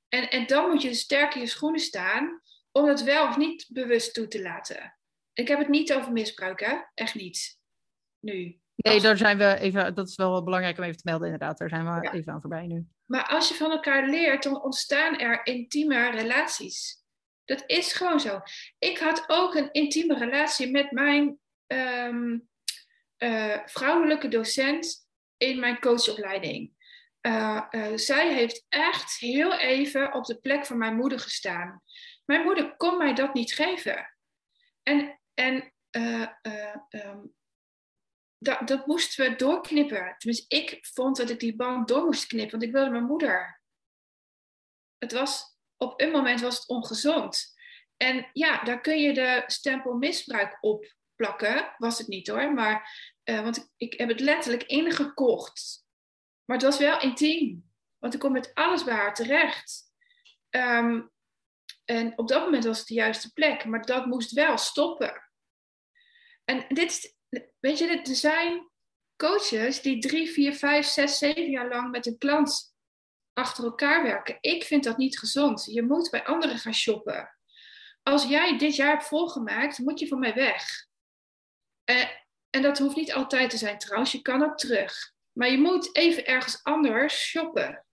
[0.09, 2.41] En, en dan moet je sterk in je schoenen staan
[2.71, 4.98] om dat wel of niet bewust toe te laten.
[5.39, 6.77] Ik heb het niet over misbruik, hè?
[6.93, 7.57] Echt niet.
[8.19, 8.59] Nu.
[8.75, 9.95] nee, daar zijn we even.
[9.95, 11.57] Dat is wel belangrijk om even te melden, inderdaad.
[11.57, 12.13] Daar zijn we Ja.
[12.13, 12.87] even aan voorbij nu.
[13.05, 17.03] Maar als je van elkaar leert, dan ontstaan er intieme relaties.
[17.45, 18.41] Dat is gewoon zo.
[18.79, 22.39] Ik had ook een intieme relatie met mijn ehm,
[23.17, 25.07] eh, vrouwelijke docent
[25.37, 26.73] in mijn coachopleiding.
[27.21, 31.81] Eh, eh, zij heeft echt heel even op de plek van mijn moeder gestaan.
[32.25, 34.15] Mijn moeder kon mij dat niet geven.
[34.83, 37.25] En, en eh, eh, ehm,
[38.37, 40.15] dat, dat moesten we doorknippen.
[40.17, 43.61] Tenminste, ik vond dat ik die band door moest knippen, want ik wilde mijn moeder.
[44.97, 47.57] Het was, op een moment was het ongezond.
[47.97, 51.73] En ja, daar kun je de stempel misbruik op plakken.
[51.77, 55.85] Was het niet hoor, maar, eh, want ik, ik heb het letterlijk ingekocht.
[56.45, 59.83] Maar het was wel intiem, want ik kom met alles bij haar terecht.
[60.49, 61.01] Ehm,
[61.85, 65.28] en op dat moment was het de juiste plek, maar dat moest wel stoppen.
[66.49, 67.17] En dit
[67.59, 68.69] weet je, er zijn
[69.15, 72.75] coaches die drie, vier, vijf, zes, zeven jaar lang met een klant
[73.33, 74.37] achter elkaar werken.
[74.41, 75.65] Ik vind dat niet gezond.
[75.65, 77.37] Je moet bij anderen gaan shoppen.
[78.03, 80.87] Als jij dit jaar hebt volgemaakt, moet je van mij weg.
[81.83, 82.09] Eh,
[82.49, 84.11] en dat hoeft niet altijd te zijn trouwens.
[84.11, 85.13] Je kan ook terug.
[85.31, 87.85] Maar je moet even ergens anders shoppen.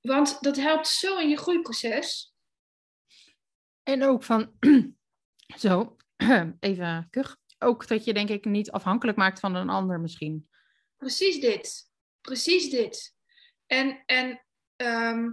[0.00, 2.34] Want dat helpt zo in je groeiproces.
[3.82, 4.56] En ook van,
[5.58, 5.96] zo,
[6.60, 7.36] even kuch.
[7.58, 10.48] Ook dat je denk ik niet afhankelijk maakt van een ander misschien.
[10.96, 11.90] Precies dit.
[12.20, 13.14] Precies dit.
[13.66, 14.44] En, en
[14.76, 15.30] ehm,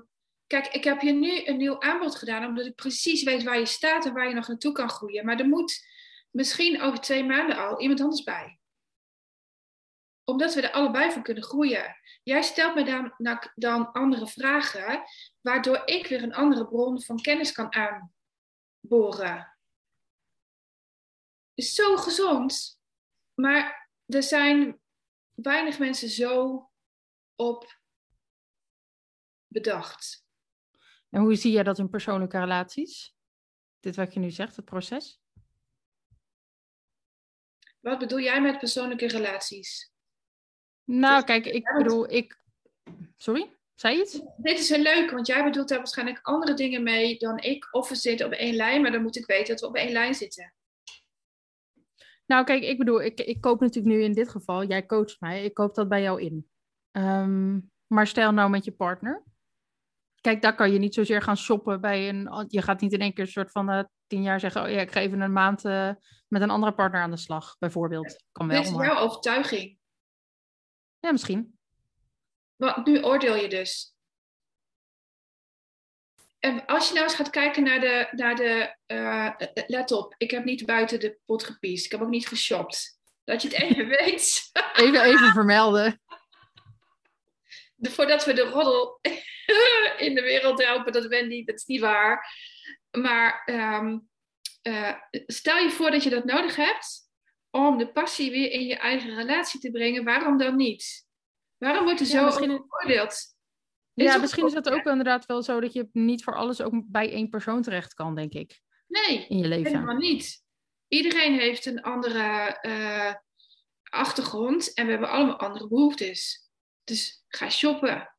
[0.47, 3.65] kijk, ik heb je nu een nieuw aanbod gedaan, omdat ik precies weet waar je
[3.65, 5.25] staat en waar je nog naartoe kan groeien.
[5.25, 5.87] Maar er moet
[6.31, 8.59] misschien over twee maanden al iemand anders bij.
[10.23, 11.95] Omdat we er allebei van kunnen groeien.
[12.23, 13.13] Jij stelt me dan,
[13.55, 15.01] dan andere vragen,
[15.41, 19.58] waardoor ik weer een andere bron van kennis kan aanboren.
[21.59, 22.79] Is zo gezond.
[23.33, 24.79] Maar er zijn
[25.35, 26.63] weinig mensen zo
[27.35, 27.79] op
[29.47, 30.25] bedacht.
[31.09, 33.15] En hoe zie jij dat in persoonlijke relaties?
[33.79, 35.21] Dit wat je nu zegt, het proces?
[37.79, 39.91] Wat bedoel jij met persoonlijke relaties?
[40.83, 42.41] Nou, Dus- kijk, ik bedoel, ik...
[43.17, 43.57] Sorry?
[43.75, 44.19] Zei je iets?
[44.37, 47.67] Dit is heel leuk, want jij bedoelt daar waarschijnlijk andere dingen mee dan ik.
[47.73, 49.91] Of we zitten op één lijn, maar dan moet ik weten dat we op één
[49.91, 50.53] lijn zitten.
[52.29, 55.43] Nou, kijk, ik bedoel, ik, ik koop natuurlijk nu in dit geval, jij coacht mij,
[55.43, 56.49] ik koop dat bij jou in.
[56.91, 59.23] Ehm, maar stel nou met je partner.
[60.21, 62.45] Kijk, daar kan je niet zozeer gaan shoppen bij een.
[62.47, 64.79] Je gaat niet in één keer een soort van uh, tien jaar zeggen: Oh ja,
[64.79, 65.91] ik ga even een maand uh,
[66.27, 68.23] met een andere partner aan de slag, bijvoorbeeld.
[68.31, 68.63] Kan wel.
[68.63, 69.77] Dit is jouw overtuiging.
[70.99, 71.59] Ja, misschien.
[72.55, 73.95] Maar nu oordeel je dus.
[76.39, 79.31] En als je nou eens gaat kijken naar de, naar de uh,
[79.67, 81.85] let op, ik heb niet buiten de pot gepiest.
[81.85, 82.99] Ik heb ook niet geshopt.
[83.23, 84.49] Dat je het even weet.
[84.73, 86.01] Even, even vermelden.
[87.75, 88.99] De, voordat we de roddel
[90.05, 92.35] in de wereld helpen, dat Wendy, dat is niet waar.
[92.91, 94.09] Maar um,
[94.63, 94.93] uh,
[95.25, 97.09] stel je voor dat je dat nodig hebt
[97.49, 100.03] om de passie weer in je eigen relatie te brengen.
[100.03, 101.07] Waarom dan niet?
[101.57, 102.65] Waarom wordt er ja, zo misschien...
[102.67, 103.37] geoordeeld?
[104.03, 107.11] Ja, misschien is het ook inderdaad wel zo dat je niet voor alles ook bij
[107.11, 108.61] één persoon terecht kan, denk ik.
[108.87, 109.71] Nee, in je leven.
[109.71, 110.43] helemaal niet.
[110.87, 113.13] Iedereen heeft een andere uh,
[113.83, 116.49] achtergrond en we hebben allemaal andere behoeftes.
[116.83, 118.15] Dus ga shoppen.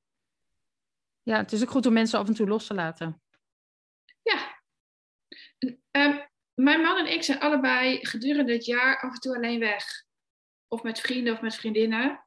[1.22, 3.22] Ja, het is ook goed om mensen af en toe los te laten.
[4.22, 4.62] Ja.
[5.90, 10.04] Um, mijn man en ik zijn allebei gedurende het jaar af en toe alleen weg.
[10.68, 12.24] Of met vrienden of met vriendinnen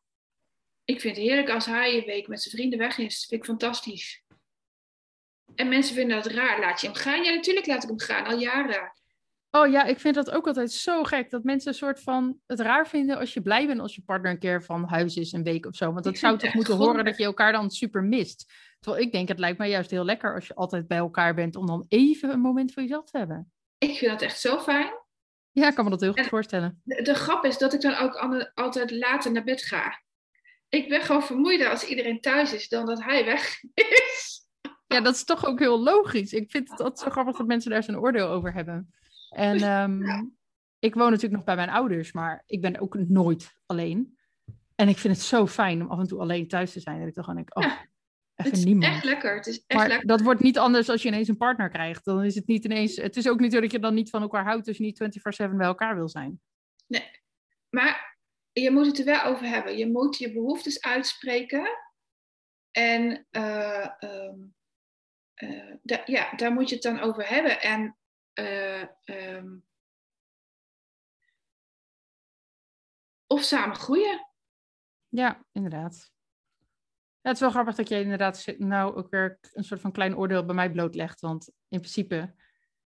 [0.85, 3.25] ik vind het heerlijk als hij een week met zijn vrienden weg is.
[3.29, 4.23] Vind ik fantastisch.
[5.55, 6.59] En mensen vinden dat raar.
[6.59, 7.23] Laat je hem gaan?
[7.23, 8.93] Ja, natuurlijk laat ik hem gaan, al jaren.
[9.51, 11.29] Oh ja, ik vind dat ook altijd zo gek.
[11.29, 14.31] Dat mensen een soort van het raar vinden als je blij bent als je partner
[14.31, 15.91] een keer van huis is een week of zo.
[15.91, 18.53] Want dat zou toch moeten horen dat je elkaar dan super mist.
[18.79, 21.55] Terwijl ik denk, het lijkt mij juist heel lekker als je altijd bij elkaar bent
[21.55, 23.51] om dan even een moment voor jezelf te hebben.
[23.77, 24.91] Ik vind dat echt zo fijn.
[25.51, 26.81] Ja, ik kan me dat heel goed voorstellen.
[26.83, 28.15] De, de, grap is dat ik dan ook
[28.53, 30.01] altijd later naar bed ga
[30.73, 34.41] ik ben gewoon vermoeider als iedereen thuis is dan dat hij weg is.
[34.87, 36.33] Ja, dat is toch ook heel logisch.
[36.33, 38.93] Ik vind het altijd zo grappig dat mensen daar zo'n oordeel over hebben.
[39.29, 40.35] En um,
[40.79, 44.17] ik woon natuurlijk nog bij mijn ouders, maar ik ben ook nooit alleen.
[44.75, 46.99] En ik vind het zo fijn om af en toe alleen thuis te zijn.
[46.99, 48.93] Dat ik toch gewoon denk, oh, ja, even het is niemand.
[48.93, 49.35] echt lekker.
[49.35, 50.07] Het is echt maar lekker.
[50.07, 52.05] dat wordt niet anders als je ineens een partner krijgt.
[52.05, 52.95] Dan is het niet ineens...
[52.95, 55.47] Het is ook niet zo dat je dan niet van elkaar houdt als je niet
[55.49, 56.41] 24-7 bij elkaar wil zijn.
[56.87, 57.21] Nee,
[57.69, 58.12] maar
[58.53, 59.77] je moet het er wel over hebben.
[59.77, 61.77] Je moet je behoeftes uitspreken.
[62.71, 64.55] En uh, um,
[65.35, 67.61] uh, da ja, daar moet je het dan over hebben.
[67.61, 67.97] En
[68.33, 69.65] uh, um,
[73.27, 74.27] of samen groeien.
[75.09, 76.11] Ja, inderdaad.
[77.21, 80.17] Ja, het is wel grappig dat je inderdaad nou ook weer een soort van klein
[80.17, 81.21] oordeel bij mij blootlegt.
[81.21, 82.35] Want in principe,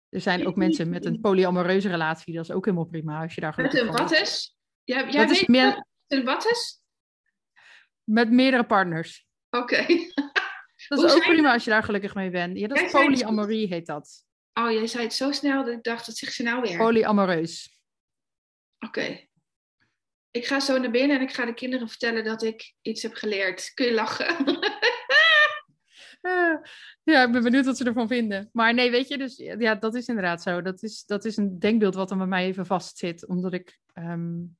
[0.09, 2.33] er zijn ook mensen met een polyamoreuze relatie.
[2.33, 4.56] Dat is ook helemaal prima als je daar Met een wat is?
[4.87, 5.85] Ja, jij weet meer...
[6.07, 6.81] wat wat is?
[8.03, 9.27] Met meerdere partners.
[9.49, 9.85] Oké.
[10.87, 12.57] dat is ook prima als je daar gelukkig mee bent.
[12.57, 14.25] Ja, dat is polyamorie heet dat.
[14.53, 16.77] Oh, jij zei het zo snel dat ik dacht, dat zegt ze nou weer?
[16.77, 17.79] Polyamoreus.
[18.79, 19.27] Oké.
[20.31, 23.13] Ik ga zo naar binnen en ik ga de kinderen vertellen dat ik iets heb
[23.13, 23.71] geleerd.
[23.73, 24.35] Kun je lachen?
[27.03, 28.49] ja, ik ben benieuwd wat ze ervan vinden.
[28.53, 30.61] Maar nee, weet je, dus ja, dat is inderdaad zo.
[30.61, 33.27] Dat is, dat is een denkbeeld wat er bij mij even vastzit.
[33.27, 34.57] Omdat ik um,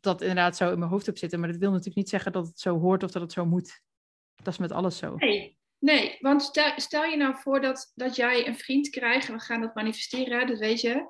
[0.00, 1.40] dat inderdaad zo in mijn hoofd heb zitten.
[1.40, 3.82] Maar dat wil natuurlijk niet zeggen dat het zo hoort of dat het zo moet.
[4.34, 5.16] Dat is met alles zo.
[5.16, 9.38] Nee, nee want stel, stel je nou voor dat, dat jij een vriend krijgt, we
[9.38, 11.06] gaan dat manifesteren, dat weet je,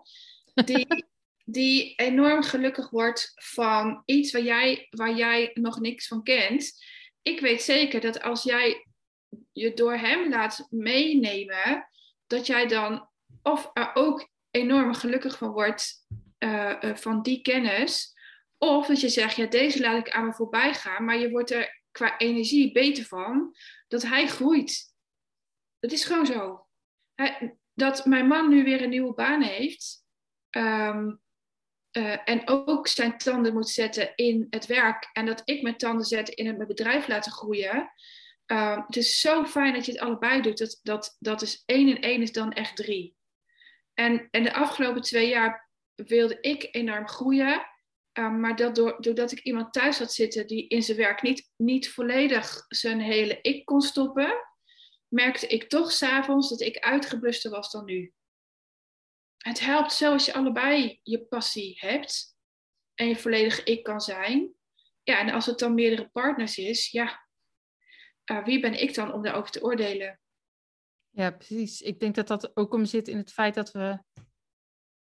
[0.64, 0.86] die,
[1.60, 6.72] die enorm gelukkig wordt van iets waar jij, waar jij nog niks van kent.
[7.22, 8.86] Ik weet zeker dat als jij
[9.52, 11.88] je door hem laat meenemen,
[12.26, 13.08] dat jij dan
[13.42, 16.06] of er ook enorm gelukkig van wordt
[16.38, 18.13] uh, uh, van die kennis.
[18.64, 21.50] Of dat je zegt, ja, deze laat ik aan me voorbij gaan, maar je wordt
[21.50, 23.56] er qua energie beter van
[23.88, 24.94] dat hij groeit.
[25.78, 26.66] Dat is gewoon zo.
[27.74, 30.04] dat mijn man nu weer een nieuwe baan heeft
[30.50, 31.20] um,
[31.92, 36.06] uh, en ook zijn tanden moet zetten in het werk en dat ik mijn tanden
[36.06, 37.90] zet in het bedrijf laten groeien.
[38.46, 40.58] Uh, het is zo fijn dat je het allebei doet.
[40.58, 43.16] Dat, dat, dat is één en één is dan echt drie.
[43.94, 47.66] En, en de afgelopen twee jaar wilde ik enorm groeien.
[48.18, 51.50] Um, maar dat door, doordat ik iemand thuis had zitten die in zijn werk niet,
[51.56, 54.34] niet volledig zijn hele ik kon stoppen,
[55.08, 58.12] merkte ik toch s'avonds dat ik uitgebluster was dan nu.
[59.36, 62.36] Het helpt zo als je allebei je passie hebt
[62.94, 64.54] en je volledig ik kan zijn.
[65.02, 67.26] Ja, en als het dan meerdere partners is, ja,
[68.30, 70.20] uh, wie ben ik dan om daarover te oordelen?
[71.10, 71.80] Ja, precies.
[71.80, 73.98] Ik denk dat dat ook om zit in het feit dat we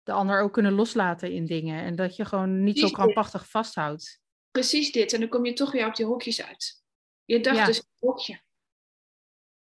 [0.09, 1.83] de ander ook kunnen loslaten in dingen.
[1.83, 3.49] En dat je gewoon niet zo krampachtig dit.
[3.49, 4.21] vasthoudt.
[4.51, 5.13] Precies dit.
[5.13, 6.83] En dan kom je toch weer op die hokjes uit.
[7.25, 7.65] Je dacht ja.
[7.65, 8.41] dus een hokje.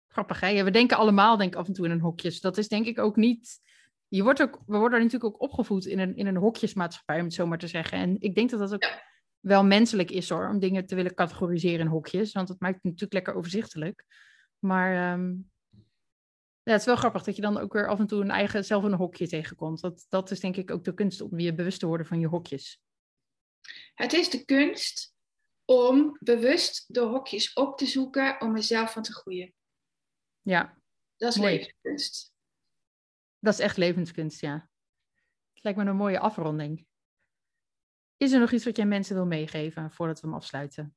[0.09, 0.49] Grappig, hè?
[0.49, 2.41] Ja, we denken allemaal denk ik, af en toe in een hokjes.
[2.41, 3.61] Dat is denk ik ook niet
[4.09, 7.35] je wordt ook, we worden natuurlijk ook opgevoed in een, in een hokjesmaatschappij, om het
[7.35, 7.99] zo maar te zeggen.
[7.99, 9.03] En ik denk dat dat ook
[9.41, 12.33] wel menselijk is hoor, om dingen te willen categoriseren in hokjes.
[12.33, 14.05] Want dat maakt het natuurlijk lekker overzichtelijk.
[14.59, 15.35] Maar ehm,
[16.69, 18.65] ja, het is wel grappig dat je dan ook weer af en toe een eigen,
[18.65, 19.81] zelf een hokje tegenkomt.
[19.81, 22.27] Dat, dat is denk ik ook de kunst om je bewust te worden van je
[22.27, 22.81] hokjes.
[23.95, 25.15] Het is de kunst
[25.65, 29.55] om bewust de hokjes op te zoeken om mezelf van te groeien.
[30.41, 30.79] Ja.
[31.17, 32.33] Dat is levenskunst.
[33.39, 34.69] Dat is echt levenskunst, ja.
[35.55, 36.87] Het lijkt me een mooie afronding.
[38.17, 40.97] Is er nog iets wat jij mensen wil meegeven voordat we hem afsluiten?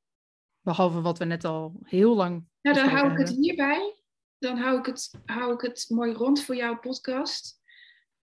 [0.60, 2.48] Behalve wat we net al heel lang.
[2.60, 4.01] Nou, dan hou ik het hierbij.
[4.42, 7.60] Dan hou ik het, hou ik het mooi rond voor jouw podcast.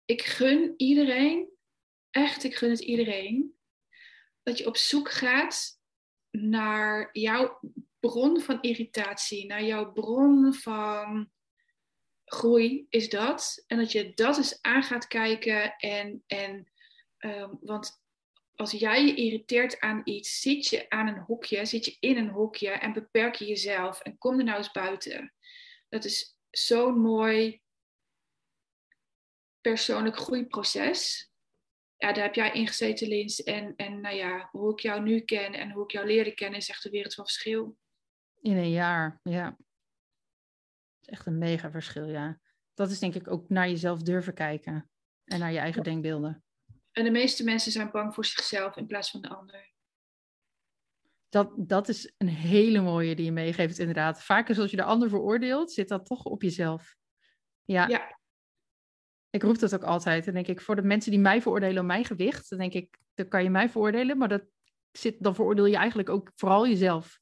[0.05, 1.49] Ik gun iedereen,
[2.11, 3.55] echt, ik gun het iedereen,
[4.43, 5.81] dat je op zoek gaat
[6.31, 7.61] naar jouw
[8.01, 11.31] bron van irritatie, naar jouw bron van
[12.25, 13.65] groei, is dat.
[13.67, 15.77] En dat je dat eens aan gaat kijken.
[15.77, 16.73] En, en
[17.19, 18.03] um, want
[18.55, 22.31] als jij je irriteert aan iets, zit je aan een hokje, zit je in een
[22.31, 25.34] hokje en beperk je jezelf en kom er nou eens buiten.
[25.95, 27.63] Dat is zo'n mooi
[29.61, 31.31] persoonlijk groeiproces.
[31.97, 33.43] Ja, daar heb jij in gezeten, Lins.
[33.43, 36.59] En, en nou ja, hoe ik jou nu ken en hoe ik jou leerde kennen,
[36.59, 37.77] is echt een wereld van verschil.
[38.41, 39.57] In een jaar, ja.
[41.05, 42.41] Echt een mega verschil, ja.
[42.73, 44.91] Dat is denk ik ook naar jezelf durven kijken
[45.25, 46.45] en naar je eigen denkbeelden.
[46.93, 49.74] En de meeste mensen zijn bang voor zichzelf in plaats van de ander.
[51.35, 54.23] Dat, dat is een hele mooie die je meegeeft, inderdaad.
[54.23, 56.97] Vaak is als je de ander veroordeelt, zit dat toch op jezelf.
[57.65, 57.89] Ja.
[57.89, 58.19] ja.
[59.31, 60.25] Ik roep dat ook altijd.
[60.25, 62.99] Dan denk ik, voor de mensen die mij veroordelen om mijn gewicht, dan denk ik,
[63.15, 64.45] dan kan je mij veroordelen, maar dat
[64.93, 67.21] zit, dan veroordeel je eigenlijk ook vooral jezelf.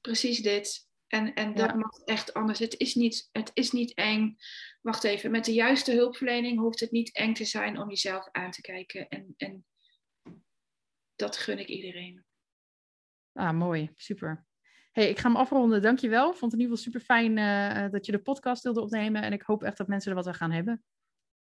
[0.00, 0.88] Precies dit.
[1.06, 2.58] En, en dat mag echt anders.
[2.58, 4.36] Het is, niet, het is niet eng.
[4.82, 8.50] Wacht even, met de juiste hulpverlening hoeft het niet eng te zijn om jezelf aan
[8.50, 9.08] te kijken.
[9.08, 9.66] En, en
[11.16, 12.25] dat gun ik iedereen.
[13.36, 13.90] Ah, mooi.
[13.96, 14.44] Super.
[14.92, 15.82] Hey, ik ga hem afronden.
[15.82, 16.32] Dankjewel.
[16.32, 19.22] Vond het in ieder geval super fijn uh, dat je de podcast wilde opnemen.
[19.22, 20.84] En ik hoop echt dat mensen er wat aan gaan hebben.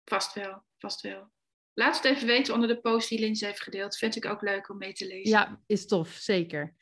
[0.05, 1.31] Vast wel, vast wel.
[1.73, 3.97] Laat het even weten onder de post die Lindsay heeft gedeeld.
[3.97, 5.29] Vind ik ook leuk om mee te lezen.
[5.29, 6.09] Ja, is tof.
[6.09, 6.75] Zeker.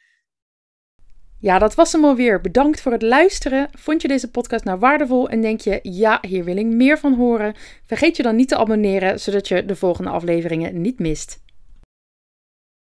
[1.40, 2.42] Ja, dat was hem alweer.
[2.42, 3.70] Bedankt voor het luisteren.
[3.72, 7.14] Vond je deze podcast nou waardevol en denk je, ja, hier wil ik meer van
[7.14, 7.56] horen?
[7.84, 11.45] Vergeet je dan niet te abonneren, zodat je de volgende afleveringen niet mist.